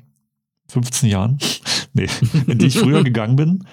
15 0.69 1.09
Jahren, 1.09 1.39
nee, 1.93 2.07
in 2.47 2.59
die 2.59 2.67
ich 2.67 2.79
früher 2.79 3.03
gegangen 3.03 3.37
bin. 3.37 3.65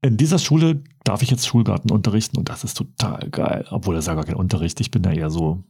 In 0.00 0.16
dieser 0.16 0.38
Schule 0.38 0.82
darf 1.04 1.22
ich 1.22 1.30
jetzt 1.30 1.46
Schulgarten 1.46 1.90
unterrichten 1.90 2.38
und 2.38 2.48
das 2.48 2.64
ist 2.64 2.76
total 2.76 3.28
geil. 3.30 3.66
Obwohl 3.70 3.94
das 3.94 4.04
ist 4.04 4.08
ja 4.08 4.14
gar 4.14 4.24
kein 4.24 4.36
Unterricht. 4.36 4.80
Ich 4.80 4.90
bin 4.90 5.02
ja 5.02 5.12
eher 5.12 5.30
so, 5.30 5.64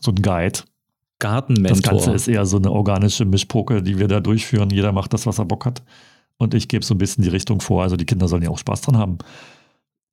so 0.00 0.10
ein 0.12 0.22
Guide. 0.22 0.60
Gartenmentor. 1.18 1.76
Das 1.76 1.82
Ganze 1.82 2.12
ist 2.12 2.28
eher 2.28 2.46
so 2.46 2.56
eine 2.56 2.72
organische 2.72 3.26
Mischpoke, 3.26 3.82
die 3.82 3.98
wir 3.98 4.08
da 4.08 4.20
durchführen. 4.20 4.70
Jeder 4.70 4.92
macht 4.92 5.12
das, 5.12 5.26
was 5.26 5.38
er 5.38 5.44
Bock 5.44 5.66
hat. 5.66 5.82
Und 6.38 6.54
ich 6.54 6.68
gebe 6.68 6.84
so 6.84 6.94
ein 6.94 6.98
bisschen 6.98 7.22
die 7.22 7.28
Richtung 7.28 7.60
vor. 7.60 7.82
Also 7.82 7.96
die 7.96 8.06
Kinder 8.06 8.26
sollen 8.26 8.42
ja 8.42 8.48
auch 8.48 8.58
Spaß 8.58 8.80
dran 8.80 8.96
haben, 8.96 9.18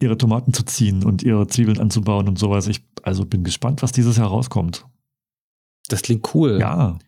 ihre 0.02 0.18
Tomaten 0.18 0.54
zu 0.54 0.64
ziehen 0.64 1.06
und 1.06 1.24
ihre 1.24 1.48
Zwiebeln 1.48 1.80
anzubauen 1.80 2.28
und 2.28 2.38
sowas. 2.38 2.68
Ich 2.68 2.84
also 3.04 3.26
bin 3.26 3.46
gespannt, 3.46 3.82
was 3.82 3.94
dieses 3.94 4.18
Jahr 4.18 4.28
rauskommt. 4.28 4.86
Das 5.88 6.02
klingt 6.02 6.36
cool. 6.36 6.60
Ja. 6.60 7.00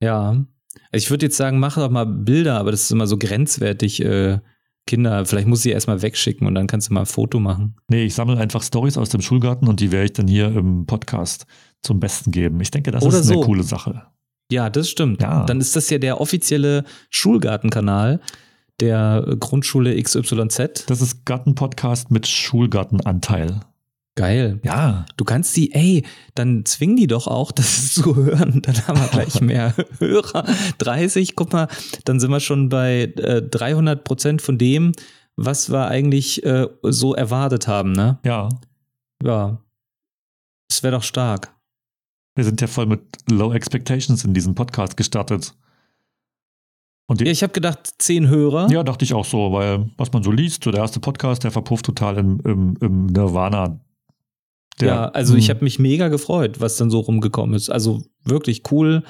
Ja. 0.00 0.44
Also 0.90 1.04
ich 1.04 1.10
würde 1.10 1.26
jetzt 1.26 1.36
sagen, 1.36 1.60
mach 1.60 1.76
doch 1.76 1.90
mal 1.90 2.04
Bilder, 2.04 2.58
aber 2.58 2.72
das 2.72 2.82
ist 2.82 2.90
immer 2.90 3.06
so 3.06 3.16
grenzwertig. 3.16 4.04
Äh, 4.04 4.40
Kinder, 4.86 5.24
vielleicht 5.24 5.48
muss 5.48 5.64
ich 5.64 5.72
erstmal 5.72 6.02
wegschicken 6.02 6.46
und 6.46 6.54
dann 6.54 6.66
kannst 6.66 6.90
du 6.90 6.94
mal 6.94 7.00
ein 7.00 7.06
Foto 7.06 7.40
machen. 7.40 7.76
Nee, 7.88 8.04
ich 8.04 8.14
sammle 8.14 8.36
einfach 8.36 8.62
Stories 8.62 8.98
aus 8.98 9.08
dem 9.08 9.22
Schulgarten 9.22 9.66
und 9.68 9.80
die 9.80 9.92
werde 9.92 10.06
ich 10.06 10.12
dann 10.12 10.28
hier 10.28 10.54
im 10.54 10.84
Podcast 10.86 11.46
zum 11.82 12.00
Besten 12.00 12.30
geben. 12.30 12.60
Ich 12.60 12.70
denke, 12.70 12.90
das 12.90 13.02
Oder 13.02 13.20
ist 13.20 13.30
eine 13.30 13.40
so. 13.40 13.46
coole 13.46 13.62
Sache. 13.62 14.02
Ja, 14.50 14.68
das 14.68 14.90
stimmt. 14.90 15.22
Ja. 15.22 15.44
Dann 15.46 15.60
ist 15.60 15.74
das 15.74 15.88
ja 15.88 15.98
der 15.98 16.20
offizielle 16.20 16.84
Schulgartenkanal 17.08 18.20
der 18.80 19.24
Grundschule 19.40 20.00
XYZ. 20.02 20.84
Das 20.86 21.00
ist 21.00 21.24
Gartenpodcast 21.24 22.10
mit 22.10 22.26
Schulgartenanteil. 22.26 23.60
Geil. 24.16 24.60
Ja. 24.62 25.06
Du 25.16 25.24
kannst 25.24 25.56
die, 25.56 25.72
ey, 25.74 26.04
dann 26.36 26.64
zwing 26.64 26.94
die 26.96 27.08
doch 27.08 27.26
auch, 27.26 27.50
das 27.52 27.94
zu 27.94 28.14
hören. 28.14 28.62
Dann 28.62 28.86
haben 28.86 28.98
wir 29.00 29.08
gleich 29.08 29.40
mehr 29.40 29.74
Hörer. 29.98 30.44
30, 30.78 31.34
guck 31.34 31.52
mal, 31.52 31.68
dann 32.04 32.20
sind 32.20 32.30
wir 32.30 32.40
schon 32.40 32.68
bei 32.68 33.02
äh, 33.16 33.42
300 33.42 34.04
Prozent 34.04 34.40
von 34.42 34.56
dem, 34.58 34.92
was 35.36 35.70
wir 35.70 35.88
eigentlich 35.88 36.44
äh, 36.44 36.68
so 36.82 37.14
erwartet 37.14 37.66
haben, 37.66 37.92
ne? 37.92 38.18
Ja. 38.24 38.48
Ja. 39.22 39.60
Das 40.68 40.82
wäre 40.82 40.94
doch 40.96 41.02
stark. 41.02 41.52
Wir 42.36 42.44
sind 42.44 42.60
ja 42.60 42.66
voll 42.66 42.86
mit 42.86 43.00
Low 43.30 43.52
Expectations 43.52 44.24
in 44.24 44.34
diesem 44.34 44.54
Podcast 44.54 44.96
gestartet. 44.96 45.54
Und 47.06 47.20
Ja, 47.20 47.26
ich 47.30 47.42
habe 47.42 47.52
gedacht, 47.52 47.94
10 47.98 48.28
Hörer. 48.28 48.70
ja, 48.70 48.82
dachte 48.82 49.04
ich 49.04 49.12
auch 49.12 49.24
so, 49.24 49.52
weil 49.52 49.90
was 49.96 50.12
man 50.12 50.22
so 50.22 50.30
liest, 50.30 50.64
so 50.64 50.70
der 50.70 50.80
erste 50.80 51.00
Podcast, 51.00 51.44
der 51.44 51.50
verpufft 51.50 51.84
total 51.84 52.16
im, 52.18 52.40
im, 52.44 52.76
im 52.80 53.06
Nirvana. 53.06 53.80
Der, 54.80 54.88
ja, 54.88 55.04
also 55.08 55.36
ich 55.36 55.48
Hm. 55.48 55.54
habe 55.56 55.64
mich 55.64 55.78
mega 55.78 56.08
gefreut, 56.08 56.60
was 56.60 56.76
dann 56.76 56.90
so 56.90 57.00
rumgekommen 57.00 57.54
ist. 57.54 57.70
Also 57.70 58.02
wirklich 58.24 58.62
cool, 58.72 59.04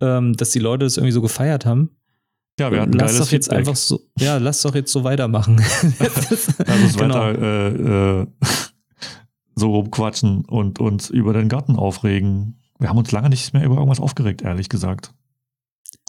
ähm, 0.00 0.34
dass 0.34 0.50
die 0.50 0.58
Leute 0.60 0.84
das 0.86 0.96
irgendwie 0.96 1.12
so 1.12 1.20
gefeiert 1.20 1.66
haben. 1.66 1.90
ja, 2.58 2.70
wir 2.72 2.80
hatten 2.80 2.92
lass 2.94 3.12
geiles 3.12 3.18
doch 3.26 3.32
jetzt 3.32 3.44
Feedback. 3.46 3.58
einfach 3.58 3.76
so, 3.76 4.00
ja, 4.18 4.38
lass 4.38 4.62
doch 4.62 4.74
jetzt 4.74 4.92
so 4.92 5.04
weitermachen. 5.04 5.56
Lass 5.98 6.30
uns 6.82 6.96
Genau. 6.96 7.14
weiter 7.16 7.42
äh, 7.42 8.20
äh, 8.22 8.26
so 9.56 9.72
rumquatschen 9.74 10.44
und 10.46 10.78
uns 10.78 11.10
über 11.10 11.32
den 11.32 11.48
Garten 11.48 11.76
aufregen. 11.76 12.58
Wir 12.78 12.88
haben 12.88 12.98
uns 12.98 13.12
lange 13.12 13.28
nicht 13.28 13.52
mehr 13.52 13.64
über 13.64 13.74
irgendwas 13.76 14.00
aufgeregt, 14.00 14.40
ehrlich 14.42 14.68
gesagt. 14.70 15.12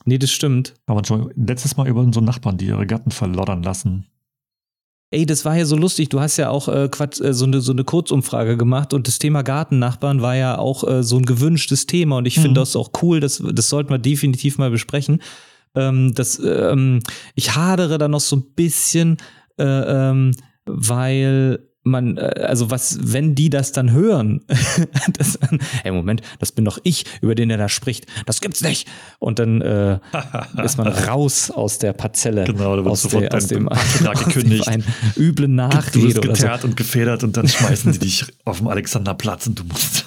Nee, 0.06 0.18
das 0.18 0.32
stimmt. 0.32 0.74
Wir 0.86 0.94
haben 0.94 0.98
uns 1.00 1.08
schon 1.10 1.32
letztes 1.36 1.76
Mal 1.78 1.88
über 1.88 2.00
unsere 2.02 2.24
Nachbarn, 2.24 2.58
die 2.58 2.66
ihre 2.68 2.88
Garten 2.88 3.12
verloddern 3.12 3.62
lassen. 3.62 4.08
Ey, 5.14 5.26
das 5.26 5.44
war 5.44 5.58
ja 5.58 5.66
so 5.66 5.76
lustig. 5.76 6.08
Du 6.10 6.22
hast 6.22 6.38
ja 6.38 6.50
auch 6.50 6.70
äh, 6.70 6.88
Quatsch, 6.90 7.20
äh, 7.20 7.34
so, 7.34 7.44
eine, 7.46 7.60
so 7.60 7.74
eine 7.74 7.84
Kurzumfrage 7.84 8.56
gemacht 8.56 8.94
und 8.94 9.08
das 9.08 9.20
Thema 9.20 9.42
Gartennachbarn 9.42 10.22
war 10.22 10.36
ja 10.36 10.58
auch 10.58 10.88
äh, 10.88 11.04
so 11.04 11.18
ein 11.18 11.26
gewünschtes 11.26 11.86
Thema 11.86 12.18
und 12.18 12.26
ich 12.26 12.38
Mhm. 12.38 12.42
finde 12.44 12.62
das 12.62 12.76
auch 12.78 12.92
cool. 13.02 13.20
Das, 13.20 13.44
das 13.54 13.68
sollten 13.70 13.90
wir 13.90 13.98
definitiv 14.00 14.58
mal 14.58 14.72
besprechen. 14.72 15.22
Ähm, 15.76 16.14
das, 16.16 16.40
ähm, 16.40 17.00
ich 17.36 17.56
hadere 17.56 17.98
da 17.98 18.08
noch 18.08 18.22
so 18.22 18.38
ein 18.38 18.44
bisschen, 18.56 19.18
äh, 19.60 19.64
ähm, 19.66 20.32
weil 20.66 21.60
man, 21.84 22.18
äh, 22.18 22.22
also 22.42 22.70
was, 22.70 23.00
wenn 23.02 23.36
die 23.36 23.50
das 23.50 23.72
dann 23.72 23.92
hören, 23.92 24.42
das 25.18 25.40
ey, 25.84 25.92
Moment, 25.92 26.22
das 26.40 26.52
bin 26.52 26.66
doch 26.66 26.80
ich, 26.84 27.06
über 27.22 27.36
den 27.36 27.50
er 27.50 27.58
da 27.58 27.70
spricht. 27.70 28.06
Das 28.26 28.42
gibt's 28.42 28.62
nicht. 28.62 28.88
Und 29.20 29.40
dann 29.40 29.62
äh, 29.62 30.00
ist 30.64 30.78
man 30.78 30.88
raus 31.08 31.52
aus 31.52 31.80
der 31.80 31.94
Parzelle. 31.94 32.44
Genau, 32.46 32.76
da 32.76 32.84
wird 32.84 32.92
aus, 32.92 33.04
sofort 33.04 33.24
der, 33.24 33.36
aus 33.36 33.48
dem, 33.48 33.68
Vertrag 33.68 34.16
aus 34.16 34.24
dem 34.24 34.34
gekündigt. 34.34 34.68
Ein 34.68 34.84
üble 35.18 35.48
Du 35.48 35.54
Nachrede 35.54 36.08
wirst 36.08 36.18
oder 36.20 36.36
so. 36.36 36.44
geteert 36.44 36.64
und 36.64 36.78
gefedert 36.78 37.24
und 37.24 37.38
dann 37.38 37.48
schmeißen 37.48 37.92
die 37.94 38.00
dich 38.00 38.26
auf 38.46 38.60
dem 38.60 38.68
Alexanderplatz 38.68 39.48
und 39.48 39.60
du 39.60 39.64
musst. 39.64 40.06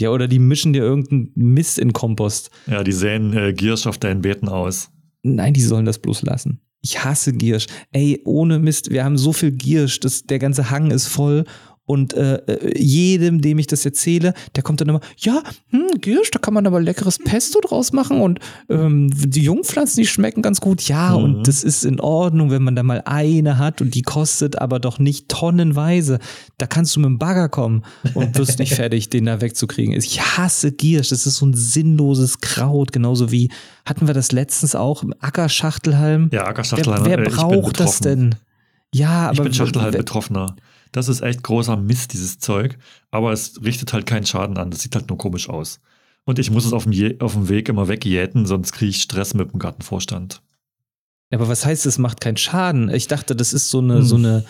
Ja, 0.00 0.10
oder 0.10 0.28
die 0.28 0.38
mischen 0.38 0.72
dir 0.72 0.82
irgendeinen 0.82 1.30
Mist 1.34 1.78
in 1.78 1.92
Kompost. 1.92 2.50
Ja, 2.66 2.82
die 2.82 2.92
säen 2.92 3.36
äh, 3.36 3.52
Giersch 3.52 3.86
auf 3.86 3.98
deinen 3.98 4.22
Beeten 4.22 4.48
aus. 4.48 4.90
Nein, 5.22 5.52
die 5.52 5.60
sollen 5.60 5.84
das 5.84 5.98
bloß 5.98 6.22
lassen. 6.22 6.62
Ich 6.82 7.04
hasse 7.04 7.32
Giersch. 7.32 7.66
Ey, 7.92 8.22
ohne 8.24 8.58
Mist, 8.58 8.90
wir 8.90 9.04
haben 9.04 9.18
so 9.18 9.32
viel 9.32 9.52
Giersch, 9.52 10.00
das, 10.00 10.24
der 10.24 10.38
ganze 10.38 10.70
Hang 10.70 10.90
ist 10.90 11.08
voll. 11.08 11.44
Und 11.90 12.14
äh, 12.14 12.36
äh, 12.46 12.78
jedem, 12.80 13.40
dem 13.40 13.58
ich 13.58 13.66
das 13.66 13.84
erzähle, 13.84 14.32
der 14.54 14.62
kommt 14.62 14.80
dann 14.80 14.88
immer, 14.88 15.00
ja, 15.18 15.42
hm, 15.70 15.88
Giersch, 16.00 16.30
da 16.30 16.38
kann 16.38 16.54
man 16.54 16.64
aber 16.64 16.80
leckeres 16.80 17.18
Pesto 17.18 17.60
draus 17.60 17.92
machen 17.92 18.20
und 18.20 18.38
ähm, 18.68 19.10
die 19.12 19.42
Jungpflanzen, 19.42 20.00
die 20.00 20.06
schmecken 20.06 20.40
ganz 20.40 20.60
gut. 20.60 20.82
Ja, 20.82 21.16
Mhm. 21.18 21.24
und 21.24 21.48
das 21.48 21.64
ist 21.64 21.84
in 21.84 21.98
Ordnung, 21.98 22.52
wenn 22.52 22.62
man 22.62 22.76
da 22.76 22.84
mal 22.84 23.02
eine 23.06 23.58
hat 23.58 23.80
und 23.80 23.96
die 23.96 24.02
kostet 24.02 24.56
aber 24.60 24.78
doch 24.78 25.00
nicht 25.00 25.28
tonnenweise. 25.28 26.20
Da 26.58 26.66
kannst 26.68 26.94
du 26.94 27.00
mit 27.00 27.08
dem 27.08 27.18
Bagger 27.18 27.48
kommen 27.48 27.82
und 28.14 28.38
wirst 28.38 28.60
nicht 28.60 28.74
fertig, 28.80 29.08
den 29.10 29.24
da 29.24 29.40
wegzukriegen. 29.40 29.92
Ich 29.96 30.20
hasse 30.20 30.70
Giersch, 30.70 31.08
das 31.08 31.26
ist 31.26 31.38
so 31.38 31.46
ein 31.46 31.54
sinnloses 31.54 32.40
Kraut, 32.40 32.92
genauso 32.92 33.32
wie, 33.32 33.50
hatten 33.84 34.06
wir 34.06 34.14
das 34.14 34.30
letztens 34.30 34.76
auch 34.76 35.02
im 35.02 35.12
Ackerschachtelhalm? 35.18 36.30
Ja, 36.32 36.46
Ackerschachtelhalm. 36.46 37.04
Wer, 37.04 37.18
wer 37.18 37.26
äh, 37.26 37.30
braucht 37.30 37.80
das 37.80 37.98
denn? 37.98 38.36
Ja, 38.94 39.24
aber 39.26 39.32
Ich 39.32 39.38
bin 39.38 39.46
wer- 39.46 39.54
Schachtelhalm-Betroffener. 39.54 40.56
Das 40.92 41.08
ist 41.08 41.20
echt 41.20 41.42
großer 41.44 41.76
Mist, 41.76 42.12
dieses 42.12 42.38
Zeug. 42.38 42.76
Aber 43.10 43.32
es 43.32 43.62
richtet 43.64 43.92
halt 43.92 44.06
keinen 44.06 44.26
Schaden 44.26 44.56
an. 44.58 44.70
Das 44.70 44.80
sieht 44.80 44.94
halt 44.96 45.08
nur 45.08 45.18
komisch 45.18 45.48
aus. 45.48 45.80
Und 46.24 46.38
ich 46.38 46.50
muss 46.50 46.64
es 46.66 46.72
auf 46.72 46.82
dem, 46.84 46.92
Je 46.92 47.18
auf 47.20 47.32
dem 47.34 47.48
Weg 47.48 47.68
immer 47.68 47.88
wegjäten, 47.88 48.46
sonst 48.46 48.72
kriege 48.72 48.90
ich 48.90 49.02
Stress 49.02 49.34
mit 49.34 49.52
dem 49.52 49.58
Gartenvorstand. 49.58 50.42
aber 51.32 51.48
was 51.48 51.64
heißt, 51.64 51.86
es 51.86 51.98
macht 51.98 52.20
keinen 52.20 52.36
Schaden? 52.36 52.88
Ich 52.92 53.06
dachte, 53.06 53.36
das 53.36 53.52
ist 53.52 53.70
so 53.70 53.78
eine, 53.78 53.98
Hm. 53.98 54.02
so 54.02 54.16
eine, 54.16 54.44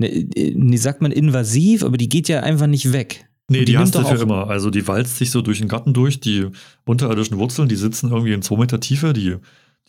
eine, 0.00 0.08
wie 0.10 0.76
sagt 0.76 1.00
man, 1.00 1.12
invasiv, 1.12 1.84
aber 1.84 1.96
die 1.96 2.08
geht 2.08 2.28
ja 2.28 2.40
einfach 2.40 2.66
nicht 2.66 2.92
weg. 2.92 3.28
Nee, 3.48 3.60
die, 3.60 3.64
die 3.66 3.78
hast 3.78 3.94
du 3.94 4.00
für 4.00 4.06
auch- 4.16 4.20
immer. 4.20 4.48
Also 4.48 4.70
die 4.70 4.86
walzt 4.88 5.16
sich 5.18 5.30
so 5.30 5.42
durch 5.42 5.58
den 5.60 5.68
Garten 5.68 5.94
durch. 5.94 6.18
Die 6.18 6.48
unterirdischen 6.84 7.38
Wurzeln, 7.38 7.68
die 7.68 7.76
sitzen 7.76 8.10
irgendwie 8.10 8.32
in 8.32 8.42
zwei 8.42 8.56
Meter 8.56 8.80
Tiefe. 8.80 9.12
Die, 9.12 9.36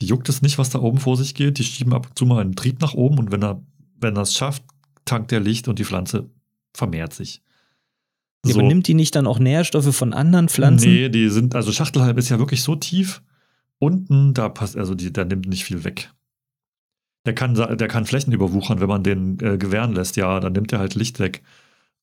die 0.01 0.05
juckt 0.05 0.29
es 0.29 0.41
nicht, 0.43 0.57
was 0.59 0.69
da 0.69 0.79
oben 0.79 0.99
vor 0.99 1.17
sich 1.17 1.33
geht. 1.33 1.57
Die 1.57 1.63
schieben 1.63 1.93
ab 1.93 2.07
und 2.07 2.17
zu 2.19 2.25
mal 2.27 2.41
einen 2.41 2.55
Trieb 2.55 2.79
nach 2.81 2.93
oben. 2.93 3.17
Und 3.17 3.31
wenn 3.31 3.43
er, 3.43 3.61
wenn 4.05 4.15
er 4.15 4.21
es 4.21 4.33
schafft, 4.33 4.63
tankt 5.03 5.31
der 5.31 5.41
Licht 5.41 5.67
und 5.67 5.77
die 5.79 5.83
Pflanze 5.85 6.29
vermehrt 6.73 7.13
sich. 7.13 7.41
Ja, 8.45 8.55
aber 8.55 8.63
nimmt 8.63 8.87
die 8.87 8.93
nicht 8.93 9.15
dann 9.15 9.27
auch 9.27 9.39
Nährstoffe 9.39 9.95
von 9.95 10.13
anderen 10.13 10.47
Pflanzen? 10.49 10.89
Nee, 10.89 11.09
die 11.09 11.29
sind, 11.29 11.55
also 11.55 11.71
Schachtelhalm 11.71 12.17
ist 12.17 12.29
ja 12.29 12.39
wirklich 12.39 12.61
so 12.63 12.75
tief. 12.75 13.21
Unten, 13.79 14.33
da 14.33 14.49
passt, 14.49 14.77
also 14.77 14.95
die, 14.95 15.11
der 15.11 15.25
nimmt 15.25 15.47
nicht 15.47 15.65
viel 15.65 15.83
weg. 15.83 16.11
Der 17.25 17.33
kann, 17.33 17.55
der 17.55 17.87
kann 17.87 18.05
Flächen 18.05 18.31
überwuchern, 18.33 18.79
wenn 18.79 18.87
man 18.87 19.03
den 19.03 19.39
äh, 19.39 19.57
gewähren 19.57 19.93
lässt. 19.93 20.15
Ja, 20.15 20.39
dann 20.39 20.53
nimmt 20.53 20.71
er 20.71 20.79
halt 20.79 20.93
Licht 20.95 21.19
weg. 21.19 21.41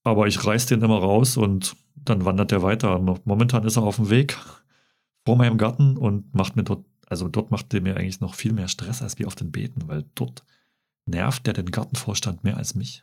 Aber 0.02 0.26
ich 0.26 0.44
reiß 0.44 0.66
den 0.66 0.82
immer 0.82 0.98
raus 0.98 1.36
und 1.36 1.76
dann 1.94 2.24
wandert 2.24 2.50
der 2.50 2.62
weiter. 2.62 2.98
Mo- 2.98 3.20
Momentan 3.24 3.64
ist 3.64 3.76
er 3.76 3.84
auf 3.84 3.96
dem 3.96 4.10
Weg 4.10 4.36
vor 5.24 5.36
meinem 5.36 5.58
Garten 5.58 5.96
und 5.96 6.34
macht 6.34 6.56
mir 6.56 6.64
dort, 6.64 6.84
also 7.06 7.28
dort 7.28 7.52
macht 7.52 7.72
der 7.72 7.82
mir 7.82 7.96
eigentlich 7.96 8.20
noch 8.20 8.34
viel 8.34 8.52
mehr 8.52 8.66
Stress 8.66 9.00
als 9.00 9.16
wie 9.20 9.26
auf 9.26 9.36
den 9.36 9.52
Beeten, 9.52 9.82
weil 9.86 10.04
dort 10.16 10.42
nervt 11.06 11.46
der 11.46 11.54
den 11.54 11.70
Gartenvorstand 11.70 12.44
mehr 12.44 12.56
als 12.56 12.74
mich. 12.74 13.02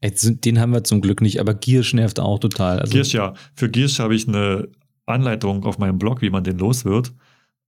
Ey, 0.00 0.12
Den 0.14 0.60
haben 0.60 0.72
wir 0.72 0.84
zum 0.84 1.00
Glück 1.00 1.20
nicht, 1.20 1.40
aber 1.40 1.54
Giersch 1.54 1.94
nervt 1.94 2.20
auch 2.20 2.38
total. 2.38 2.80
Also, 2.80 2.92
Giersch, 2.92 3.14
ja. 3.14 3.34
Für 3.54 3.68
Giersch 3.68 3.98
habe 3.98 4.14
ich 4.14 4.28
eine 4.28 4.68
Anleitung 5.06 5.64
auf 5.64 5.78
meinem 5.78 5.98
Blog, 5.98 6.22
wie 6.22 6.30
man 6.30 6.44
den 6.44 6.58
los 6.58 6.84
wird. 6.84 7.12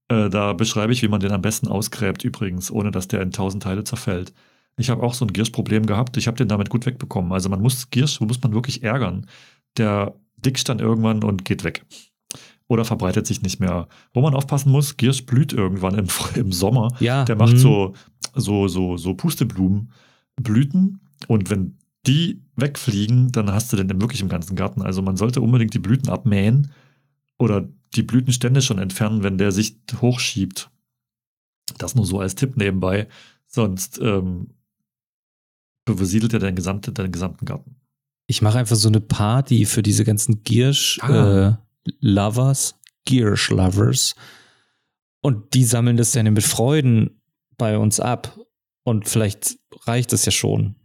Äh, 0.07 0.29
da 0.29 0.53
beschreibe 0.53 0.93
ich, 0.93 1.01
wie 1.01 1.07
man 1.07 1.19
den 1.19 1.31
am 1.31 1.41
besten 1.41 1.67
ausgräbt, 1.67 2.23
übrigens, 2.23 2.71
ohne 2.71 2.91
dass 2.91 3.07
der 3.07 3.21
in 3.21 3.31
tausend 3.31 3.63
Teile 3.63 3.83
zerfällt. 3.83 4.33
Ich 4.77 4.89
habe 4.89 5.03
auch 5.03 5.13
so 5.13 5.25
ein 5.25 5.33
Giersch-Problem 5.33 5.85
gehabt. 5.85 6.17
Ich 6.17 6.27
habe 6.27 6.37
den 6.37 6.47
damit 6.47 6.69
gut 6.69 6.85
wegbekommen. 6.85 7.31
Also 7.31 7.49
man 7.49 7.61
muss 7.61 7.89
Giersch, 7.89 8.19
muss 8.19 8.41
man 8.41 8.53
wirklich 8.53 8.83
ärgern. 8.83 9.27
Der 9.77 10.15
dickt 10.37 10.67
dann 10.67 10.79
irgendwann 10.79 11.23
und 11.23 11.45
geht 11.45 11.63
weg. 11.63 11.85
Oder 12.67 12.83
verbreitet 12.83 13.25
sich 13.27 13.41
nicht 13.41 13.59
mehr. 13.59 13.87
Wo 14.13 14.21
man 14.21 14.33
aufpassen 14.33 14.71
muss, 14.71 14.97
Giersch 14.97 15.25
blüht 15.25 15.53
irgendwann 15.53 15.95
im, 15.95 16.07
im 16.35 16.51
Sommer. 16.51 16.89
ja, 16.99 17.23
Der 17.23 17.35
macht 17.35 17.53
mhm. 17.53 17.57
so, 17.57 17.93
so, 18.35 18.67
so, 18.67 18.97
so 18.97 19.13
Pusteblumenblüten. 19.15 20.99
Und 21.27 21.49
wenn 21.49 21.77
die 22.05 22.41
wegfliegen, 22.55 23.31
dann 23.31 23.51
hast 23.51 23.73
du 23.73 23.77
den 23.77 24.01
wirklich 24.01 24.21
im 24.21 24.29
ganzen 24.29 24.55
Garten. 24.55 24.81
Also 24.81 25.01
man 25.01 25.17
sollte 25.17 25.41
unbedingt 25.41 25.73
die 25.73 25.79
Blüten 25.79 26.09
abmähen 26.09 26.71
oder 27.39 27.67
die 27.95 28.03
Blütenstände 28.03 28.61
schon 28.61 28.77
entfernen, 28.79 29.23
wenn 29.23 29.37
der 29.37 29.51
sich 29.51 29.77
hochschiebt. 30.01 30.69
Das 31.77 31.95
nur 31.95 32.05
so 32.05 32.19
als 32.19 32.35
Tipp 32.35 32.57
nebenbei. 32.57 33.07
Sonst 33.47 33.99
ähm, 34.01 34.49
besiedelt 35.85 36.33
er 36.33 36.39
deinen, 36.39 36.55
gesamte, 36.55 36.91
deinen 36.91 37.11
gesamten 37.11 37.45
Garten. 37.45 37.75
Ich 38.27 38.41
mache 38.41 38.57
einfach 38.59 38.75
so 38.75 38.87
eine 38.87 39.01
Party 39.01 39.65
für 39.65 39.81
diese 39.83 40.03
ganzen 40.03 40.35
Ah. 40.35 40.41
Giersch-Lovers, 40.43 41.59
Giersch-Lovers. 43.05 44.15
und 45.21 45.53
die 45.53 45.63
sammeln 45.63 45.97
das 45.97 46.11
dann 46.11 46.33
mit 46.33 46.43
Freuden 46.43 47.21
bei 47.57 47.77
uns 47.77 47.99
ab. 47.99 48.37
Und 48.83 49.09
vielleicht 49.09 49.57
reicht 49.85 50.13
das 50.13 50.25
ja 50.25 50.31
schon. 50.31 50.75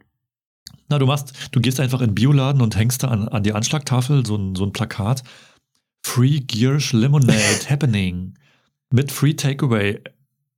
Na, 0.89 0.99
du 0.99 1.07
machst, 1.07 1.33
du 1.53 1.61
gehst 1.61 1.79
einfach 1.81 2.01
in 2.01 2.11
den 2.11 2.15
Bioladen 2.15 2.63
und 2.63 2.77
hängst 2.77 3.03
da 3.03 3.09
an, 3.09 3.29
an 3.29 3.43
die 3.43 3.53
Anschlagtafel 3.53 4.27
so 4.27 4.37
ein, 4.37 4.55
so 4.55 4.65
ein 4.65 4.73
Plakat. 4.73 5.23
Free 6.05 6.41
Giersch 6.41 6.93
Lemonade 6.93 7.39
Happening. 7.69 8.35
Mit 8.93 9.13
Free 9.13 9.35
Takeaway. 9.35 10.01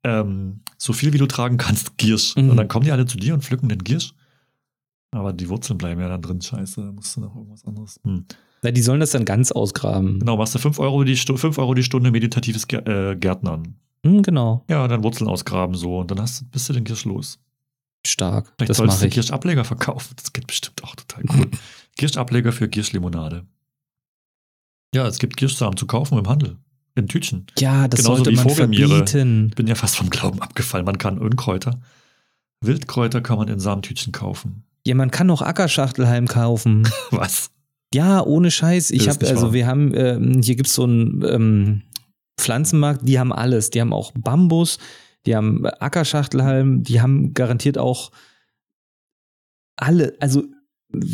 Ähm, 0.04 0.60
so 0.78 0.92
viel 0.92 1.12
wie 1.12 1.18
du 1.18 1.26
tragen 1.26 1.58
kannst, 1.58 1.98
Giersch. 1.98 2.34
Mhm. 2.36 2.50
Und 2.50 2.56
dann 2.56 2.68
kommen 2.68 2.84
die 2.84 2.92
alle 2.92 3.06
zu 3.06 3.18
dir 3.18 3.34
und 3.34 3.44
pflücken 3.44 3.68
den 3.68 3.84
Giersch. 3.84 4.14
Aber 5.12 5.32
die 5.32 5.48
Wurzeln 5.48 5.78
bleiben 5.78 6.00
ja 6.00 6.08
dann 6.08 6.22
drin, 6.22 6.40
scheiße. 6.40 6.80
Da 6.80 6.92
musst 6.92 7.16
du 7.16 7.20
noch 7.20 7.36
irgendwas 7.36 7.64
anderes. 7.66 8.00
Hm. 8.02 8.24
Na, 8.62 8.70
die 8.70 8.80
sollen 8.80 9.00
das 9.00 9.10
dann 9.10 9.24
ganz 9.24 9.52
ausgraben. 9.52 10.20
Genau, 10.20 10.36
machst 10.36 10.54
du 10.54 10.58
5 10.58 10.78
Euro, 10.78 11.04
die 11.04 11.16
Stu 11.16 11.36
5 11.36 11.58
Euro 11.58 11.74
die 11.74 11.82
Stunde 11.82 12.10
meditatives 12.10 12.64
äh, 12.70 13.16
Gärtnern. 13.16 13.74
Hm, 14.04 14.22
genau. 14.22 14.64
Ja, 14.68 14.86
dann 14.88 15.02
Wurzeln 15.04 15.28
ausgraben 15.28 15.74
so 15.74 15.98
und 15.98 16.10
dann 16.10 16.20
hast, 16.20 16.40
du- 16.40 16.44
bist 16.46 16.68
du 16.68 16.72
den 16.72 16.84
Kirsch 16.84 17.04
los. 17.04 17.38
Stark. 18.04 18.52
Vielleicht 18.56 18.70
das 18.70 18.76
solltest 18.78 19.02
du 19.02 19.06
ich. 19.06 19.14
Kirschableger 19.14 19.64
verkaufen. 19.64 20.14
Das 20.16 20.32
geht 20.32 20.46
bestimmt 20.48 20.82
auch 20.82 20.96
total 20.96 21.22
cool. 21.36 21.48
Kirschableger 21.96 22.50
für 22.52 22.68
Kirschlimonade. 22.68 23.46
Ja, 24.94 25.06
es 25.06 25.18
gibt 25.18 25.36
Kirschsamen 25.36 25.76
zu 25.76 25.86
kaufen 25.86 26.18
im 26.18 26.28
Handel. 26.28 26.56
In 26.94 27.08
Tütchen. 27.08 27.46
Ja, 27.58 27.88
das 27.88 28.00
Genauso 28.00 28.24
sollte 28.24 28.32
wie 28.32 28.36
man 28.44 28.50
verbieten. 28.50 29.46
Ich 29.50 29.54
bin 29.54 29.66
ja 29.66 29.74
fast 29.74 29.96
vom 29.96 30.10
Glauben 30.10 30.42
abgefallen. 30.42 30.84
Man 30.84 30.98
kann 30.98 31.18
Unkräuter. 31.18 31.80
Wildkräuter 32.60 33.20
kann 33.22 33.38
man 33.38 33.48
in 33.48 33.60
Samentütchen 33.60 34.12
kaufen. 34.12 34.64
Ja, 34.86 34.94
man 34.94 35.10
kann 35.10 35.30
auch 35.30 35.40
Ackerschachtelhalm 35.42 36.26
kaufen. 36.26 36.88
Was? 37.10 37.50
ja, 37.94 38.22
ohne 38.24 38.50
Scheiß. 38.50 38.90
Ich 38.90 39.08
habe, 39.08 39.26
also 39.28 39.46
wahr. 39.46 39.52
wir 39.52 39.66
haben, 39.66 39.92
ähm, 39.94 40.42
hier 40.42 40.56
gibt's 40.56 40.74
so 40.74 40.84
einen 40.84 41.22
ähm, 41.26 41.82
Pflanzenmarkt, 42.38 43.06
die 43.06 43.18
haben 43.18 43.32
alles. 43.32 43.70
Die 43.70 43.80
haben 43.80 43.92
auch 43.92 44.12
Bambus, 44.12 44.78
die 45.26 45.36
haben 45.36 45.64
Ackerschachtelhalm, 45.66 46.82
die 46.82 47.00
haben 47.00 47.34
garantiert 47.34 47.78
auch 47.78 48.10
alle, 49.76 50.14
also 50.20 50.44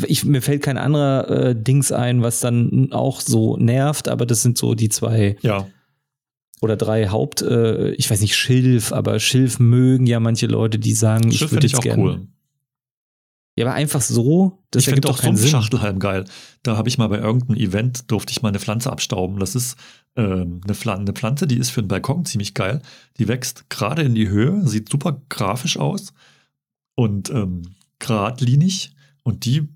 ich, 0.07 0.25
mir 0.25 0.41
fällt 0.41 0.63
kein 0.63 0.77
anderer 0.77 1.29
äh, 1.29 1.55
Dings 1.55 1.91
ein, 1.91 2.21
was 2.21 2.39
dann 2.41 2.91
auch 2.91 3.21
so 3.21 3.55
nervt, 3.57 4.07
aber 4.09 4.25
das 4.25 4.41
sind 4.41 4.57
so 4.57 4.75
die 4.75 4.89
zwei 4.89 5.37
Ja. 5.41 5.67
oder 6.61 6.75
drei 6.75 7.07
Haupt, 7.07 7.41
äh, 7.41 7.91
ich 7.91 8.09
weiß 8.11 8.19
nicht, 8.21 8.35
Schilf, 8.35 8.91
aber 8.91 9.19
Schilf 9.19 9.59
mögen 9.59 10.05
ja 10.05 10.19
manche 10.19 10.47
Leute, 10.47 10.79
die 10.79 10.93
sagen, 10.93 11.29
ich 11.29 11.37
Schiff 11.37 11.51
würde 11.51 11.65
ich 11.65 11.71
jetzt 11.71 11.79
auch 11.79 11.83
gerne. 11.83 12.03
cool. 12.03 12.27
Ja, 13.59 13.65
aber 13.65 13.75
einfach 13.75 13.99
so, 13.99 14.63
das 14.71 14.83
ich 14.83 14.85
finde 14.85 14.99
ergibt 14.99 15.11
auch 15.11 15.17
doch 15.17 15.21
keinen 15.21 15.35
Sinn. 15.35 15.49
Sumpfschachtelhalm 15.49 15.99
geil. 15.99 16.23
Da 16.63 16.77
habe 16.77 16.87
ich 16.87 16.97
mal 16.97 17.09
bei 17.09 17.17
irgendeinem 17.17 17.57
Event, 17.57 18.09
durfte 18.09 18.31
ich 18.31 18.41
mal 18.41 18.47
eine 18.47 18.59
Pflanze 18.61 18.89
abstauben. 18.89 19.37
Das 19.37 19.53
ist 19.53 19.75
ähm, 20.15 20.61
eine, 20.63 20.75
Pflanze, 20.75 21.01
eine 21.01 21.11
Pflanze, 21.11 21.45
die 21.45 21.57
ist 21.57 21.69
für 21.69 21.81
den 21.81 21.89
Balkon 21.89 22.23
ziemlich 22.23 22.53
geil. 22.53 22.81
Die 23.17 23.27
wächst 23.27 23.69
gerade 23.69 24.03
in 24.03 24.15
die 24.15 24.29
Höhe, 24.29 24.65
sieht 24.65 24.87
super 24.87 25.21
grafisch 25.27 25.75
aus 25.75 26.13
und 26.95 27.31
ähm, 27.31 27.75
geradlinig. 27.99 28.95
Und 29.23 29.43
die 29.43 29.67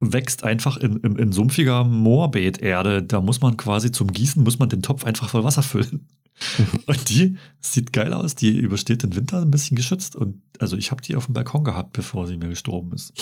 wächst 0.00 0.42
einfach 0.42 0.76
in, 0.76 0.96
in, 0.96 1.14
in 1.14 1.30
sumpfiger 1.30 1.84
Moorbeeterde. 1.84 3.04
Da 3.04 3.20
muss 3.20 3.40
man 3.40 3.56
quasi 3.56 3.92
zum 3.92 4.12
Gießen, 4.12 4.42
muss 4.42 4.58
man 4.58 4.70
den 4.70 4.82
Topf 4.82 5.04
einfach 5.04 5.28
voll 5.28 5.44
Wasser 5.44 5.62
füllen. 5.62 6.08
Und 6.86 7.08
die 7.08 7.36
sieht 7.60 7.92
geil 7.92 8.12
aus, 8.12 8.34
die 8.34 8.56
übersteht 8.58 9.02
den 9.02 9.14
Winter 9.16 9.40
ein 9.40 9.50
bisschen 9.50 9.76
geschützt. 9.76 10.16
Und 10.16 10.42
also 10.58 10.76
ich 10.76 10.90
habe 10.90 11.02
die 11.02 11.16
auf 11.16 11.26
dem 11.26 11.34
Balkon 11.34 11.64
gehabt, 11.64 11.92
bevor 11.92 12.26
sie 12.26 12.36
mir 12.36 12.48
gestorben 12.48 12.92
ist. 12.92 13.12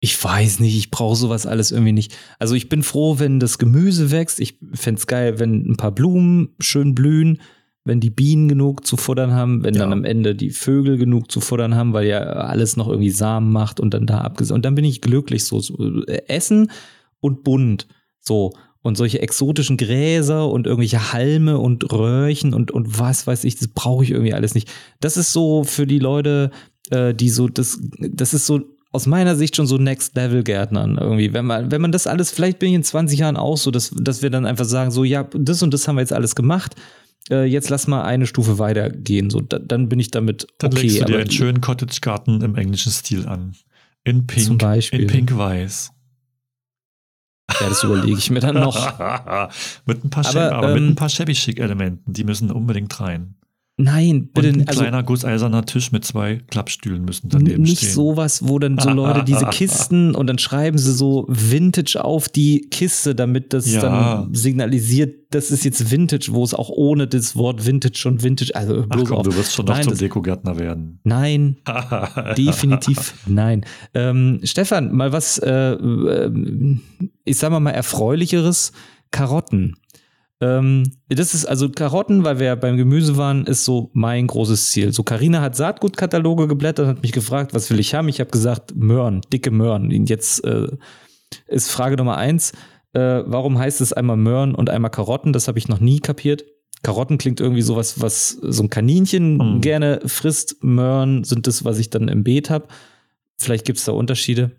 Ich 0.00 0.22
weiß 0.22 0.60
nicht, 0.60 0.76
ich 0.76 0.90
brauche 0.90 1.16
sowas 1.16 1.46
alles 1.46 1.70
irgendwie 1.72 1.92
nicht. 1.92 2.14
Also 2.38 2.54
ich 2.54 2.68
bin 2.68 2.82
froh, 2.82 3.18
wenn 3.18 3.40
das 3.40 3.56
Gemüse 3.58 4.10
wächst. 4.10 4.38
Ich 4.38 4.58
fände 4.74 4.98
es 4.98 5.06
geil, 5.06 5.38
wenn 5.38 5.70
ein 5.70 5.76
paar 5.76 5.92
Blumen 5.92 6.50
schön 6.60 6.94
blühen, 6.94 7.40
wenn 7.84 8.00
die 8.00 8.10
Bienen 8.10 8.48
genug 8.48 8.86
zu 8.86 8.96
futtern 8.98 9.32
haben, 9.32 9.62
wenn 9.64 9.74
Ja. 9.74 9.80
dann 9.80 9.92
am 9.92 10.04
Ende 10.04 10.34
die 10.34 10.50
Vögel 10.50 10.98
genug 10.98 11.30
zu 11.32 11.40
futtern 11.40 11.74
haben, 11.74 11.94
weil 11.94 12.06
ja 12.06 12.18
alles 12.20 12.76
noch 12.76 12.88
irgendwie 12.88 13.10
Samen 13.10 13.50
macht 13.50 13.80
und 13.80 13.94
dann 13.94 14.06
da 14.06 14.18
abgesagt. 14.18 14.54
Und 14.54 14.64
dann 14.66 14.74
bin 14.74 14.84
ich 14.84 15.00
glücklich. 15.00 15.44
So, 15.44 15.60
so 15.60 16.04
äh, 16.04 16.22
Essen 16.28 16.70
und 17.20 17.42
bunt. 17.44 17.86
So. 18.20 18.52
Und 18.84 18.96
solche 18.96 19.20
exotischen 19.20 19.78
Gräser 19.78 20.48
und 20.48 20.66
irgendwelche 20.66 21.12
Halme 21.12 21.58
und 21.58 21.90
Röhrchen 21.90 22.52
und, 22.52 22.70
und 22.70 23.00
was 23.00 23.26
weiß 23.26 23.44
ich, 23.44 23.56
das 23.56 23.68
brauche 23.68 24.04
ich 24.04 24.10
irgendwie 24.10 24.34
alles 24.34 24.54
nicht. 24.54 24.70
Das 25.00 25.16
ist 25.16 25.32
so 25.32 25.64
für 25.64 25.86
die 25.86 25.98
Leute, 25.98 26.50
äh, 26.90 27.14
die 27.14 27.30
so, 27.30 27.48
das, 27.48 27.80
das 27.98 28.34
ist 28.34 28.44
so 28.44 28.60
aus 28.92 29.06
meiner 29.06 29.34
Sicht 29.36 29.56
schon 29.56 29.66
so 29.66 29.76
Next 29.78 30.14
Level 30.14 30.44
Gärtnern 30.44 30.98
irgendwie. 31.00 31.32
Wenn 31.32 31.46
man, 31.46 31.72
wenn 31.72 31.80
man 31.80 31.92
das 31.92 32.06
alles, 32.06 32.30
vielleicht 32.30 32.60
bin 32.60 32.68
ich 32.68 32.74
in 32.76 32.84
20 32.84 33.18
Jahren 33.18 33.36
auch 33.36 33.56
so, 33.56 33.70
dass, 33.70 33.90
dass 33.90 34.22
wir 34.22 34.30
dann 34.30 34.46
einfach 34.46 34.66
sagen, 34.66 34.90
so, 34.90 35.02
ja, 35.02 35.24
das 35.32 35.62
und 35.62 35.74
das 35.74 35.88
haben 35.88 35.96
wir 35.96 36.02
jetzt 36.02 36.12
alles 36.12 36.36
gemacht. 36.36 36.76
Äh, 37.30 37.46
jetzt 37.46 37.70
lass 37.70 37.88
mal 37.88 38.02
eine 38.02 38.26
Stufe 38.26 38.58
weitergehen. 38.58 39.30
So, 39.30 39.40
da, 39.40 39.58
dann 39.58 39.88
bin 39.88 39.98
ich 39.98 40.10
damit 40.10 40.46
Dann 40.58 40.72
okay. 40.72 40.82
legst 40.82 41.00
du 41.00 41.04
dir 41.06 41.18
einen 41.18 41.30
schönen 41.30 41.60
Cottage-Garten 41.60 42.42
im 42.42 42.54
englischen 42.54 42.92
Stil 42.92 43.26
an. 43.26 43.54
In 44.04 44.26
Pink. 44.26 44.62
In 44.92 45.06
Pink-Weiß. 45.06 45.93
Ja, 47.60 47.68
das 47.68 47.82
überlege 47.82 48.18
ich 48.18 48.30
mir 48.30 48.40
dann 48.40 48.56
noch. 48.56 48.74
mit 49.86 50.04
ein 50.04 50.10
paar, 50.10 50.24
Aber, 50.24 50.32
Shabby, 50.32 50.54
aber 50.54 50.68
mit 50.68 50.78
ähm, 50.78 50.88
ein 50.90 50.94
paar 50.94 51.08
Shabby-Chic-Elementen. 51.08 52.12
Die 52.12 52.24
müssen 52.24 52.50
unbedingt 52.50 52.98
rein. 53.00 53.34
Nein, 53.76 54.16
Und 54.16 54.34
bitte, 54.34 54.48
ein 54.50 54.68
also 54.68 54.82
kleiner 54.82 55.02
gusseiserner 55.02 55.64
Tisch 55.64 55.90
mit 55.90 56.04
zwei 56.04 56.36
Klappstühlen 56.48 57.04
müssen 57.04 57.28
daneben 57.28 57.62
nicht 57.64 57.78
stehen. 57.78 57.90
sowas, 57.90 58.46
wo 58.46 58.60
dann 58.60 58.78
so 58.78 58.88
Leute 58.90 59.24
diese 59.26 59.46
Kisten 59.46 60.14
und 60.14 60.28
dann 60.28 60.38
schreiben 60.38 60.78
sie 60.78 60.92
so 60.92 61.26
Vintage 61.28 62.04
auf 62.04 62.28
die 62.28 62.68
Kiste, 62.70 63.16
damit 63.16 63.52
das 63.52 63.72
Ja. 63.72 63.80
dann 63.80 64.32
signalisiert, 64.32 65.16
das 65.34 65.50
ist 65.50 65.64
jetzt 65.64 65.90
Vintage, 65.90 66.28
wo 66.30 66.44
es 66.44 66.54
auch 66.54 66.68
ohne 66.68 67.08
das 67.08 67.34
Wort 67.34 67.66
Vintage 67.66 67.96
schon 67.98 68.22
Vintage, 68.22 68.52
also 68.54 68.84
Ach 68.88 68.96
komm, 69.04 69.16
auf. 69.16 69.22
du 69.26 69.34
wirst 69.34 69.52
schon 69.54 69.64
noch 69.66 69.74
Nein, 69.74 69.82
zum 69.82 69.90
das- 69.90 69.98
Dekogärtner 69.98 70.56
werden. 70.56 71.00
Nein, 71.02 71.56
definitiv 72.36 73.14
nein. 73.26 73.64
Ähm, 73.94 74.38
Stefan, 74.44 74.92
mal 74.94 75.12
was, 75.12 75.38
äh, 75.38 75.72
ähm, 75.72 76.80
ich 77.24 77.38
sag 77.38 77.50
mal 77.50 77.58
mal 77.60 77.70
erfreulicheres, 77.72 78.72
Karotten. 79.10 79.76
Ähm, 80.44 80.92
das 81.08 81.32
ist 81.32 81.46
also 81.46 81.70
Karotten, 81.70 82.24
weil 82.24 82.38
wir 82.38 82.46
ja 82.46 82.54
beim 82.54 82.76
Gemüse 82.76 83.16
waren, 83.16 83.46
ist 83.46 83.64
so 83.64 83.90
mein 83.94 84.26
großes 84.26 84.70
Ziel. 84.70 84.92
So 84.92 85.02
Karina 85.02 85.40
hat 85.40 85.56
Saatgutkataloge 85.56 86.48
geblättert, 86.48 86.86
hat 86.86 87.02
mich 87.02 87.12
gefragt, 87.12 87.54
was 87.54 87.70
will 87.70 87.80
ich 87.80 87.94
haben? 87.94 88.08
Ich 88.08 88.20
habe 88.20 88.30
gesagt 88.30 88.74
Möhren, 88.76 89.22
dicke 89.32 89.50
Möhren. 89.50 89.84
Und 89.84 90.10
Jetzt 90.10 90.44
äh, 90.44 90.68
ist 91.46 91.70
Frage 91.70 91.96
Nummer 91.96 92.18
eins, 92.18 92.52
äh, 92.92 93.22
warum 93.24 93.58
heißt 93.58 93.80
es 93.80 93.92
einmal 93.94 94.16
Möhren 94.18 94.54
und 94.54 94.68
einmal 94.68 94.90
Karotten? 94.90 95.32
Das 95.32 95.48
habe 95.48 95.58
ich 95.58 95.68
noch 95.68 95.80
nie 95.80 96.00
kapiert. 96.00 96.44
Karotten 96.82 97.16
klingt 97.16 97.40
irgendwie 97.40 97.62
sowas, 97.62 98.02
was 98.02 98.28
so 98.28 98.62
ein 98.62 98.70
Kaninchen 98.70 99.40
Hm. 99.40 99.60
gerne 99.62 100.02
frisst. 100.04 100.62
Möhren 100.62 101.24
sind 101.24 101.46
das, 101.46 101.64
was 101.64 101.78
ich 101.78 101.88
dann 101.88 102.08
im 102.08 102.22
Beet 102.22 102.50
habe. 102.50 102.68
Vielleicht 103.38 103.64
gibt 103.64 103.78
es 103.78 103.84
da 103.86 103.92
Unterschiede. 103.92 104.52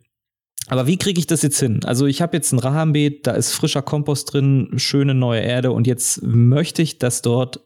Aber 0.68 0.88
wie 0.88 0.98
kriege 0.98 1.20
ich 1.20 1.28
das 1.28 1.42
jetzt 1.42 1.60
hin? 1.60 1.84
Also 1.84 2.06
ich 2.06 2.22
habe 2.22 2.36
jetzt 2.36 2.52
ein 2.52 2.60
Rahmenbeet, 2.60 3.28
da 3.28 3.32
ist 3.32 3.54
frischer 3.54 3.82
Kompost 3.82 4.34
drin, 4.34 4.72
schöne 4.78 5.14
neue 5.14 5.42
Erde 5.42 5.72
und 5.72 5.86
jetzt 5.86 6.24
möchte 6.24 6.82
ich, 6.82 6.98
dass 6.98 7.22
dort 7.22 7.60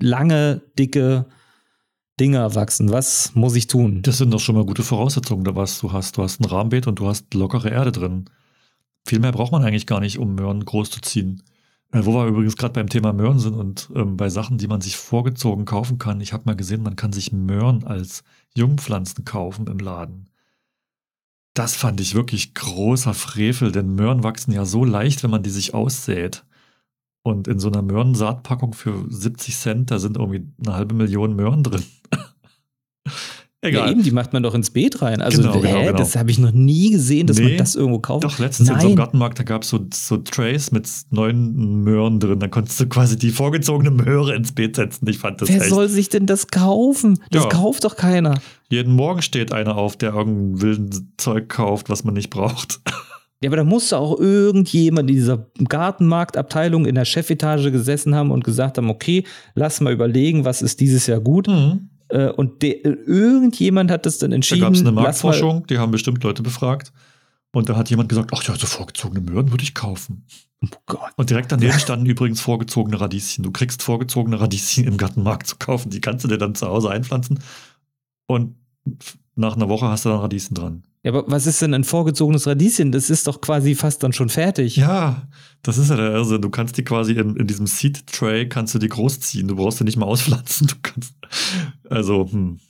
lange, 0.00 0.62
dicke 0.78 1.26
Dinger 2.20 2.54
wachsen. 2.54 2.90
Was 2.90 3.34
muss 3.34 3.56
ich 3.56 3.66
tun? 3.66 4.02
Das 4.02 4.18
sind 4.18 4.32
doch 4.32 4.40
schon 4.40 4.54
mal 4.54 4.64
gute 4.64 4.82
Voraussetzungen, 4.82 5.44
was 5.56 5.80
du 5.80 5.92
hast. 5.92 6.16
Du 6.16 6.22
hast 6.22 6.40
ein 6.40 6.44
Rahmenbeet 6.44 6.86
und 6.86 6.98
du 6.98 7.06
hast 7.06 7.32
lockere 7.34 7.70
Erde 7.70 7.92
drin. 7.92 8.26
Viel 9.06 9.18
mehr 9.18 9.32
braucht 9.32 9.52
man 9.52 9.64
eigentlich 9.64 9.86
gar 9.86 10.00
nicht, 10.00 10.18
um 10.18 10.34
Möhren 10.34 10.64
groß 10.64 10.90
zu 10.90 11.00
ziehen. 11.00 11.42
Äh, 11.92 12.04
wo 12.04 12.14
wir 12.14 12.26
übrigens 12.26 12.56
gerade 12.56 12.74
beim 12.74 12.88
Thema 12.88 13.12
Möhren 13.12 13.38
sind 13.38 13.54
und 13.54 13.90
ähm, 13.94 14.16
bei 14.16 14.28
Sachen, 14.28 14.58
die 14.58 14.68
man 14.68 14.80
sich 14.80 14.96
vorgezogen 14.96 15.64
kaufen 15.64 15.98
kann. 15.98 16.20
Ich 16.20 16.32
habe 16.32 16.44
mal 16.46 16.56
gesehen, 16.56 16.82
man 16.82 16.96
kann 16.96 17.12
sich 17.12 17.32
Möhren 17.32 17.84
als 17.84 18.24
Jungpflanzen 18.54 19.24
kaufen 19.24 19.66
im 19.66 19.78
Laden. 19.78 20.28
Das 21.54 21.76
fand 21.76 22.00
ich 22.00 22.14
wirklich 22.14 22.54
großer 22.54 23.12
Frevel, 23.14 23.72
denn 23.72 23.94
Möhren 23.94 24.22
wachsen 24.22 24.52
ja 24.52 24.64
so 24.64 24.84
leicht, 24.84 25.22
wenn 25.22 25.30
man 25.30 25.42
die 25.42 25.50
sich 25.50 25.74
aussät. 25.74 26.44
Und 27.24 27.46
in 27.46 27.58
so 27.58 27.68
einer 27.68 27.82
Möhrensaatpackung 27.82 28.72
für 28.72 29.04
70 29.08 29.56
Cent, 29.56 29.90
da 29.90 29.98
sind 29.98 30.16
irgendwie 30.16 30.50
eine 30.64 30.74
halbe 30.74 30.94
Million 30.94 31.36
Möhren 31.36 31.62
drin. 31.62 31.84
Ja, 33.64 33.88
eben, 33.88 34.02
die 34.02 34.10
macht 34.10 34.32
man 34.32 34.42
doch 34.42 34.54
ins 34.54 34.70
Beet 34.70 35.02
rein. 35.02 35.20
Also, 35.22 35.40
Genau, 35.42 35.60
genau, 35.60 35.80
genau. 35.84 35.96
das 35.98 36.16
habe 36.16 36.30
ich 36.32 36.38
noch 36.38 36.50
nie 36.50 36.90
gesehen, 36.90 37.28
dass 37.28 37.38
Nee, 37.38 37.50
man 37.50 37.56
das 37.58 37.76
irgendwo 37.76 38.00
kauft. 38.00 38.24
Doch, 38.24 38.38
letztens 38.40 38.68
in 38.68 38.74
so 38.74 38.80
einem 38.80 38.88
Nein. 38.88 38.96
Gartenmarkt, 38.96 39.38
da 39.38 39.44
gab 39.44 39.62
es 39.62 39.68
so, 39.68 39.86
so 39.94 40.16
Trays 40.16 40.72
mit 40.72 40.88
neun 41.10 41.82
Möhren 41.84 42.18
drin. 42.18 42.40
Da 42.40 42.48
konntest 42.48 42.80
du 42.80 42.86
quasi 42.88 43.16
die 43.16 43.30
vorgezogene 43.30 43.92
Möhre 43.92 44.34
ins 44.34 44.50
Beet 44.52 44.74
setzen. 44.74 45.08
Ich 45.08 45.18
fand 45.18 45.40
das 45.40 45.48
Wer 45.48 45.60
echt. 45.60 45.68
soll 45.70 45.88
sich 45.88 46.08
denn 46.08 46.26
das 46.26 46.48
kaufen? 46.48 47.20
Das 47.30 47.44
Ja. 47.44 47.48
kauft 47.50 47.84
doch 47.84 47.94
keiner. 47.96 48.40
Jeden 48.68 48.94
Morgen 48.96 49.22
steht 49.22 49.52
einer 49.52 49.76
auf, 49.76 49.96
der 49.96 50.12
irgendein 50.14 50.60
wilden 50.60 51.12
Zeug 51.16 51.48
kauft, 51.48 51.88
was 51.88 52.02
man 52.04 52.14
nicht 52.14 52.30
braucht. 52.30 52.80
Ja, 53.44 53.48
aber 53.48 53.56
da 53.56 53.64
musste 53.64 53.98
auch 53.98 54.20
irgendjemand 54.20 55.10
in 55.10 55.16
dieser 55.16 55.48
Gartenmarktabteilung 55.68 56.86
in 56.86 56.94
der 56.94 57.04
Chefetage 57.04 57.72
gesessen 57.72 58.14
haben 58.14 58.30
und 58.30 58.44
gesagt 58.44 58.78
haben, 58.78 58.88
okay, 58.88 59.24
lass 59.56 59.80
mal 59.80 59.92
überlegen, 59.92 60.44
was 60.44 60.62
ist 60.62 60.78
dieses 60.80 61.08
Jahr 61.08 61.18
gut. 61.20 61.48
Äh, 61.48 61.78
Und 62.36 62.62
de, 62.62 62.82
irgendjemand 62.82 63.90
hat 63.90 64.04
das 64.06 64.18
dann 64.18 64.30
Da 64.30 64.34
entschieden. 64.36 64.60
gab 64.60 64.74
es 64.74 64.80
eine 64.80 64.92
Marktforschung, 64.92 65.66
die 65.66 65.78
haben 65.78 65.92
bestimmt 65.92 66.22
Leute 66.22 66.42
befragt. 66.42 66.92
Und 67.54 67.68
da 67.68 67.76
hat 67.76 67.90
jemand 67.90 68.08
gesagt, 68.08 68.30
ach 68.34 68.42
ja, 68.44 68.54
so 68.54 68.66
vorgezogene 68.66 69.20
Möhren 69.20 69.50
würde 69.50 69.62
ich 69.62 69.74
kaufen. 69.74 70.24
Oh 70.64 70.68
Gott. 70.86 71.10
Und 71.16 71.30
direkt 71.30 71.52
daneben 71.52 71.78
standen 71.78 72.06
übrigens 72.06 72.40
vorgezogene 72.40 73.00
Radieschen. 73.00 73.42
Du 73.42 73.50
kriegst 73.50 73.82
vorgezogene 73.82 74.40
Radieschen 74.40 74.84
im 74.84 74.96
Gartenmarkt 74.96 75.46
zu 75.46 75.56
kaufen. 75.56 75.90
Die 75.90 76.00
kannst 76.00 76.24
du 76.24 76.28
dir 76.28 76.38
dann 76.38 76.54
zu 76.54 76.66
Hause 76.66 76.90
einpflanzen. 76.90 77.40
Und 78.26 78.56
nach 79.34 79.56
einer 79.56 79.68
Woche 79.68 79.88
hast 79.88 80.04
du 80.04 80.10
dann 80.10 80.20
Radieschen 80.20 80.54
dran. 80.54 80.84
Ja, 81.04 81.10
aber 81.10 81.24
was 81.26 81.46
ist 81.46 81.60
denn 81.60 81.74
ein 81.74 81.82
vorgezogenes 81.82 82.46
Radieschen? 82.46 82.92
Das 82.92 83.10
ist 83.10 83.26
doch 83.26 83.40
quasi 83.40 83.74
fast 83.74 84.02
dann 84.04 84.12
schon 84.12 84.28
fertig. 84.28 84.76
Ja, 84.76 85.28
das 85.62 85.76
ist 85.76 85.90
ja 85.90 85.96
der 85.96 86.12
Irrsinn. 86.12 86.42
Du 86.42 86.50
kannst 86.50 86.78
die 86.78 86.84
quasi 86.84 87.12
in, 87.12 87.36
in 87.36 87.46
diesem 87.46 87.66
Seed 87.66 88.06
Tray 88.06 88.48
kannst 88.48 88.74
du 88.74 88.78
die 88.78 88.88
großziehen. 88.88 89.48
Du 89.48 89.56
brauchst 89.56 89.80
die 89.80 89.84
nicht 89.84 89.96
mal 89.96 90.06
auspflanzen. 90.06 90.68
Du 90.72 90.76
kannst, 90.80 91.14
also, 91.88 92.28
hm. 92.30 92.60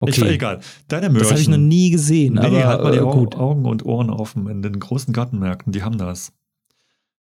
Okay. 0.00 0.12
Ich, 0.12 0.22
egal. 0.22 0.60
Deine 0.88 1.08
Möhrchen. 1.08 1.22
Das 1.22 1.30
habe 1.30 1.40
ich 1.40 1.48
noch 1.48 1.58
nie 1.58 1.90
gesehen. 1.90 2.34
Nee, 2.34 2.40
aber 2.40 2.66
halt 2.66 2.82
mal 2.82 2.92
die 2.92 2.98
äh, 2.98 3.02
Augen, 3.02 3.18
gut. 3.18 3.36
Augen 3.36 3.66
und 3.66 3.84
Ohren 3.84 4.10
offen 4.10 4.48
in 4.48 4.62
den 4.62 4.80
großen 4.80 5.12
Gartenmärkten. 5.12 5.72
Die 5.72 5.82
haben 5.82 5.98
das. 5.98 6.32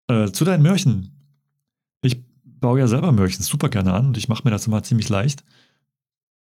Äh, 0.07 0.31
zu 0.31 0.43
deinen 0.45 0.63
Möhrchen. 0.63 1.11
Ich 2.01 2.21
baue 2.43 2.79
ja 2.79 2.87
selber 2.87 3.11
Möhrchen 3.11 3.43
super 3.43 3.69
gerne 3.69 3.93
an 3.93 4.07
und 4.07 4.17
ich 4.17 4.27
mache 4.27 4.43
mir 4.43 4.51
das 4.51 4.67
immer 4.67 4.83
ziemlich 4.83 5.07
leicht. 5.09 5.43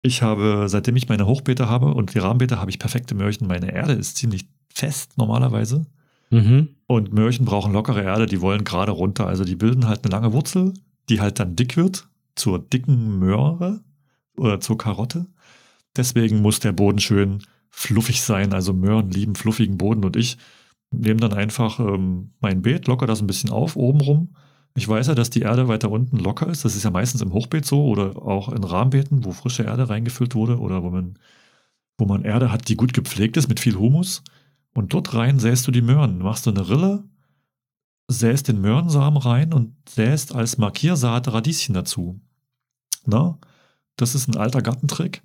Ich 0.03 0.23
habe, 0.23 0.67
seitdem 0.69 0.97
ich 0.97 1.09
meine 1.09 1.27
Hochbeete 1.27 1.69
habe 1.69 1.93
und 1.93 2.15
die 2.15 2.19
Rahmenbeete, 2.19 2.61
habe 2.61 2.71
ich 2.71 2.79
perfekte 2.79 3.15
Möhrchen. 3.15 3.47
Meine 3.47 3.73
Erde 3.73 3.93
ist 3.93 4.17
ziemlich 4.17 4.47
fest 4.73 5.19
normalerweise. 5.19 5.87
Mhm. 6.31 6.69
Und 6.87 7.13
Möhrchen 7.13 7.45
brauchen 7.45 7.73
lockere 7.73 8.03
Erde, 8.03 8.27
die 8.27 8.41
wollen 8.41 8.65
gerade 8.65 8.93
runter. 8.93 9.27
Also 9.27 9.45
die 9.45 9.57
bilden 9.57 9.87
halt 9.87 10.05
eine 10.05 10.13
lange 10.13 10.33
Wurzel, 10.33 10.75
die 11.09 11.21
halt 11.21 11.39
dann 11.39 11.57
dick 11.57 11.77
wird 11.77 12.09
zur 12.35 12.59
dicken 12.59 13.19
Möhre 13.19 13.81
oder 14.37 14.61
zur 14.61 14.79
Karotte. 14.79 15.27
Deswegen 15.97 16.41
muss 16.41 16.61
der 16.61 16.73
Boden 16.73 17.01
schön 17.01 17.43
fluffig 17.69 18.23
sein. 18.23 18.53
Also 18.55 18.73
Möhren 18.73 19.11
lieben 19.11 19.35
fluffigen 19.35 19.77
Boden 19.77 20.05
und 20.05 20.17
ich 20.17 20.39
nehme 20.91 21.21
dann 21.21 21.33
einfach 21.33 21.79
ähm, 21.79 22.33
mein 22.41 22.63
Beet, 22.63 22.87
locker 22.87 23.07
das 23.07 23.21
ein 23.21 23.27
bisschen 23.27 23.51
auf, 23.51 23.77
oben 23.77 24.01
rum. 24.01 24.35
Ich 24.75 24.87
weiß 24.89 25.09
ja, 25.09 25.15
dass 25.15 25.31
die 25.31 25.43
Erde 25.43 25.69
weiter 25.69 25.91
unten 25.91 26.17
locker 26.17 26.47
ist. 26.47 26.65
Das 26.65 26.77
ist 26.77 26.85
ja 26.85 26.91
meistens 26.91 27.23
im 27.23 27.33
Hochbeet 27.33 27.65
so 27.65 27.87
oder 27.87 28.23
auch 28.23 28.51
in 28.51 28.63
Rahmenbeeten, 28.63 29.25
wo 29.25 29.33
frische 29.33 29.65
Erde 29.65 29.89
reingefüllt 29.89 30.35
wurde 30.35 30.59
oder 30.59 30.83
wo 30.83 30.91
man, 30.91 31.19
wo 31.99 32.07
man 32.07 32.25
Erde 32.25 32.53
hat, 32.53 32.69
die 32.69 32.77
gut 32.77 32.93
gepflegt 32.93 33.37
ist 33.37 33.49
mit 33.49 33.61
viel 33.61 33.77
Humus. 33.77 34.23
Und 34.73 34.95
dort 34.95 35.15
rein 35.15 35.41
säst 35.41 35.67
du 35.67 35.73
die 35.73 35.83
Möhren. 35.83 36.19
Machst 36.19 36.47
du 36.47 36.51
eine 36.51 36.69
Rille, 36.69 37.05
säst 38.09 38.49
den 38.49 38.61
Möhrensamen 38.61 39.21
rein 39.21 39.53
und 39.53 39.75
säst 39.89 40.35
als 40.35 40.59
Markiersaat 40.59 41.29
Radieschen 41.33 41.75
dazu. 41.75 42.21
Na, 43.07 43.39
das 43.97 44.15
ist 44.15 44.29
ein 44.29 44.37
alter 44.37 44.63
Gartentrick. 44.63 45.23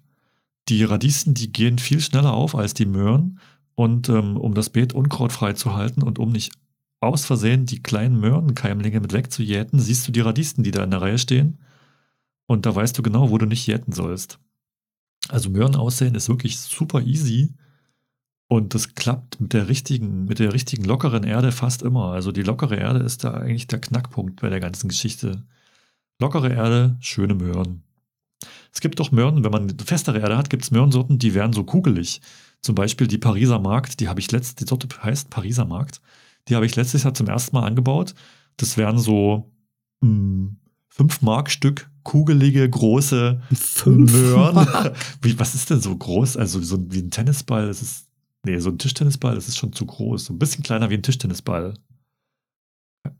Die 0.70 0.84
Radieschen, 0.84 1.36
die 1.36 1.52
gehen 1.52 1.78
viel 1.78 2.02
schneller 2.02 2.34
auf 2.34 2.56
als 2.56 2.74
die 2.74 2.86
Möhren. 2.86 3.40
Und 3.76 4.10
ähm, 4.10 4.38
um 4.38 4.54
das 4.54 4.70
Beet 4.70 4.94
unkrautfrei 4.94 5.54
zu 5.54 5.74
halten 5.76 6.02
und 6.02 6.18
um 6.18 6.32
nicht 6.32 6.54
aus 7.00 7.26
Versehen 7.26 7.66
die 7.66 7.84
kleinen 7.84 8.20
Möhrenkeimlinge 8.20 9.00
mit 9.00 9.14
wegzujäten, 9.14 9.80
siehst 9.80 10.08
du 10.08 10.12
die 10.12 10.22
Radieschen, 10.22 10.64
die 10.64 10.72
da 10.72 10.84
in 10.84 10.92
der 10.92 11.02
Reihe 11.02 11.18
stehen. 11.18 11.60
Und 12.48 12.66
da 12.66 12.76
weißt 12.76 12.98
du 12.98 13.02
genau, 13.02 13.30
wo 13.30 13.38
du 13.38 13.46
nicht 13.46 13.66
jäten 13.68 13.92
sollst. 13.92 14.40
Also 15.30 15.50
Möhren 15.50 15.76
aussehen 15.76 16.16
ist 16.16 16.30
wirklich 16.30 16.60
super 16.60 17.02
easy. 17.02 17.54
Und 18.48 18.76
das 18.76 18.94
klappt 18.94 19.40
mit 19.42 19.54
der 19.54 19.68
richtigen, 19.68 20.26
mit 20.26 20.38
der 20.40 20.54
richtigen 20.54 20.84
lockeren 20.84 21.24
Erde 21.24 21.52
fast 21.52 21.82
immer. 21.82 22.12
Also 22.12 22.32
die 22.32 22.44
lockere 22.44 22.76
Erde 22.76 23.00
ist 23.00 23.24
da 23.24 23.32
eigentlich 23.34 23.68
der 23.68 23.82
Knackpunkt 23.82 24.40
bei 24.40 24.50
der 24.50 24.60
ganzen 24.60 24.88
Geschichte. 24.88 25.44
Lockere 26.20 26.54
Erde, 26.54 26.98
schöne 27.00 27.34
Möhren. 27.34 27.84
Es 28.72 28.82
gibt 28.82 29.00
doch 29.00 29.12
Möhren, 29.12 29.44
wenn 29.44 29.52
man 29.52 29.78
festere 29.80 30.20
Erde 30.20 30.38
hat, 30.38 30.50
gibt 30.50 30.64
es 30.64 30.72
Möhrensorten, 30.72 31.18
die 31.18 31.34
werden 31.34 31.54
so 31.54 31.64
kugelig. 31.64 32.22
Zum 32.62 32.76
Beispiel 32.76 33.08
die 33.08 33.18
Pariser 33.18 33.60
Markt, 33.60 34.00
die 34.00 34.08
habe 34.10 34.20
ich 34.20 34.32
letzt, 34.32 34.60
die 34.60 34.66
Sorte 34.66 34.88
heißt 35.02 35.30
Pariser 35.30 35.66
Markt. 35.66 36.02
Die 36.48 36.56
habe 36.56 36.66
ich 36.66 36.76
letztes 36.76 37.04
Jahr 37.04 37.14
zum 37.14 37.28
ersten 37.28 37.56
Mal 37.56 37.66
angebaut. 37.66 38.14
Das 38.58 38.78
wären 38.78 38.98
so 38.98 39.52
mh, 40.02 40.56
5 40.90 41.22
Mark 41.22 41.50
Stück 41.50 41.90
kugelige, 42.04 42.70
große 42.70 43.42
Fünf 43.54 44.14
Möhren. 44.14 44.56
Mark. 44.56 44.96
Wie, 45.22 45.38
was 45.38 45.56
ist 45.56 45.70
denn 45.70 45.82
so 45.82 45.96
groß? 45.96 46.38
Also 46.38 46.62
so 46.62 46.80
wie 46.90 47.00
ein 47.00 47.12
Tennisball, 47.12 47.68
das 47.68 47.82
ist, 47.82 48.08
nee, 48.46 48.60
so 48.60 48.70
ein 48.70 48.78
Tischtennisball, 48.78 49.36
das 49.36 49.50
ist 49.50 49.58
schon 49.58 49.74
zu 49.74 49.86
groß. 49.86 50.26
So 50.26 50.34
ein 50.34 50.40
bisschen 50.40 50.64
kleiner 50.64 50.90
wie 50.90 50.94
ein 50.94 51.04
Tischtennisball. 51.04 51.74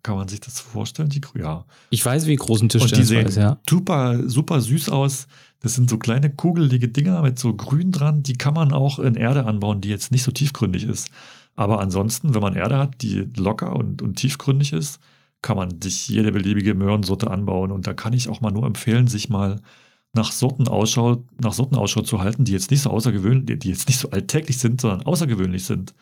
Kann 0.04 0.16
man 0.16 0.28
sich 0.28 0.40
das 0.40 0.60
vorstellen? 0.60 1.10
Die, 1.10 1.22
ja. 1.38 1.66
Ich 1.90 2.06
weiß, 2.06 2.28
wie 2.28 2.36
groß 2.36 2.62
ein 2.62 2.64
Und 2.64 2.74
die 2.74 2.80
Tischtennis 2.80 3.08
sehen 3.08 3.26
ist, 3.26 3.38
ja. 3.38 3.60
super, 3.70 4.28
super 4.30 4.62
süß 4.62 4.90
aus. 4.90 5.28
Das 5.62 5.74
sind 5.76 5.90
so 5.90 5.98
kleine 5.98 6.30
kugelige 6.30 6.88
Dinger 6.88 7.22
mit 7.22 7.40
so 7.40 7.56
Grün 7.56 7.92
dran. 7.92 8.24
Die 8.24 8.34
kann 8.34 8.54
man 8.54 8.72
auch 8.72 9.00
in 9.00 9.16
Erde 9.16 9.46
anbauen, 9.46 9.82
die 9.82 9.90
jetzt 9.90 10.12
nicht 10.12 10.24
so 10.24 10.32
tiefgründig 10.32 10.84
ist. 10.84 11.10
Aber 11.56 11.80
ansonsten, 11.80 12.34
wenn 12.34 12.42
man 12.42 12.56
Erde 12.56 12.78
hat, 12.78 13.02
die 13.02 13.30
locker 13.38 13.76
und, 13.76 14.02
und 14.02 14.16
tiefgründig 14.16 14.74
ist, 14.74 15.00
kann 15.42 15.58
man 15.58 15.82
sich 15.82 16.08
jede 16.10 16.32
beliebige 16.32 16.76
Möhrensorte 16.76 17.30
anbauen. 17.30 17.72
Und 17.72 17.88
da 17.88 17.94
kann 17.94 18.14
ich 18.14 18.30
auch 18.30 18.42
mal 18.42 18.52
nur 18.52 18.66
empfehlen, 18.66 19.08
sich 19.08 19.30
mal 19.30 19.62
nach 20.14 20.32
Sorten 20.32 20.68
Ausschau, 20.68 21.26
nach 21.40 21.54
Sorten 21.54 21.76
zu 22.06 22.20
halten, 22.20 22.46
die 22.46 22.54
jetzt 22.54 22.72
nicht 22.72 22.82
so 22.82 22.90
außergewöhnlich, 22.90 23.60
die 23.60 23.70
jetzt 23.70 23.88
nicht 23.88 24.00
so 24.00 24.10
alltäglich 24.10 24.58
sind, 24.58 24.82
sondern 24.82 25.04
außergewöhnlich 25.04 25.66
sind. 25.66 25.94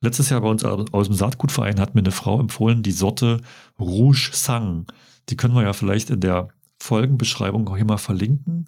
Letztes 0.00 0.30
Jahr 0.30 0.40
bei 0.40 0.48
uns 0.48 0.64
aus 0.64 1.08
dem 1.08 1.14
Saatgutverein 1.14 1.80
hat 1.80 1.94
mir 1.94 2.00
eine 2.00 2.12
Frau 2.12 2.40
empfohlen, 2.40 2.82
die 2.82 2.92
Sorte 2.92 3.40
Rouge 3.78 4.30
Sang. 4.32 4.86
Die 5.28 5.36
können 5.36 5.54
wir 5.54 5.62
ja 5.62 5.72
vielleicht 5.72 6.10
in 6.10 6.20
der 6.20 6.48
Folgenbeschreibung 6.80 7.74
hier 7.74 7.84
mal 7.84 7.98
verlinken. 7.98 8.66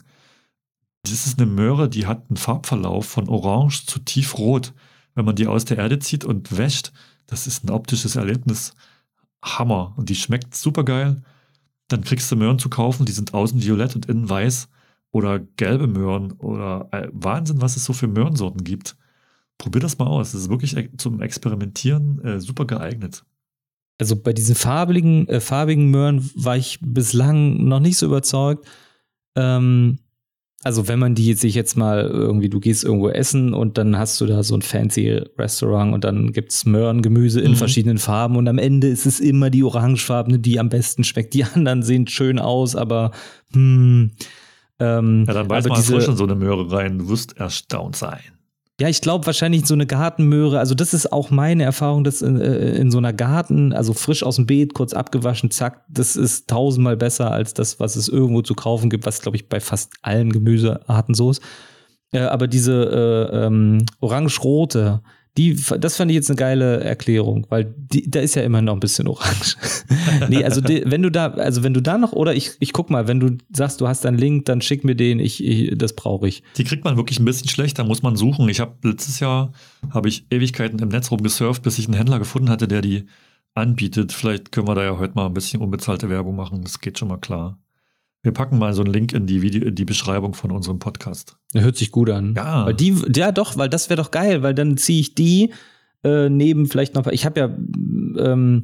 Das 1.02 1.26
ist 1.26 1.38
eine 1.38 1.50
Möhre, 1.50 1.88
die 1.88 2.06
hat 2.06 2.28
einen 2.28 2.36
Farbverlauf 2.36 3.06
von 3.06 3.28
orange 3.28 3.86
zu 3.86 4.00
tiefrot. 4.00 4.74
Wenn 5.14 5.24
man 5.24 5.36
die 5.36 5.46
aus 5.46 5.64
der 5.64 5.78
Erde 5.78 5.98
zieht 5.98 6.24
und 6.24 6.56
wäscht, 6.56 6.92
das 7.26 7.46
ist 7.46 7.64
ein 7.64 7.70
optisches 7.70 8.16
Erlebnis. 8.16 8.74
Hammer. 9.42 9.94
Und 9.96 10.08
die 10.08 10.14
schmeckt 10.14 10.54
super 10.54 10.84
geil. 10.84 11.22
Dann 11.88 12.02
kriegst 12.02 12.30
du 12.30 12.36
Möhren 12.36 12.58
zu 12.58 12.68
kaufen, 12.68 13.06
die 13.06 13.12
sind 13.12 13.34
außen 13.34 13.62
violett 13.62 13.96
und 13.96 14.06
innen 14.06 14.28
weiß. 14.28 14.68
Oder 15.12 15.40
gelbe 15.40 15.86
Möhren. 15.86 16.32
Oder 16.32 16.88
äh, 16.92 17.08
Wahnsinn, 17.12 17.60
was 17.60 17.76
es 17.76 17.84
so 17.84 17.92
für 17.92 18.06
Möhrensorten 18.06 18.62
gibt. 18.64 18.96
Probier 19.58 19.80
das 19.80 19.98
mal 19.98 20.06
aus. 20.06 20.32
Das 20.32 20.42
ist 20.42 20.50
wirklich 20.50 20.76
e- 20.76 20.96
zum 20.96 21.20
Experimentieren 21.20 22.24
äh, 22.24 22.40
super 22.40 22.64
geeignet. 22.64 23.24
Also 23.98 24.16
bei 24.16 24.32
diesen 24.32 24.54
farbigen, 24.54 25.28
äh, 25.28 25.40
farbigen 25.40 25.90
Möhren 25.90 26.30
war 26.34 26.56
ich 26.56 26.78
bislang 26.80 27.64
noch 27.64 27.80
nicht 27.80 27.98
so 27.98 28.06
überzeugt. 28.06 28.66
Ähm, 29.36 29.98
also 30.62 30.88
wenn 30.88 30.98
man 30.98 31.14
die 31.14 31.32
sich 31.34 31.54
jetzt 31.54 31.76
mal 31.76 32.02
irgendwie, 32.06 32.50
du 32.50 32.60
gehst 32.60 32.84
irgendwo 32.84 33.08
essen 33.08 33.54
und 33.54 33.78
dann 33.78 33.96
hast 33.98 34.20
du 34.20 34.26
da 34.26 34.42
so 34.42 34.54
ein 34.54 34.62
fancy 34.62 35.22
Restaurant 35.38 35.94
und 35.94 36.04
dann 36.04 36.32
gibt's 36.32 36.66
Möhrengemüse 36.66 37.40
in 37.40 37.52
Mhm. 37.52 37.56
verschiedenen 37.56 37.98
Farben 37.98 38.36
und 38.36 38.46
am 38.48 38.58
Ende 38.58 38.88
ist 38.88 39.06
es 39.06 39.20
immer 39.20 39.48
die 39.50 39.64
orangefarbene, 39.64 40.38
die 40.38 40.60
am 40.60 40.68
besten 40.68 41.02
schmeckt. 41.04 41.32
Die 41.34 41.44
anderen 41.54 41.82
sehen 41.82 42.06
schön 42.06 42.38
aus, 42.38 42.76
aber 42.76 43.12
hm, 43.54 44.10
ähm, 44.78 45.24
Ja, 45.26 45.34
dann 45.34 45.48
beiß 45.48 45.64
aber 45.64 45.74
mal 45.74 45.80
diese, 45.80 45.94
frisch 45.94 46.08
in 46.08 46.16
so 46.16 46.24
eine 46.24 46.34
Möhre 46.34 46.70
rein. 46.70 46.98
Du 46.98 47.08
wirst 47.08 47.38
erstaunt 47.38 47.96
sein. 47.96 48.20
Ja, 48.80 48.88
ich 48.88 49.02
glaube 49.02 49.26
wahrscheinlich 49.26 49.66
so 49.66 49.74
eine 49.74 49.86
Gartenmöhre, 49.86 50.58
also 50.58 50.74
das 50.74 50.94
ist 50.94 51.12
auch 51.12 51.28
meine 51.28 51.64
Erfahrung, 51.64 52.02
dass 52.02 52.22
in, 52.22 52.40
äh, 52.40 52.76
in 52.76 52.90
so 52.90 52.96
einer 52.96 53.12
Garten, 53.12 53.74
also 53.74 53.92
frisch 53.92 54.22
aus 54.22 54.36
dem 54.36 54.46
Beet, 54.46 54.72
kurz 54.72 54.94
abgewaschen, 54.94 55.50
zack, 55.50 55.84
das 55.90 56.16
ist 56.16 56.48
tausendmal 56.48 56.96
besser 56.96 57.30
als 57.30 57.52
das, 57.52 57.78
was 57.78 57.94
es 57.96 58.08
irgendwo 58.08 58.40
zu 58.40 58.54
kaufen 58.54 58.88
gibt, 58.88 59.04
was 59.04 59.20
glaube 59.20 59.36
ich 59.36 59.50
bei 59.50 59.60
fast 59.60 59.92
allen 60.00 60.32
Gemüsearten 60.32 61.14
so 61.14 61.30
ist. 61.30 61.42
Äh, 62.12 62.20
aber 62.20 62.48
diese 62.48 63.28
äh, 63.30 63.44
ähm, 63.44 63.84
orange-rote, 64.00 65.02
die, 65.36 65.54
das 65.78 65.96
fand 65.96 66.10
ich 66.10 66.16
jetzt 66.16 66.28
eine 66.28 66.36
geile 66.36 66.80
Erklärung, 66.80 67.46
weil 67.50 67.72
die, 67.76 68.10
da 68.10 68.20
ist 68.20 68.34
ja 68.34 68.42
immer 68.42 68.62
noch 68.62 68.74
ein 68.74 68.80
bisschen 68.80 69.06
orange. 69.06 69.56
nee, 70.28 70.44
also 70.44 70.60
die, 70.60 70.82
wenn 70.86 71.02
du 71.02 71.10
da, 71.10 71.28
also 71.28 71.62
wenn 71.62 71.72
du 71.72 71.80
da 71.80 71.98
noch, 71.98 72.12
oder 72.12 72.34
ich, 72.34 72.52
ich 72.58 72.72
guck 72.72 72.90
mal, 72.90 73.06
wenn 73.06 73.20
du 73.20 73.38
sagst, 73.52 73.80
du 73.80 73.86
hast 73.86 74.04
einen 74.06 74.18
Link, 74.18 74.46
dann 74.46 74.60
schick 74.60 74.84
mir 74.84 74.96
den, 74.96 75.20
ich, 75.20 75.44
ich 75.44 75.78
das 75.78 75.94
brauche 75.94 76.26
ich. 76.26 76.42
Die 76.56 76.64
kriegt 76.64 76.84
man 76.84 76.96
wirklich 76.96 77.20
ein 77.20 77.24
bisschen 77.24 77.48
schlecht, 77.48 77.78
da 77.78 77.84
muss 77.84 78.02
man 78.02 78.16
suchen. 78.16 78.48
Ich 78.48 78.60
habe 78.60 78.76
letztes 78.82 79.20
Jahr 79.20 79.52
habe 79.90 80.08
ich 80.08 80.26
Ewigkeiten 80.30 80.80
im 80.80 80.88
Netz 80.88 81.10
rumgesurft, 81.10 81.62
bis 81.62 81.78
ich 81.78 81.86
einen 81.86 81.96
Händler 81.96 82.18
gefunden 82.18 82.50
hatte, 82.50 82.66
der 82.66 82.82
die 82.82 83.04
anbietet. 83.54 84.12
Vielleicht 84.12 84.50
können 84.52 84.66
wir 84.66 84.74
da 84.74 84.82
ja 84.84 84.98
heute 84.98 85.14
mal 85.14 85.26
ein 85.26 85.34
bisschen 85.34 85.60
unbezahlte 85.60 86.10
Werbung 86.10 86.36
machen. 86.36 86.62
Das 86.62 86.80
geht 86.80 86.98
schon 86.98 87.08
mal 87.08 87.18
klar. 87.18 87.58
Wir 88.22 88.32
packen 88.32 88.58
mal 88.58 88.74
so 88.74 88.82
einen 88.82 88.92
Link 88.92 89.12
in 89.12 89.26
die, 89.26 89.40
Video, 89.40 89.66
in 89.66 89.74
die 89.74 89.86
Beschreibung 89.86 90.34
von 90.34 90.50
unserem 90.50 90.78
Podcast. 90.78 91.36
Hört 91.54 91.76
sich 91.76 91.90
gut 91.90 92.10
an. 92.10 92.34
Ja. 92.36 92.66
Weil 92.66 92.74
die, 92.74 92.94
ja 93.14 93.32
doch, 93.32 93.56
weil 93.56 93.70
das 93.70 93.88
wäre 93.88 94.00
doch 94.00 94.10
geil, 94.10 94.42
weil 94.42 94.54
dann 94.54 94.76
ziehe 94.76 95.00
ich 95.00 95.14
die 95.14 95.52
äh, 96.04 96.28
neben 96.28 96.66
vielleicht 96.66 96.94
noch. 96.94 97.06
Ich 97.06 97.24
habe 97.24 97.40
ja, 97.40 97.46
ähm, 97.46 98.62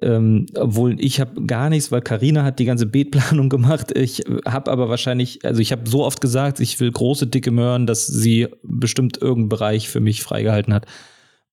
ähm, 0.00 0.46
obwohl 0.54 0.98
ich 1.00 1.20
habe 1.20 1.44
gar 1.44 1.68
nichts, 1.68 1.92
weil 1.92 2.00
Karina 2.00 2.44
hat 2.44 2.58
die 2.58 2.64
ganze 2.64 2.86
Beetplanung 2.86 3.48
gemacht. 3.50 3.96
Ich 3.96 4.24
habe 4.46 4.70
aber 4.70 4.88
wahrscheinlich, 4.88 5.44
also 5.44 5.60
ich 5.60 5.72
habe 5.72 5.88
so 5.88 6.04
oft 6.04 6.22
gesagt, 6.22 6.60
ich 6.60 6.80
will 6.80 6.90
große 6.90 7.26
dicke 7.26 7.50
Möhren, 7.50 7.86
dass 7.86 8.06
sie 8.06 8.48
bestimmt 8.62 9.18
irgendeinen 9.20 9.48
Bereich 9.50 9.88
für 9.88 10.00
mich 10.00 10.22
freigehalten 10.22 10.72
hat, 10.72 10.86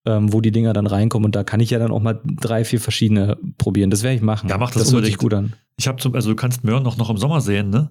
ähm, 0.05 0.31
wo 0.31 0.41
die 0.41 0.51
Dinger 0.51 0.73
dann 0.73 0.87
reinkommen. 0.87 1.25
Und 1.25 1.35
da 1.35 1.43
kann 1.43 1.59
ich 1.59 1.69
ja 1.69 1.79
dann 1.79 1.91
auch 1.91 2.01
mal 2.01 2.19
drei, 2.23 2.63
vier 2.63 2.79
verschiedene 2.79 3.37
probieren. 3.57 3.89
Das 3.89 4.03
werde 4.03 4.15
ich 4.15 4.21
machen. 4.21 4.49
Ja, 4.49 4.57
mach 4.57 4.71
das 4.71 4.83
das 4.83 4.93
hört 4.93 5.05
sich 5.05 5.19
unbedingt. 5.21 5.51
gut 5.51 5.55
an. 5.55 5.59
Ich 5.77 5.87
habe 5.87 6.01
zum, 6.01 6.15
also 6.15 6.29
du 6.29 6.35
kannst 6.35 6.63
Möhren 6.63 6.85
auch 6.85 6.97
noch 6.97 7.09
im 7.09 7.17
Sommer 7.17 7.41
sehen, 7.41 7.69
ne? 7.69 7.89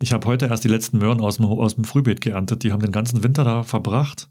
Ich 0.00 0.12
habe 0.12 0.26
heute 0.26 0.46
erst 0.46 0.62
die 0.64 0.68
letzten 0.68 0.98
Möhren 0.98 1.20
aus 1.20 1.36
dem, 1.36 1.46
aus 1.46 1.74
dem 1.74 1.84
Frühbeet 1.84 2.20
geerntet. 2.20 2.62
Die 2.62 2.72
haben 2.72 2.82
den 2.82 2.92
ganzen 2.92 3.24
Winter 3.24 3.44
da 3.44 3.62
verbracht 3.62 4.28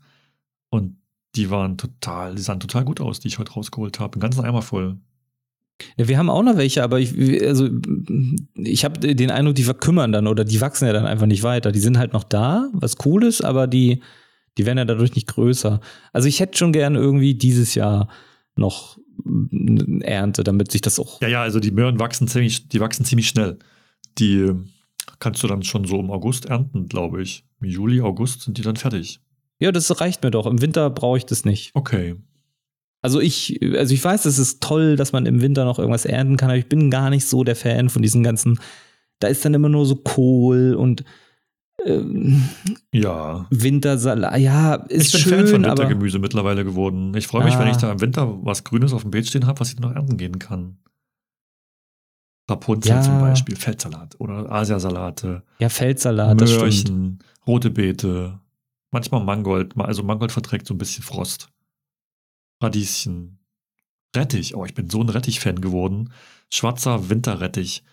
und 0.69 0.97
die 1.35 1.49
waren 1.49 1.77
total, 1.77 2.35
die 2.35 2.41
sahen 2.41 2.59
total 2.59 2.85
gut 2.85 3.01
aus, 3.01 3.19
die 3.19 3.27
ich 3.27 3.39
heute 3.39 3.53
rausgeholt 3.53 3.99
habe. 3.99 4.13
Einen 4.13 4.21
ganzen 4.21 4.45
Eimer 4.45 4.61
voll. 4.61 4.97
Ja, 5.97 6.07
wir 6.07 6.17
haben 6.17 6.29
auch 6.29 6.43
noch 6.43 6.55
welche, 6.55 6.83
aber 6.83 6.99
ich, 6.99 7.13
also, 7.43 7.67
ich 8.55 8.85
habe 8.85 9.13
den 9.13 9.31
Eindruck, 9.31 9.55
die 9.55 9.63
verkümmern 9.63 10.11
dann 10.11 10.27
oder 10.27 10.45
die 10.45 10.61
wachsen 10.61 10.85
ja 10.85 10.93
dann 10.93 11.05
einfach 11.05 11.25
nicht 11.25 11.43
weiter. 11.43 11.71
Die 11.71 11.79
sind 11.79 11.97
halt 11.97 12.13
noch 12.13 12.23
da, 12.23 12.69
was 12.73 12.95
cool 13.05 13.23
ist, 13.23 13.43
aber 13.43 13.67
die, 13.67 14.01
die 14.57 14.65
werden 14.65 14.77
ja 14.77 14.85
dadurch 14.85 15.15
nicht 15.15 15.27
größer. 15.27 15.79
Also 16.13 16.27
ich 16.27 16.39
hätte 16.39 16.57
schon 16.57 16.71
gern 16.73 16.95
irgendwie 16.95 17.35
dieses 17.35 17.75
Jahr 17.75 18.09
noch 18.55 18.97
Ernte, 20.01 20.43
damit 20.43 20.71
sich 20.71 20.81
das 20.81 20.99
auch. 20.99 21.21
Ja, 21.21 21.27
ja, 21.27 21.41
also 21.41 21.59
die 21.59 21.71
Möhren 21.71 21.99
wachsen 21.99 22.27
ziemlich, 22.27 22.67
die 22.67 22.79
wachsen 22.79 23.05
ziemlich 23.05 23.27
schnell. 23.27 23.59
Die 24.17 24.51
kannst 25.19 25.43
du 25.43 25.47
dann 25.47 25.63
schon 25.63 25.85
so 25.85 25.99
im 25.99 26.11
August 26.11 26.45
ernten, 26.45 26.87
glaube 26.87 27.21
ich. 27.21 27.45
Im 27.61 27.69
Juli, 27.69 28.01
August 28.01 28.41
sind 28.41 28.57
die 28.57 28.61
dann 28.61 28.75
fertig. 28.75 29.19
Ja, 29.59 29.71
das 29.71 29.99
reicht 30.01 30.23
mir 30.23 30.31
doch. 30.31 30.45
Im 30.45 30.61
Winter 30.61 30.89
brauche 30.89 31.17
ich 31.17 31.25
das 31.25 31.45
nicht. 31.45 31.71
Okay. 31.73 32.15
Also 33.01 33.21
ich, 33.21 33.59
also 33.75 33.93
ich 33.93 34.03
weiß, 34.03 34.25
es 34.25 34.39
ist 34.39 34.63
toll, 34.63 34.95
dass 34.95 35.11
man 35.11 35.25
im 35.25 35.41
Winter 35.41 35.63
noch 35.63 35.79
irgendwas 35.79 36.05
ernten 36.05 36.37
kann, 36.37 36.49
aber 36.49 36.57
ich 36.57 36.67
bin 36.67 36.89
gar 36.89 37.09
nicht 37.09 37.27
so 37.27 37.43
der 37.43 37.55
Fan 37.55 37.89
von 37.89 38.01
diesen 38.01 38.23
ganzen. 38.23 38.59
Da 39.19 39.27
ist 39.27 39.45
dann 39.45 39.53
immer 39.53 39.69
nur 39.69 39.85
so 39.85 39.95
Kohl 39.95 40.73
und 40.73 41.03
ähm, 41.83 42.47
ja. 42.91 43.45
Wintersalat. 43.49 44.37
Ja, 44.39 44.75
ist 44.75 45.07
ich 45.15 45.23
bin 45.25 45.33
schön, 45.33 45.47
Fan 45.47 45.61
von 45.63 45.65
Wintergemüse 45.65 46.19
mittlerweile 46.19 46.63
geworden. 46.63 47.13
Ich 47.15 47.27
freue 47.27 47.43
mich, 47.43 47.55
Ah. 47.55 47.59
wenn 47.59 47.67
ich 47.67 47.77
da 47.77 47.91
im 47.91 48.01
Winter 48.01 48.43
was 48.45 48.63
Grünes 48.63 48.93
auf 48.93 49.01
dem 49.01 49.11
Beet 49.11 49.27
stehen 49.27 49.45
habe, 49.47 49.59
was 49.59 49.73
ich 49.73 49.79
noch 49.79 49.91
ernten 49.91 50.17
gehen 50.17 50.39
kann. 50.39 50.77
Rapunzel 52.49 52.91
Ja. 52.91 53.01
zum 53.01 53.19
Beispiel, 53.19 53.55
Feldsalat 53.55 54.19
oder 54.19 54.51
Asiasalate, 54.51 55.43
ja 55.59 55.69
Feldsalat. 55.69 56.39
Möhrchen, 56.39 57.19
rote 57.47 57.71
Beete, 57.71 58.39
manchmal 58.91 59.23
Mangold, 59.23 59.73
also 59.77 60.03
Mangold 60.03 60.31
verträgt 60.31 60.67
so 60.67 60.75
ein 60.75 60.77
bisschen 60.77 61.03
Frost. 61.03 61.49
Radieschen, 62.61 63.39
Rettich, 64.15 64.55
oh, 64.55 64.63
ich 64.63 64.73
bin 64.75 64.89
so 64.89 65.01
ein 65.01 65.09
Rettich-Fan 65.09 65.59
geworden. 65.59 66.11
Schwarzer 66.49 67.09
Winterrettich. 67.09 67.83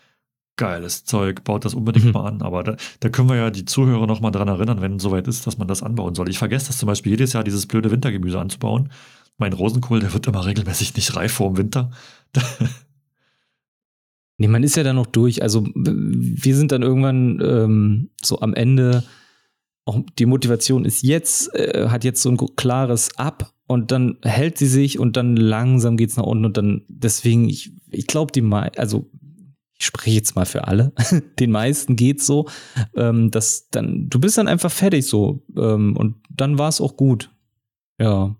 Geiles 0.62 1.04
Zeug, 1.04 1.42
baut 1.44 1.64
das 1.64 1.74
unbedingt 1.74 2.06
Mhm. 2.06 2.12
mal 2.12 2.28
an. 2.28 2.42
Aber 2.42 2.62
da, 2.62 2.76
da 3.00 3.08
können 3.08 3.28
wir 3.28 3.36
ja 3.36 3.50
die 3.50 3.64
Zuhörer 3.64 4.06
noch 4.06 4.20
mal 4.20 4.30
dran 4.30 4.48
erinnern, 4.48 4.80
wenn 4.80 4.96
es 4.96 5.02
soweit 5.02 5.26
ist, 5.26 5.46
dass 5.46 5.58
man 5.58 5.66
das 5.66 5.82
anbauen 5.82 6.14
soll. 6.14 6.28
Ich 6.28 6.38
vergesse 6.38 6.68
das 6.68 6.78
zum 6.78 6.86
Beispiel 6.86 7.10
jedes 7.12 7.32
Jahr, 7.32 7.42
dieses 7.42 7.66
blöde 7.66 7.90
Wintergemüse 7.90 8.38
anzubauen. 8.38 8.90
Mein 9.38 9.52
Rosenkohl, 9.54 10.00
der 10.00 10.12
wird 10.12 10.26
immer 10.26 10.46
regelmäßig 10.46 10.94
nicht 10.94 11.16
reif 11.16 11.32
vor 11.32 11.50
dem 11.50 11.56
Winter. 11.58 11.90
Nee, 14.38 14.48
man 14.48 14.64
ist 14.64 14.76
ja 14.76 14.82
dann 14.82 14.96
noch 14.96 15.06
durch. 15.06 15.40
Also 15.42 15.64
wir 15.74 16.56
sind 16.56 16.72
dann 16.72 16.82
irgendwann 16.82 17.40
ähm, 17.44 18.10
so 18.20 18.40
am 18.40 18.54
Ende. 18.54 19.04
Auch 19.84 20.00
die 20.18 20.26
Motivation 20.26 20.84
ist 20.84 21.02
jetzt, 21.02 21.54
äh, 21.54 21.88
hat 21.88 22.02
jetzt 22.02 22.22
so 22.22 22.30
ein 22.30 22.38
klares 22.56 23.16
Ab 23.18 23.52
und 23.66 23.92
dann 23.92 24.18
hält 24.22 24.58
sie 24.58 24.66
sich 24.66 24.98
und 24.98 25.16
dann 25.16 25.36
langsam 25.36 25.96
geht's 25.96 26.16
nach 26.16 26.24
unten 26.24 26.44
und 26.44 26.56
dann 26.56 26.82
deswegen, 26.88 27.48
ich, 27.48 27.72
ich 27.90 28.08
glaube, 28.08 28.32
die 28.32 28.42
also 28.42 29.10
ich 29.82 29.86
spreche 29.86 30.14
jetzt 30.14 30.36
mal 30.36 30.46
für 30.46 30.68
alle, 30.68 30.92
den 31.40 31.50
meisten 31.50 31.96
geht's 31.96 32.24
so, 32.24 32.48
ähm, 32.94 33.32
dass 33.32 33.68
dann, 33.70 34.08
du 34.08 34.20
bist 34.20 34.38
dann 34.38 34.46
einfach 34.46 34.70
fertig 34.70 35.04
so 35.04 35.44
ähm, 35.56 35.96
und 35.96 36.14
dann 36.30 36.56
war 36.56 36.68
es 36.68 36.80
auch 36.80 36.96
gut. 36.96 37.30
Ja. 37.98 38.36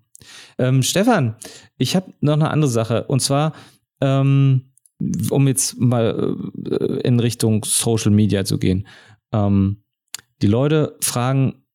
Ähm, 0.57 0.83
Stefan, 0.83 1.35
ich 1.77 1.97
habe 1.97 2.13
noch 2.21 2.35
eine 2.35 2.49
andere 2.49 2.71
Sache 2.71 3.03
und 3.03 3.19
zwar, 3.19 3.51
ähm, 3.99 4.71
um 5.31 5.47
jetzt 5.49 5.77
mal 5.77 6.37
äh, 6.65 7.01
in 7.01 7.19
Richtung 7.19 7.65
Social 7.65 8.11
Media 8.11 8.45
zu 8.45 8.57
gehen. 8.57 8.87
Ähm, 9.33 9.83
die 10.41 10.47
Leute 10.47 10.95
fragen 11.01 11.65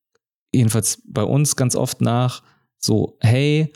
jedenfalls 0.51 1.03
bei 1.07 1.25
uns 1.25 1.57
ganz 1.57 1.77
oft 1.77 2.01
nach, 2.01 2.43
so, 2.79 3.19
hey, 3.21 3.71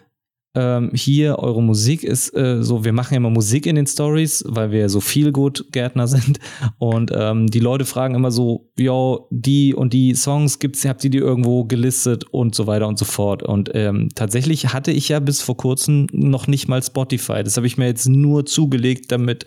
ähm, 0.54 0.90
hier 0.94 1.38
eure 1.38 1.62
Musik 1.62 2.04
ist 2.04 2.36
äh, 2.36 2.62
so, 2.62 2.84
wir 2.84 2.92
machen 2.92 3.14
ja 3.14 3.16
immer 3.18 3.30
Musik 3.30 3.64
in 3.66 3.76
den 3.76 3.86
Stories, 3.86 4.44
weil 4.46 4.70
wir 4.70 4.88
so 4.90 5.00
viel 5.00 5.32
gut 5.32 5.66
Gärtner 5.72 6.06
sind. 6.08 6.38
Und 6.78 7.10
ähm, 7.14 7.46
die 7.46 7.60
Leute 7.60 7.84
fragen 7.84 8.14
immer 8.14 8.30
so, 8.30 8.70
yo, 8.76 9.28
die 9.30 9.74
und 9.74 9.92
die 9.92 10.14
Songs 10.14 10.58
gibt's, 10.58 10.84
habt 10.84 11.04
ihr 11.04 11.10
die 11.10 11.18
irgendwo 11.18 11.64
gelistet 11.64 12.24
und 12.24 12.54
so 12.54 12.66
weiter 12.66 12.86
und 12.86 12.98
so 12.98 13.04
fort. 13.04 13.42
Und 13.42 13.70
ähm, 13.74 14.10
tatsächlich 14.14 14.72
hatte 14.72 14.92
ich 14.92 15.08
ja 15.08 15.20
bis 15.20 15.40
vor 15.40 15.56
kurzem 15.56 16.06
noch 16.12 16.46
nicht 16.46 16.68
mal 16.68 16.82
Spotify. 16.82 17.42
Das 17.42 17.56
habe 17.56 17.66
ich 17.66 17.78
mir 17.78 17.86
jetzt 17.86 18.08
nur 18.08 18.44
zugelegt, 18.44 19.10
damit 19.10 19.46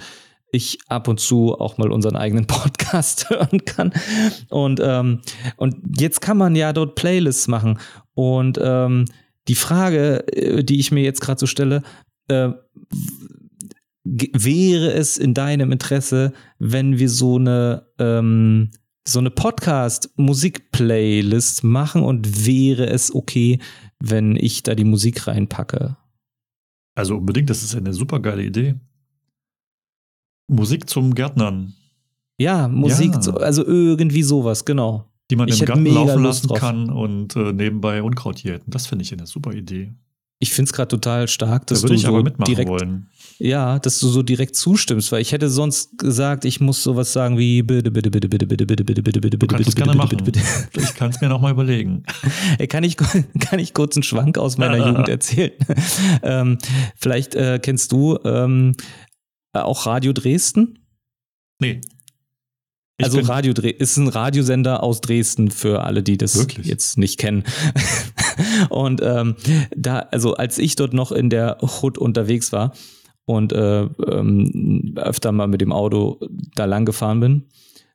ich 0.51 0.79
ab 0.87 1.07
und 1.07 1.19
zu 1.19 1.53
auch 1.59 1.77
mal 1.77 1.91
unseren 1.91 2.15
eigenen 2.15 2.47
Podcast 2.47 3.29
hören 3.29 3.63
kann. 3.65 3.93
Und, 4.49 4.79
ähm, 4.83 5.21
und 5.57 5.75
jetzt 5.99 6.21
kann 6.21 6.37
man 6.37 6.55
ja 6.55 6.73
dort 6.73 6.95
Playlists 6.95 7.47
machen. 7.47 7.77
Und 8.15 8.57
ähm, 8.61 9.05
die 9.47 9.55
Frage, 9.55 10.27
äh, 10.35 10.63
die 10.63 10.79
ich 10.79 10.91
mir 10.91 11.01
jetzt 11.03 11.21
gerade 11.21 11.39
so 11.39 11.47
stelle, 11.47 11.81
äh, 12.27 12.49
wäre 14.03 14.93
es 14.93 15.17
in 15.17 15.33
deinem 15.33 15.71
Interesse, 15.71 16.33
wenn 16.59 16.99
wir 16.99 17.09
so 17.09 17.37
eine 17.37 17.87
ähm, 17.99 18.69
so 19.07 19.19
eine 19.19 19.29
Podcast-Musik-Playlist 19.29 21.63
machen 21.63 22.01
und 22.01 22.47
wäre 22.47 22.87
es 22.87 23.13
okay, 23.13 23.59
wenn 23.99 24.35
ich 24.35 24.63
da 24.63 24.73
die 24.73 24.83
Musik 24.83 25.27
reinpacke? 25.27 25.95
Also 26.95 27.17
unbedingt, 27.17 27.51
das 27.51 27.61
ist 27.61 27.75
eine 27.75 27.93
super 27.93 28.19
geile 28.19 28.43
Idee. 28.43 28.79
Musik 30.47 30.89
zum 30.89 31.13
Gärtnern, 31.13 31.75
Ja, 32.39 32.67
Musik, 32.67 33.13
Ja. 33.13 33.21
so, 33.21 33.33
also 33.35 33.63
irgendwie 33.65 34.23
sowas, 34.23 34.65
genau. 34.65 35.05
Die 35.31 35.35
man 35.35 35.47
Ich 35.47 35.59
im 35.59 35.65
Garten 35.65 35.85
laufen 35.85 36.23
lassen 36.23 36.47
drauf. 36.47 36.59
kann 36.59 36.89
und 36.89 37.35
äh, 37.35 37.51
nebenbei 37.53 38.01
Unkraut 38.03 38.39
jäten. 38.43 38.69
Das 38.71 38.87
finde 38.87 39.03
ich 39.03 39.13
eine 39.13 39.25
super 39.27 39.53
Idee. 39.53 39.93
Ich 40.39 40.51
finde 40.51 40.67
es 40.69 40.73
gerade 40.73 40.89
total 40.89 41.27
stark, 41.29 41.65
dass 41.67 41.81
da 41.81 41.87
du 41.87 41.97
so 41.97 42.21
mitmachen 42.21 42.43
direkt, 42.51 42.69
wollen. 42.69 43.07
ja, 43.39 43.79
dass 43.79 43.99
du 43.99 44.09
so 44.09 44.21
direkt 44.21 44.55
zustimmst, 44.57 45.09
weil 45.13 45.21
ich 45.21 45.31
hätte 45.31 45.49
sonst 45.49 45.97
gesagt, 45.97 46.43
ich 46.43 46.59
muss 46.59 46.83
sowas 46.83 47.13
sagen 47.13 47.37
wie 47.37 47.63
bitte, 47.63 47.89
bitte, 47.89 48.11
bitte, 48.11 48.27
bitte, 48.27 48.45
bitte, 48.45 48.65
bitte, 48.65 48.83
bitte, 48.83 49.01
bitte, 49.01 49.21
bitte, 49.21 49.37
bitte, 49.37 49.57
bitte, 49.57 49.71
gerne 49.71 49.93
bitte, 49.93 49.97
machen. 49.97 50.17
bitte, 50.25 50.41
bitte. 50.73 50.83
Ich 50.85 50.93
kann 50.93 51.09
es 51.09 51.21
mir 51.21 51.29
noch 51.29 51.39
mal 51.39 51.51
überlegen. 51.51 52.03
Ey, 52.59 52.67
kann 52.67 52.83
ich, 52.83 52.97
kann 53.39 53.59
ich 53.59 53.73
kurz 53.73 53.95
einen 53.95 54.03
Schwank 54.03 54.37
aus 54.37 54.57
meiner 54.57 54.77
Jugend 54.87 55.07
erzählen? 55.07 55.53
ähm, 56.21 56.57
vielleicht 56.97 57.33
äh, 57.35 57.59
kennst 57.63 57.93
du 57.93 58.19
ähm, 58.25 58.73
auch 59.53 59.85
Radio 59.85 60.11
Dresden? 60.11 60.79
Nee. 61.61 61.79
Ich 62.97 63.05
also 63.05 63.19
Radio 63.19 63.51
ist 63.51 63.97
ein 63.97 64.07
Radiosender 64.07 64.81
aus 64.81 65.01
Dresden 65.01 65.51
für 65.51 65.83
alle, 65.83 66.01
die 66.01 66.17
das 66.17 66.37
Wirklich? 66.37 66.65
jetzt 66.65 66.97
nicht 66.97 67.19
kennen. 67.19 67.43
und 68.69 69.01
ähm, 69.03 69.35
da, 69.75 69.99
also 69.99 70.35
als 70.35 70.57
ich 70.57 70.77
dort 70.77 70.93
noch 70.93 71.11
in 71.11 71.29
der 71.29 71.57
Hood 71.61 71.97
unterwegs 71.97 72.53
war 72.53 72.73
und 73.25 73.51
äh, 73.51 73.81
ähm, 73.81 74.93
öfter 74.95 75.33
mal 75.33 75.47
mit 75.47 75.59
dem 75.59 75.73
Auto 75.73 76.21
da 76.55 76.63
lang 76.63 76.85
gefahren 76.85 77.19
bin, 77.19 77.43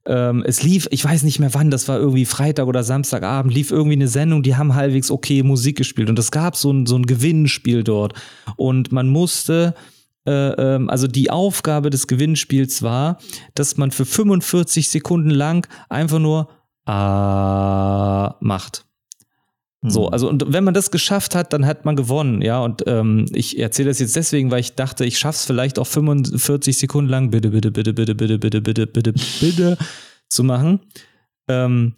ähm, 0.04 0.44
es 0.46 0.62
lief, 0.62 0.86
ich 0.90 1.02
weiß 1.02 1.22
nicht 1.22 1.40
mehr 1.40 1.54
wann, 1.54 1.70
das 1.70 1.88
war 1.88 1.98
irgendwie 1.98 2.26
Freitag 2.26 2.66
oder 2.66 2.82
Samstagabend, 2.82 3.54
lief 3.54 3.70
irgendwie 3.70 3.96
eine 3.96 4.08
Sendung, 4.08 4.42
die 4.42 4.56
haben 4.56 4.74
halbwegs 4.74 5.10
okay 5.10 5.42
Musik 5.42 5.76
gespielt 5.76 6.10
und 6.10 6.18
es 6.18 6.30
gab 6.30 6.56
so 6.56 6.70
ein, 6.72 6.84
so 6.84 6.96
ein 6.96 7.06
Gewinnspiel 7.06 7.84
dort 7.84 8.12
und 8.56 8.92
man 8.92 9.08
musste 9.08 9.74
also 10.26 11.06
die 11.06 11.30
Aufgabe 11.30 11.90
des 11.90 12.06
Gewinnspiels 12.06 12.82
war, 12.82 13.18
dass 13.54 13.76
man 13.78 13.90
für 13.90 14.04
45 14.04 14.88
Sekunden 14.90 15.30
lang 15.30 15.66
einfach 15.88 16.18
nur 16.18 16.48
ah 16.86 18.36
macht. 18.40 18.84
So, 19.82 20.06
Hm. 20.06 20.12
also 20.12 20.28
und 20.28 20.52
wenn 20.52 20.64
man 20.64 20.74
das 20.74 20.90
geschafft 20.90 21.34
hat, 21.34 21.54
dann 21.54 21.64
hat 21.64 21.86
man 21.86 21.96
gewonnen, 21.96 22.42
ja. 22.42 22.60
Und 22.60 22.84
ähm, 22.86 23.24
ich 23.32 23.58
erzähle 23.58 23.88
das 23.88 23.98
jetzt 23.98 24.14
deswegen, 24.14 24.50
weil 24.50 24.60
ich 24.60 24.74
dachte, 24.74 25.06
ich 25.06 25.18
schaff's 25.18 25.46
vielleicht 25.46 25.78
auch 25.78 25.86
45 25.86 26.76
Sekunden 26.76 27.10
lang, 27.10 27.30
bitte, 27.30 27.48
bitte, 27.50 27.70
bitte, 27.70 27.94
bitte, 27.94 28.14
bitte, 28.14 28.38
bitte, 28.38 28.60
bitte, 28.60 28.86
bitte, 28.86 29.12
bitte 29.40 29.78
zu 30.28 30.44
machen. 30.44 30.80
Ähm, 31.48 31.94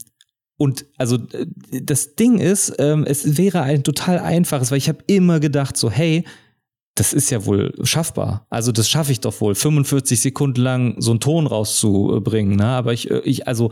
und 0.59 0.87
also 0.97 1.16
äh, 1.16 1.47
das 1.83 2.14
Ding 2.14 2.39
ist, 2.39 2.73
ähm, 2.79 3.05
es 3.05 3.37
wäre 3.37 3.62
ein 3.62 3.83
total 3.83 4.20
einfaches, 4.20 4.70
weil 4.70 4.79
ich 4.79 4.89
habe 4.89 5.03
immer 5.09 5.41
gedacht, 5.41 5.77
so, 5.77 5.91
hey, 5.91 6.25
das 6.95 7.12
ist 7.12 7.30
ja 7.30 7.47
wohl 7.47 7.72
schaffbar. 7.84 8.47
Also 8.51 8.70
das 8.70 8.88
schaffe 8.88 9.12
ich 9.12 9.20
doch 9.20 9.40
wohl, 9.40 9.55
45 9.55 10.20
Sekunden 10.20 10.61
lang 10.61 10.97
so 10.99 11.12
einen 11.12 11.20
Ton 11.20 11.47
rauszubringen. 11.47 12.57
Ne? 12.57 12.66
Aber 12.66 12.93
ich, 12.93 13.11
äh, 13.11 13.20
ich, 13.20 13.49
also 13.49 13.70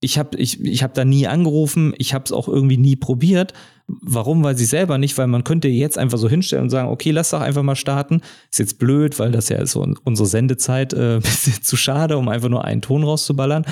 ich 0.00 0.18
habe 0.18 0.36
ich, 0.36 0.64
ich 0.64 0.82
hab 0.84 0.94
da 0.94 1.04
nie 1.04 1.26
angerufen, 1.26 1.92
ich 1.98 2.14
habe 2.14 2.24
es 2.24 2.32
auch 2.32 2.46
irgendwie 2.46 2.76
nie 2.76 2.94
probiert. 2.94 3.52
Warum? 3.88 4.44
Weil 4.44 4.56
sie 4.56 4.66
selber 4.66 4.98
nicht, 4.98 5.18
weil 5.18 5.26
man 5.26 5.42
könnte 5.42 5.66
jetzt 5.66 5.98
einfach 5.98 6.18
so 6.18 6.28
hinstellen 6.28 6.64
und 6.64 6.70
sagen, 6.70 6.88
okay, 6.88 7.10
lass 7.10 7.30
doch 7.30 7.40
einfach 7.40 7.62
mal 7.62 7.74
starten. 7.74 8.20
Ist 8.50 8.58
jetzt 8.60 8.78
blöd, 8.78 9.18
weil 9.18 9.32
das 9.32 9.48
ja 9.48 9.64
so 9.66 9.84
unsere 10.04 10.28
Sendezeit 10.28 10.92
äh, 10.92 11.14
ein 11.16 11.22
bisschen 11.22 11.62
zu 11.62 11.76
schade, 11.76 12.16
um 12.18 12.28
einfach 12.28 12.48
nur 12.48 12.64
einen 12.64 12.82
Ton 12.82 13.02
rauszuballern. 13.02 13.64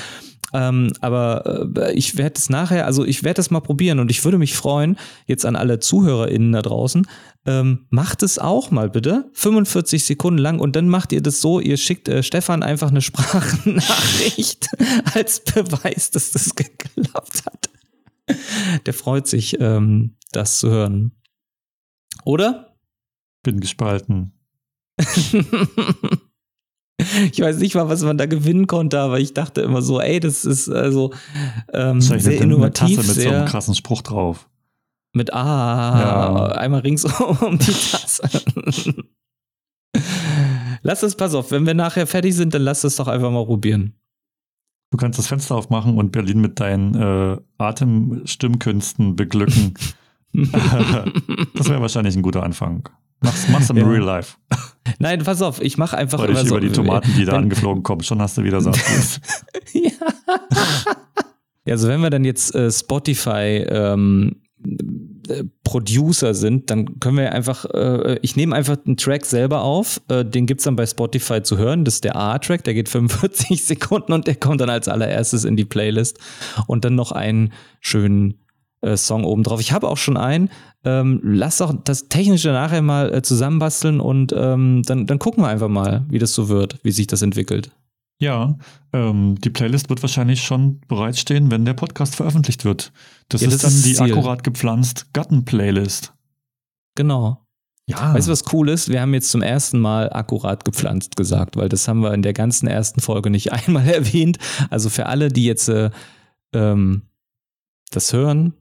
Ähm, 0.53 0.93
aber 1.01 1.69
äh, 1.77 1.93
ich 1.93 2.17
werde 2.17 2.35
es 2.37 2.51
nachher, 2.51 2.87
also 2.87 3.05
ich 3.05 3.25
werde 3.25 3.41
es 3.41 3.51
mal 3.51 3.61
probieren 3.61 3.99
und 3.99 4.11
ich 4.11 4.25
würde 4.25 4.39
mich 4.39 4.55
freuen, 4.55 4.97
jetzt 5.27 5.45
an 5.45 5.57
alle 5.57 5.81
ZuhörerInnen 5.81 6.53
da 6.53 6.63
draußen, 6.63 7.07
ähm, 7.47 7.87
macht 7.91 8.23
es 8.23 8.39
auch 8.39 8.71
mal 8.71 8.91
bitte, 8.91 9.31
45 9.35 10.05
Sekunden 10.05 10.39
lang 10.39 10.59
und 10.59 10.77
dann 10.77 10.89
macht 10.89 11.13
ihr 11.13 11.23
das 11.23 11.41
so, 11.41 11.61
ihr 11.61 11.77
schickt 11.77 12.09
äh, 12.09 12.23
Stefan 12.23 12.63
einfach 12.63 12.91
eine 12.91 13.01
Sprachnachricht 13.03 14.69
als 15.15 15.41
Beweis, 15.41 16.11
dass 16.11 16.33
das 16.33 16.55
geklappt 16.55 17.47
hat. 17.47 17.71
Der 18.87 18.95
freut 18.95 19.27
sich, 19.27 19.61
ähm, 19.61 20.17
das 20.33 20.59
zu 20.59 20.69
hören. 20.71 21.13
Oder? 22.25 22.77
Bin 23.43 23.61
gespalten. 23.61 24.33
ich 27.31 27.41
weiß 27.41 27.59
nicht 27.59 27.75
mal, 27.75 27.89
was 27.89 28.03
man 28.03 28.19
da 28.19 28.27
gewinnen 28.27 28.67
konnte, 28.67 28.99
aber 28.99 29.21
ich 29.21 29.35
dachte 29.35 29.61
immer 29.61 29.83
so, 29.83 30.01
ey, 30.01 30.19
das 30.19 30.45
ist 30.45 30.69
also 30.69 31.13
ähm, 31.73 32.01
sehr 32.01 32.17
eine 32.17 32.35
innovativ, 32.35 32.97
Tasse 32.97 33.07
mit 33.07 33.07
so 33.07 33.13
sehr 33.13 33.37
einem 33.37 33.47
krassen 33.49 33.75
Spruch 33.75 34.03
drauf. 34.03 34.49
Mit 35.17 35.33
A, 35.33 36.01
Ja. 36.01 36.45
einmal 36.53 36.81
ringsum 36.81 37.11
um 37.41 37.59
die 37.59 37.73
Tasse. 37.73 38.29
lass 40.83 41.03
es, 41.03 41.15
pass 41.17 41.35
auf, 41.35 41.51
wenn 41.51 41.67
wir 41.67 41.75
nachher 41.75 42.07
fertig 42.07 42.35
sind, 42.35 42.55
dann 42.55 42.63
lass 42.63 42.85
es 42.85 42.97
doch 42.97 43.09
einfach 43.09 43.31
mal 43.31 43.45
probieren. 43.47 43.95
Du 44.93 44.99
kannst 44.99 45.19
das 45.19 45.27
Fenster 45.27 45.57
aufmachen 45.57 45.99
und 45.99 46.13
Berlin 46.13 46.41
mit 46.41 46.61
deinen 46.61 46.95
äh, 46.95 47.37
Atemstimmkünsten 47.59 49.17
beglücken. 49.17 49.75
das 50.33 51.69
wäre 51.69 51.81
wahrscheinlich 51.81 52.15
ein 52.15 52.23
guter 52.23 52.43
Anfang. 52.45 52.89
Mach's, 53.21 53.47
mach's 53.51 53.71
im 53.71 53.79
Ja. 53.79 53.87
Real 53.87 54.03
Life. 54.03 54.37
Nein, 54.99 55.25
pass 55.25 55.43
auf, 55.43 55.61
ich 55.61 55.79
mache 55.79 55.97
einfach 55.97 56.19
Freu 56.19 56.27
dich 56.29 56.39
immer 56.39 56.49
so. 56.49 56.57
über 56.57 56.61
die 56.67 56.73
Tomaten, 56.73 57.11
die 57.17 57.25
da 57.25 57.33
wenn- 57.33 57.45
angeflogen 57.45 57.83
kommen. 57.83 58.03
Schon 58.03 58.21
hast 58.21 58.37
du 58.39 58.45
wieder 58.45 58.61
Saft. 58.61 58.79
ja. 59.73 59.91
Also 61.69 61.89
wenn 61.89 62.01
wir 62.01 62.11
dann 62.11 62.25
jetzt 62.25 62.55
äh, 62.55 62.71
Spotify 62.71 63.65
ähm, 63.69 64.37
äh, 65.29 65.45
Producer 65.65 66.35
sind, 66.35 66.71
dann 66.71 67.01
können 67.01 67.19
wir 67.19 67.33
einfach, 67.33 67.65
äh, 67.67 68.19
ich 68.23 68.37
nehme 68.37 68.55
einfach 68.55 68.77
einen 68.85 68.97
Track 68.97 69.25
selber 69.25 69.63
auf, 69.63 70.01
äh, 70.09 70.25
den 70.25 70.47
gibt's 70.47 70.65
dann 70.65 70.77
bei 70.77 70.87
Spotify 70.87 71.43
zu 71.43 71.59
hören, 71.59 71.85
das 71.85 71.95
ist 71.95 72.05
der 72.05 72.17
A-Track, 72.17 72.65
der 72.65 72.75
geht 72.75 72.89
45 72.89 73.65
Sekunden 73.67 74.13
und 74.13 74.27
der 74.27 74.37
kommt 74.37 74.61
dann 74.61 74.71
als 74.71 74.89
allererstes 74.89 75.45
in 75.45 75.57
die 75.57 75.65
Playlist 75.65 76.19
und 76.67 76.85
dann 76.85 76.95
noch 76.95 77.13
einen 77.13 77.53
schönen 77.81 78.41
äh, 78.81 78.97
Song 78.97 79.25
obendrauf. 79.25 79.61
Ich 79.61 79.73
habe 79.73 79.89
auch 79.89 79.97
schon 79.97 80.17
einen, 80.17 80.51
ähm, 80.85 81.21
lass 81.23 81.59
doch 81.59 81.75
das 81.85 82.09
Technische 82.09 82.51
nachher 82.51 82.83
mal 82.83 83.13
äh, 83.13 83.23
zusammenbasteln 83.23 84.01
und 84.01 84.33
ähm, 84.37 84.83
dann, 84.87 85.07
dann 85.07 85.19
gucken 85.19 85.43
wir 85.43 85.49
einfach 85.49 85.69
mal, 85.69 86.05
wie 86.09 86.19
das 86.19 86.35
so 86.35 86.49
wird, 86.49 86.79
wie 86.83 86.93
sich 86.93 87.07
das 87.07 87.23
entwickelt. 87.23 87.71
Ja, 88.19 88.57
ähm, 88.95 89.35
die 89.41 89.51
Playlist 89.51 89.91
wird 89.91 90.01
wahrscheinlich 90.03 90.43
schon 90.43 90.81
bereitstehen, 90.89 91.51
wenn 91.51 91.65
der 91.67 91.75
Podcast 91.75 92.15
veröffentlicht 92.17 92.65
wird. 92.65 92.93
Das 93.29 93.43
Ja, 93.43 93.49
ist 93.49 93.55
das 93.55 93.63
dann 93.63 93.73
ist 93.73 93.87
die 93.87 93.95
Ziel. 93.95 94.11
akkurat 94.13 94.43
gepflanzt 94.43 95.13
Gatten-Playlist. 95.13 96.15
Genau. 96.95 97.47
Ja. 97.89 98.15
Weißt 98.15 98.27
du, 98.27 98.33
was 98.33 98.53
cool 98.53 98.69
ist? 98.71 98.89
Wir 98.89 99.01
haben 99.03 99.13
jetzt 99.15 99.31
zum 99.31 99.43
ersten 99.43 99.79
Mal 99.79 100.11
akkurat 100.13 100.65
gepflanzt 100.65 101.15
gesagt, 101.17 101.57
weil 101.57 101.69
das 101.69 101.87
haben 101.87 102.01
wir 102.01 102.15
in 102.15 102.23
der 102.23 102.33
ganzen 102.33 102.67
ersten 102.67 103.01
Folge 103.01 103.29
nicht 103.31 103.53
einmal 103.53 103.87
erwähnt. 103.87 104.39
Also 104.71 104.89
für 104.89 105.07
alle, 105.07 105.29
die 105.29 105.45
jetzt 105.45 105.69
äh, 105.69 105.91
ähm, 106.55 107.03
das 107.91 108.13
hören, 108.13 108.55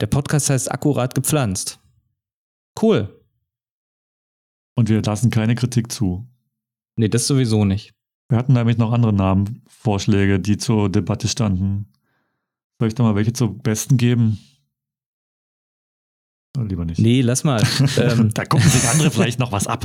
der 0.00 0.08
Podcast 0.08 0.50
heißt 0.50 0.70
akkurat 0.70 1.14
gepflanzt. 1.14 1.78
Cool. 2.82 3.24
Und 4.76 4.90
wir 4.90 5.00
lassen 5.00 5.30
keine 5.30 5.54
Kritik 5.54 5.90
zu. 5.90 6.28
Nee, 6.96 7.08
das 7.08 7.26
sowieso 7.26 7.64
nicht. 7.64 7.94
Wir 8.28 8.38
hatten 8.38 8.54
nämlich 8.54 8.76
noch 8.76 8.92
andere 8.92 9.12
Namenvorschläge, 9.12 10.40
die 10.40 10.56
zur 10.56 10.90
Debatte 10.90 11.28
standen. 11.28 11.92
Soll 12.78 12.88
ich 12.88 12.94
da 12.94 13.02
mal 13.02 13.14
welche 13.14 13.32
zum 13.32 13.58
Besten 13.58 13.96
geben? 13.96 14.38
Oder 16.56 16.66
lieber 16.66 16.84
nicht. 16.84 16.98
Nee, 16.98 17.20
lass 17.20 17.44
mal. 17.44 17.62
ähm, 17.98 18.30
da 18.34 18.44
gucken 18.44 18.68
sich 18.68 18.88
andere 18.88 19.10
vielleicht 19.10 19.38
noch 19.38 19.52
was 19.52 19.66
ab. 19.66 19.84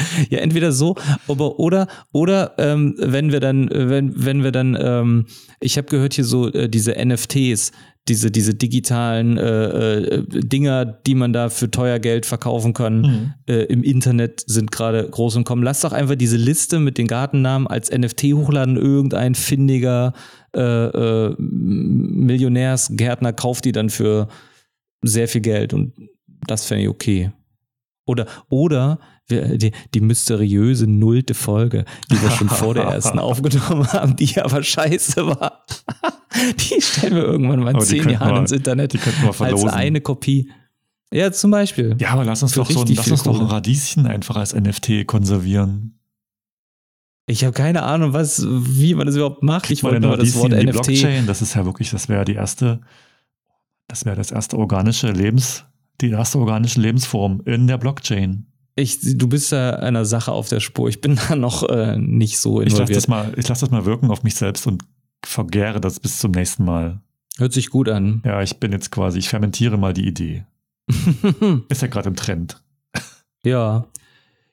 ja, 0.30 0.38
entweder 0.38 0.72
so, 0.72 0.96
aber 1.28 1.58
oder 1.58 1.86
oder 2.12 2.54
ähm, 2.58 2.94
wenn 2.98 3.32
wir 3.32 3.40
dann, 3.40 3.68
wenn 3.70 4.12
wenn 4.24 4.42
wir 4.42 4.52
dann, 4.52 4.76
ähm, 4.80 5.26
ich 5.60 5.76
habe 5.76 5.88
gehört 5.88 6.14
hier 6.14 6.24
so 6.24 6.50
äh, 6.52 6.68
diese 6.68 6.92
NFTs, 6.92 7.72
diese 8.10 8.30
diese 8.30 8.54
digitalen 8.54 9.38
äh, 9.38 9.98
äh, 9.98 10.24
Dinger, 10.28 10.84
die 10.84 11.14
man 11.14 11.32
da 11.32 11.48
für 11.48 11.70
teuer 11.70 11.98
Geld 12.00 12.26
verkaufen 12.26 12.74
kann. 12.74 13.00
Mhm. 13.00 13.34
äh, 13.46 13.62
im 13.64 13.82
Internet 13.82 14.42
sind 14.46 14.72
gerade 14.72 15.08
groß 15.08 15.36
im 15.36 15.44
Kommen. 15.44 15.62
Lass 15.62 15.80
doch 15.80 15.92
einfach 15.92 16.16
diese 16.16 16.36
Liste 16.36 16.80
mit 16.80 16.98
den 16.98 17.06
Gartennamen 17.06 17.68
als 17.68 17.90
NFT 17.90 18.24
hochladen. 18.34 18.76
Irgendein 18.76 19.34
findiger 19.34 20.12
äh, 20.54 20.60
äh, 20.60 21.34
Millionärsgärtner 21.38 23.32
kauft 23.32 23.64
die 23.64 23.72
dann 23.72 23.88
für 23.90 24.28
sehr 25.02 25.28
viel 25.28 25.40
Geld 25.40 25.72
und 25.72 25.92
das 26.46 26.66
fände 26.66 26.82
ich 26.82 26.88
okay. 26.88 27.30
Oder, 28.06 28.26
oder 28.48 28.98
die, 29.30 29.72
die 29.94 30.00
mysteriöse 30.00 30.86
nullte 30.86 31.34
Folge, 31.34 31.84
die 32.10 32.20
wir 32.20 32.30
schon 32.30 32.48
vor 32.48 32.74
der 32.74 32.84
ersten 32.84 33.18
aufgenommen 33.20 33.90
haben, 33.92 34.16
die 34.16 34.40
aber 34.40 34.62
scheiße 34.62 35.26
war. 35.26 35.64
die 36.58 36.80
stellen 36.80 37.14
wir 37.14 37.24
irgendwann 37.24 37.60
mal 37.60 37.70
in 37.70 37.76
Aber 37.76 37.84
zehn 37.84 38.08
Jahren 38.08 38.36
ins 38.36 38.52
Internet 38.52 38.92
Die 38.92 38.98
könnten 38.98 39.22
wir 39.22 39.28
als 39.28 39.36
verlosen. 39.36 39.70
eine 39.70 40.00
Kopie. 40.00 40.50
Ja, 41.12 41.32
zum 41.32 41.50
Beispiel. 41.50 41.96
ja, 41.98 42.10
aber 42.10 42.24
lass 42.24 42.42
uns 42.42 42.52
doch 42.52 42.70
so 42.70 42.82
ein, 42.82 42.94
lass 42.94 43.10
uns 43.10 43.24
doch 43.24 43.40
ein. 43.40 43.46
Radieschen 43.46 44.06
einfach 44.06 44.36
als 44.36 44.54
NFT 44.54 45.06
konservieren. 45.06 45.98
Ich 47.26 47.44
habe 47.44 47.52
keine 47.52 47.82
Ahnung, 47.84 48.12
was, 48.12 48.44
wie 48.44 48.94
man 48.94 49.06
das 49.06 49.16
überhaupt 49.16 49.42
macht. 49.42 49.70
Ich 49.70 49.82
Mal 49.82 49.92
wollte 49.92 50.06
nur 50.06 50.16
das 50.16 50.34
Wort 50.34 50.50
NFT. 50.50 50.72
Blockchain, 50.72 51.26
das 51.26 51.42
ist 51.42 51.54
ja 51.54 51.64
wirklich, 51.64 51.90
das 51.90 52.08
wäre 52.08 52.24
die 52.24 52.34
erste, 52.34 52.80
das 53.86 54.04
wäre 54.04 54.16
das 54.16 54.32
erste 54.32 54.58
organische 54.58 55.12
Lebens, 55.12 55.64
die 56.00 56.10
erste 56.10 56.38
organische 56.38 56.80
Lebensform 56.80 57.40
in 57.44 57.66
der 57.66 57.78
Blockchain. 57.78 58.46
Ich, 58.76 58.98
du 59.16 59.28
bist 59.28 59.52
da 59.52 59.70
einer 59.76 60.04
Sache 60.04 60.32
auf 60.32 60.48
der 60.48 60.60
Spur. 60.60 60.88
Ich 60.88 61.00
bin 61.00 61.18
da 61.28 61.36
noch 61.36 61.68
äh, 61.68 61.96
nicht 61.98 62.38
so 62.38 62.60
Ich 62.60 62.70
lasse 62.70 62.82
involviert. 62.82 62.96
das, 62.96 63.08
mal- 63.08 63.32
ich 63.36 63.48
lass 63.48 63.60
das 63.60 63.70
mal 63.70 63.84
wirken 63.84 64.10
auf 64.10 64.22
mich 64.22 64.34
selbst 64.36 64.66
und 64.66 64.82
vergäre 65.24 65.80
das 65.80 66.00
bis 66.00 66.18
zum 66.18 66.30
nächsten 66.32 66.64
Mal. 66.64 67.00
Hört 67.38 67.52
sich 67.52 67.70
gut 67.70 67.88
an. 67.88 68.22
Ja, 68.24 68.42
ich 68.42 68.58
bin 68.58 68.72
jetzt 68.72 68.90
quasi, 68.90 69.18
ich 69.18 69.28
fermentiere 69.28 69.76
mal 69.78 69.92
die 69.92 70.06
Idee. 70.06 70.44
Ist 71.68 71.82
ja 71.82 71.88
gerade 71.88 72.08
im 72.08 72.16
Trend. 72.16 72.60
ja. 73.44 73.86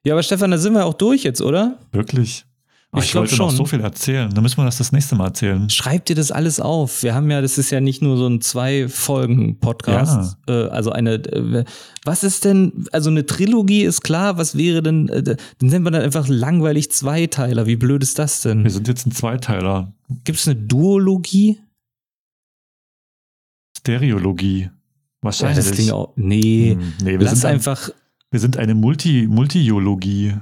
Ja, 0.03 0.13
aber 0.13 0.23
Stefan, 0.23 0.51
da 0.51 0.57
sind 0.57 0.73
wir 0.73 0.85
auch 0.85 0.93
durch 0.93 1.23
jetzt, 1.23 1.41
oder? 1.41 1.79
Wirklich. 1.91 2.45
Aber 2.91 3.01
Ich 3.01 3.07
ich, 3.07 3.11
glaub 3.11 3.23
wollte 3.23 3.35
noch 3.37 3.47
schon. 3.49 3.57
so 3.57 3.65
viel 3.65 3.81
erzählen. 3.81 4.29
Dann 4.33 4.41
müssen 4.41 4.57
wir 4.57 4.65
das 4.65 4.77
das 4.77 4.93
nächste 4.93 5.15
Mal 5.15 5.25
erzählen. 5.25 5.69
Schreib 5.69 6.05
dir 6.05 6.15
das 6.15 6.31
alles 6.31 6.59
auf. 6.61 7.03
Wir 7.03 7.13
haben 7.13 7.29
ja, 7.29 7.41
das 7.41 7.57
ist 7.57 7.69
ja 7.69 7.81
nicht 7.81 8.01
nur 8.01 8.15
so 8.17 8.27
ein 8.27 8.39
Zwei-Folgen-Podcast. 8.39 10.37
Äh, 10.47 10.51
also 10.69 10.91
eine, 10.91 11.15
äh, 11.15 11.65
was 12.05 12.23
ist 12.23 12.45
denn, 12.45 12.85
also 12.93 13.09
eine 13.09 13.25
Trilogie 13.25 13.83
ist 13.83 14.01
klar, 14.03 14.37
was 14.37 14.55
wäre 14.57 14.81
denn, 14.81 15.09
äh, 15.09 15.21
dann 15.21 15.37
nennen 15.59 15.83
wir 15.85 15.91
dann 15.91 16.01
einfach 16.01 16.29
langweilig 16.29 16.89
Zweiteiler. 16.91 17.65
Wie 17.65 17.75
blöd 17.75 18.03
ist 18.03 18.17
das 18.19 18.45
Wir 18.45 18.53
denn? 18.55 18.69
sind 18.69 18.87
jetzt 18.87 19.05
ein 19.05 19.11
Zweiteiler. 19.11 19.91
Gibt 20.23 20.39
es 20.39 20.47
eine 20.47 20.55
Duologie? 20.55 21.59
Stereologie. 23.77 24.61
Ja, 24.61 24.71
Wahrscheinlich. 25.21 25.57
das 25.65 25.71
klingt 25.71 25.91
auch, 25.91 26.13
nee. 26.15 26.77
Hm, 26.79 26.93
nee, 27.03 27.19
wir 27.19 27.25
Lass 27.25 27.41
sind, 27.41 27.45
ein, 27.45 27.53
einfach, 27.55 27.89
wir 28.31 28.39
sind 28.39 28.55
eine 28.57 28.75
Multi, 28.75 29.27
Multiologie. 29.29 30.35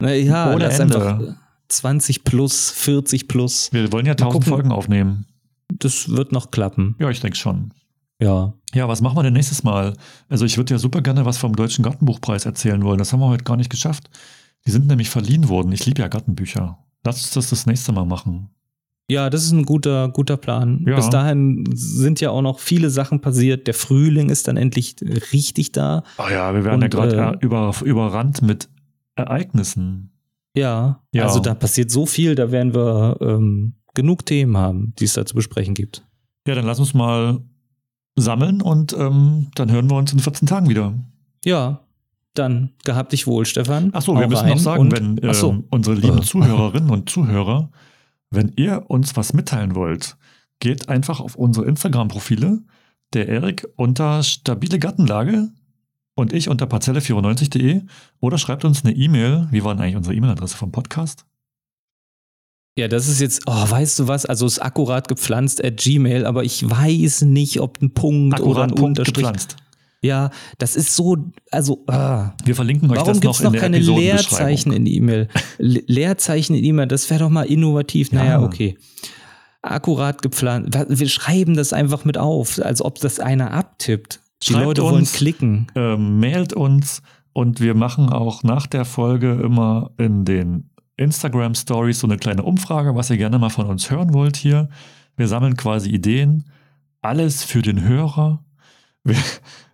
ja, 0.00 0.52
Ohne 0.52 0.64
lass 0.64 0.78
Ende. 0.80 0.96
einfach 0.96 1.36
20 1.76 2.24
plus, 2.24 2.70
40 2.70 3.28
plus. 3.28 3.72
Wir 3.72 3.90
wollen 3.92 4.06
ja 4.06 4.14
tausend 4.14 4.44
gucken. 4.44 4.48
Folgen 4.48 4.72
aufnehmen. 4.72 5.26
Das 5.68 6.08
wird 6.08 6.32
noch 6.32 6.50
klappen. 6.50 6.96
Ja, 6.98 7.10
ich 7.10 7.20
denke 7.20 7.36
schon. 7.36 7.72
Ja. 8.20 8.54
Ja, 8.74 8.88
was 8.88 9.00
machen 9.00 9.16
wir 9.16 9.22
denn 9.22 9.32
nächstes 9.32 9.62
Mal? 9.62 9.94
Also 10.28 10.44
ich 10.44 10.56
würde 10.56 10.74
ja 10.74 10.78
super 10.78 11.00
gerne 11.00 11.24
was 11.24 11.38
vom 11.38 11.54
Deutschen 11.54 11.82
Gartenbuchpreis 11.82 12.44
erzählen 12.44 12.82
wollen. 12.82 12.98
Das 12.98 13.12
haben 13.12 13.20
wir 13.20 13.28
heute 13.28 13.44
gar 13.44 13.56
nicht 13.56 13.70
geschafft. 13.70 14.08
Die 14.66 14.70
sind 14.70 14.86
nämlich 14.86 15.10
verliehen 15.10 15.48
worden. 15.48 15.72
Ich 15.72 15.84
liebe 15.84 16.00
ja 16.00 16.08
Gartenbücher. 16.08 16.78
Lass 17.04 17.16
uns 17.16 17.30
das 17.32 17.50
das 17.50 17.66
nächste 17.66 17.92
Mal 17.92 18.06
machen. 18.06 18.50
Ja, 19.10 19.28
das 19.28 19.44
ist 19.44 19.52
ein 19.52 19.64
guter, 19.64 20.08
guter 20.08 20.38
Plan. 20.38 20.82
Ja. 20.86 20.96
Bis 20.96 21.10
dahin 21.10 21.64
sind 21.74 22.20
ja 22.20 22.30
auch 22.30 22.40
noch 22.40 22.58
viele 22.58 22.88
Sachen 22.88 23.20
passiert. 23.20 23.66
Der 23.66 23.74
Frühling 23.74 24.30
ist 24.30 24.48
dann 24.48 24.56
endlich 24.56 24.96
richtig 25.32 25.72
da. 25.72 26.04
Oh 26.16 26.30
ja, 26.30 26.54
wir 26.54 26.64
werden 26.64 26.82
Und, 26.82 26.82
ja 26.82 26.88
gerade 26.88 27.38
äh, 27.38 27.44
über, 27.44 27.74
überrannt 27.84 28.40
mit 28.40 28.70
Ereignissen. 29.14 30.13
Ja, 30.54 31.00
Ja. 31.12 31.24
also 31.24 31.40
da 31.40 31.54
passiert 31.54 31.90
so 31.90 32.06
viel, 32.06 32.34
da 32.34 32.50
werden 32.52 32.74
wir 32.74 33.16
ähm, 33.20 33.74
genug 33.94 34.24
Themen 34.26 34.56
haben, 34.56 34.92
die 34.98 35.04
es 35.04 35.14
da 35.14 35.24
zu 35.26 35.34
besprechen 35.34 35.74
gibt. 35.74 36.06
Ja, 36.46 36.54
dann 36.54 36.66
lass 36.66 36.78
uns 36.78 36.94
mal 36.94 37.40
sammeln 38.16 38.62
und 38.62 38.92
ähm, 38.92 39.48
dann 39.54 39.70
hören 39.72 39.90
wir 39.90 39.96
uns 39.96 40.12
in 40.12 40.18
14 40.20 40.46
Tagen 40.46 40.68
wieder. 40.68 40.94
Ja, 41.44 41.80
dann 42.34 42.70
gehabt 42.84 43.12
dich 43.12 43.26
wohl, 43.26 43.46
Stefan. 43.46 43.92
Achso, 43.94 44.14
wir 44.18 44.28
müssen 44.28 44.48
noch 44.48 44.58
sagen, 44.58 44.90
wenn 44.92 45.18
ähm, 45.18 45.30
Ach 45.30 45.34
so. 45.34 45.64
unsere 45.70 45.96
lieben 45.96 46.18
Äh. 46.18 46.22
Zuhörerinnen 46.22 46.90
und 46.90 47.08
Zuhörer, 47.10 47.70
wenn 48.30 48.52
ihr 48.56 48.84
uns 48.88 49.16
was 49.16 49.32
mitteilen 49.32 49.74
wollt, 49.74 50.16
geht 50.60 50.88
einfach 50.88 51.20
auf 51.20 51.34
unsere 51.36 51.66
Instagram-Profile. 51.66 52.60
Der 53.12 53.28
Erik 53.28 53.66
unter 53.76 54.22
stabile 54.24 54.78
Gartenlage 54.80 55.48
und 56.14 56.32
ich 56.32 56.48
unter 56.48 56.66
parzelle94.de 56.66 57.82
oder 58.20 58.38
schreibt 58.38 58.64
uns 58.64 58.84
eine 58.84 58.94
E-Mail. 58.94 59.48
Wie 59.50 59.64
war 59.64 59.74
denn 59.74 59.82
eigentlich 59.82 59.96
unsere 59.96 60.14
E-Mail-Adresse 60.14 60.56
vom 60.56 60.72
Podcast? 60.72 61.26
Ja, 62.76 62.88
das 62.88 63.06
ist 63.06 63.20
jetzt, 63.20 63.42
oh, 63.46 63.52
weißt 63.70 64.00
du 64.00 64.08
was? 64.08 64.26
Also 64.26 64.46
ist 64.46 64.58
akkurat 64.58 65.06
gepflanzt 65.06 65.64
at 65.64 65.76
Gmail, 65.76 66.26
aber 66.26 66.42
ich 66.42 66.68
weiß 66.68 67.22
nicht, 67.22 67.60
ob 67.60 67.80
ein 67.80 67.94
Punkt 67.94 68.40
oder 68.40 68.42
Akkurat 68.42 68.70
ein 68.70 68.74
Punkt 68.74 68.98
Unterstrich. 68.98 69.14
gepflanzt. 69.14 69.56
Ja, 70.02 70.30
das 70.58 70.76
ist 70.76 70.94
so, 70.94 71.16
also, 71.50 71.84
ah. 71.86 72.32
Wir 72.44 72.54
verlinken 72.54 72.90
euch 72.90 72.96
Warum 72.96 73.08
das 73.08 73.20
gibt 73.20 73.24
noch 73.26 73.34
es 73.34 73.40
in 73.40 73.44
noch 73.44 73.52
der 73.52 73.60
keine. 73.60 73.78
Leerzeichen 73.78 74.72
in 74.72 74.86
E-Mail? 74.86 75.28
Le 75.58 75.82
Leerzeichen 75.86 76.54
in 76.56 76.64
E-Mail, 76.64 76.88
das 76.88 77.08
wäre 77.08 77.20
doch 77.20 77.30
mal 77.30 77.44
innovativ. 77.44 78.12
Ja. 78.12 78.18
Naja, 78.18 78.42
okay. 78.42 78.76
Akkurat 79.62 80.20
gepflanzt. 80.20 80.76
Wir 80.88 81.08
schreiben 81.08 81.54
das 81.54 81.72
einfach 81.72 82.04
mit 82.04 82.18
auf, 82.18 82.58
als 82.60 82.82
ob 82.82 82.98
das 82.98 83.18
einer 83.18 83.52
abtippt. 83.52 84.20
Die 84.48 84.52
Leute 84.52 84.82
wollen 84.82 84.96
uns, 84.96 85.12
klicken. 85.12 85.66
äh, 85.74 85.96
mailt 85.96 86.52
uns 86.52 87.02
und 87.32 87.60
wir 87.60 87.74
machen 87.74 88.08
auch 88.10 88.42
nach 88.42 88.66
der 88.66 88.84
Folge 88.84 89.32
immer 89.32 89.90
in 89.96 90.24
den 90.24 90.70
Instagram 90.96 91.54
Stories 91.54 92.00
so 92.00 92.06
eine 92.06 92.16
kleine 92.16 92.42
Umfrage, 92.42 92.94
was 92.94 93.10
ihr 93.10 93.16
gerne 93.16 93.38
mal 93.38 93.50
von 93.50 93.66
uns 93.66 93.90
hören 93.90 94.14
wollt 94.14 94.36
hier. 94.36 94.68
Wir 95.16 95.28
sammeln 95.28 95.56
quasi 95.56 95.90
Ideen. 95.90 96.44
Alles 97.00 97.44
für 97.44 97.62
den 97.62 97.82
Hörer. 97.82 98.44
Wir, 99.02 99.16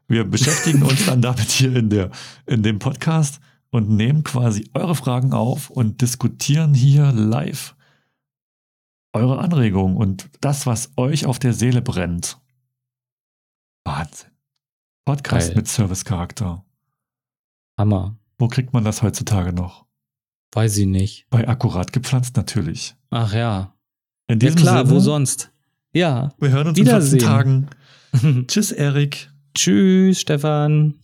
wir 0.09 0.25
beschäftigen 0.25 0.83
uns 0.83 1.07
dann 1.07 1.23
damit 1.23 1.51
hier 1.51 1.77
in, 1.77 1.91
der, 1.91 2.11
in 2.47 2.63
dem 2.63 2.79
Podcast 2.79 3.41
und 3.71 3.91
nehmen 3.91 4.25
quasi 4.25 4.69
eure 4.75 4.95
Fragen 4.95 5.33
auf 5.33 5.71
und 5.71 6.01
diskutieren 6.01 6.75
hier 6.75 7.13
live 7.13 7.77
eure 9.13 9.39
Anregungen 9.39 9.97
und 9.97 10.29
das, 10.41 10.67
was 10.67 10.93
euch 10.97 11.27
auf 11.27 11.39
der 11.39 11.53
Seele 11.53 11.83
brennt. 11.83 12.41
Wahnsinn. 13.85 14.30
Podcast 15.05 15.49
Geil. 15.49 15.57
mit 15.57 15.69
Servicecharakter. 15.69 16.65
Hammer. 17.79 18.17
Wo 18.39 18.49
kriegt 18.49 18.73
man 18.73 18.85
das 18.85 19.03
heutzutage 19.03 19.53
noch? 19.53 19.87
Weiß 20.53 20.77
ich 20.79 20.87
nicht. 20.87 21.27
Bei 21.31 21.47
Akkurat 21.49 21.93
gepflanzt 21.93 22.37
natürlich. 22.37 22.95
Ach 23.11 23.33
ja. 23.33 23.75
In 24.29 24.39
Ja 24.41 24.49
diesem 24.51 24.57
klar, 24.57 24.79
Sinne, 24.87 24.91
wo 24.91 25.01
sonst? 25.01 25.53
Ja. 25.93 26.33
wir 26.39 26.51
hören 26.51 26.69
uns 26.69 26.79
in 26.79 26.87
14 26.87 27.13
Wiedersehen. 27.13 27.21
Tagen. 27.21 27.67
Tschüss, 28.47 28.73
Erik. 28.73 29.31
Tschüss, 29.55 30.21
Stefan. 30.21 30.95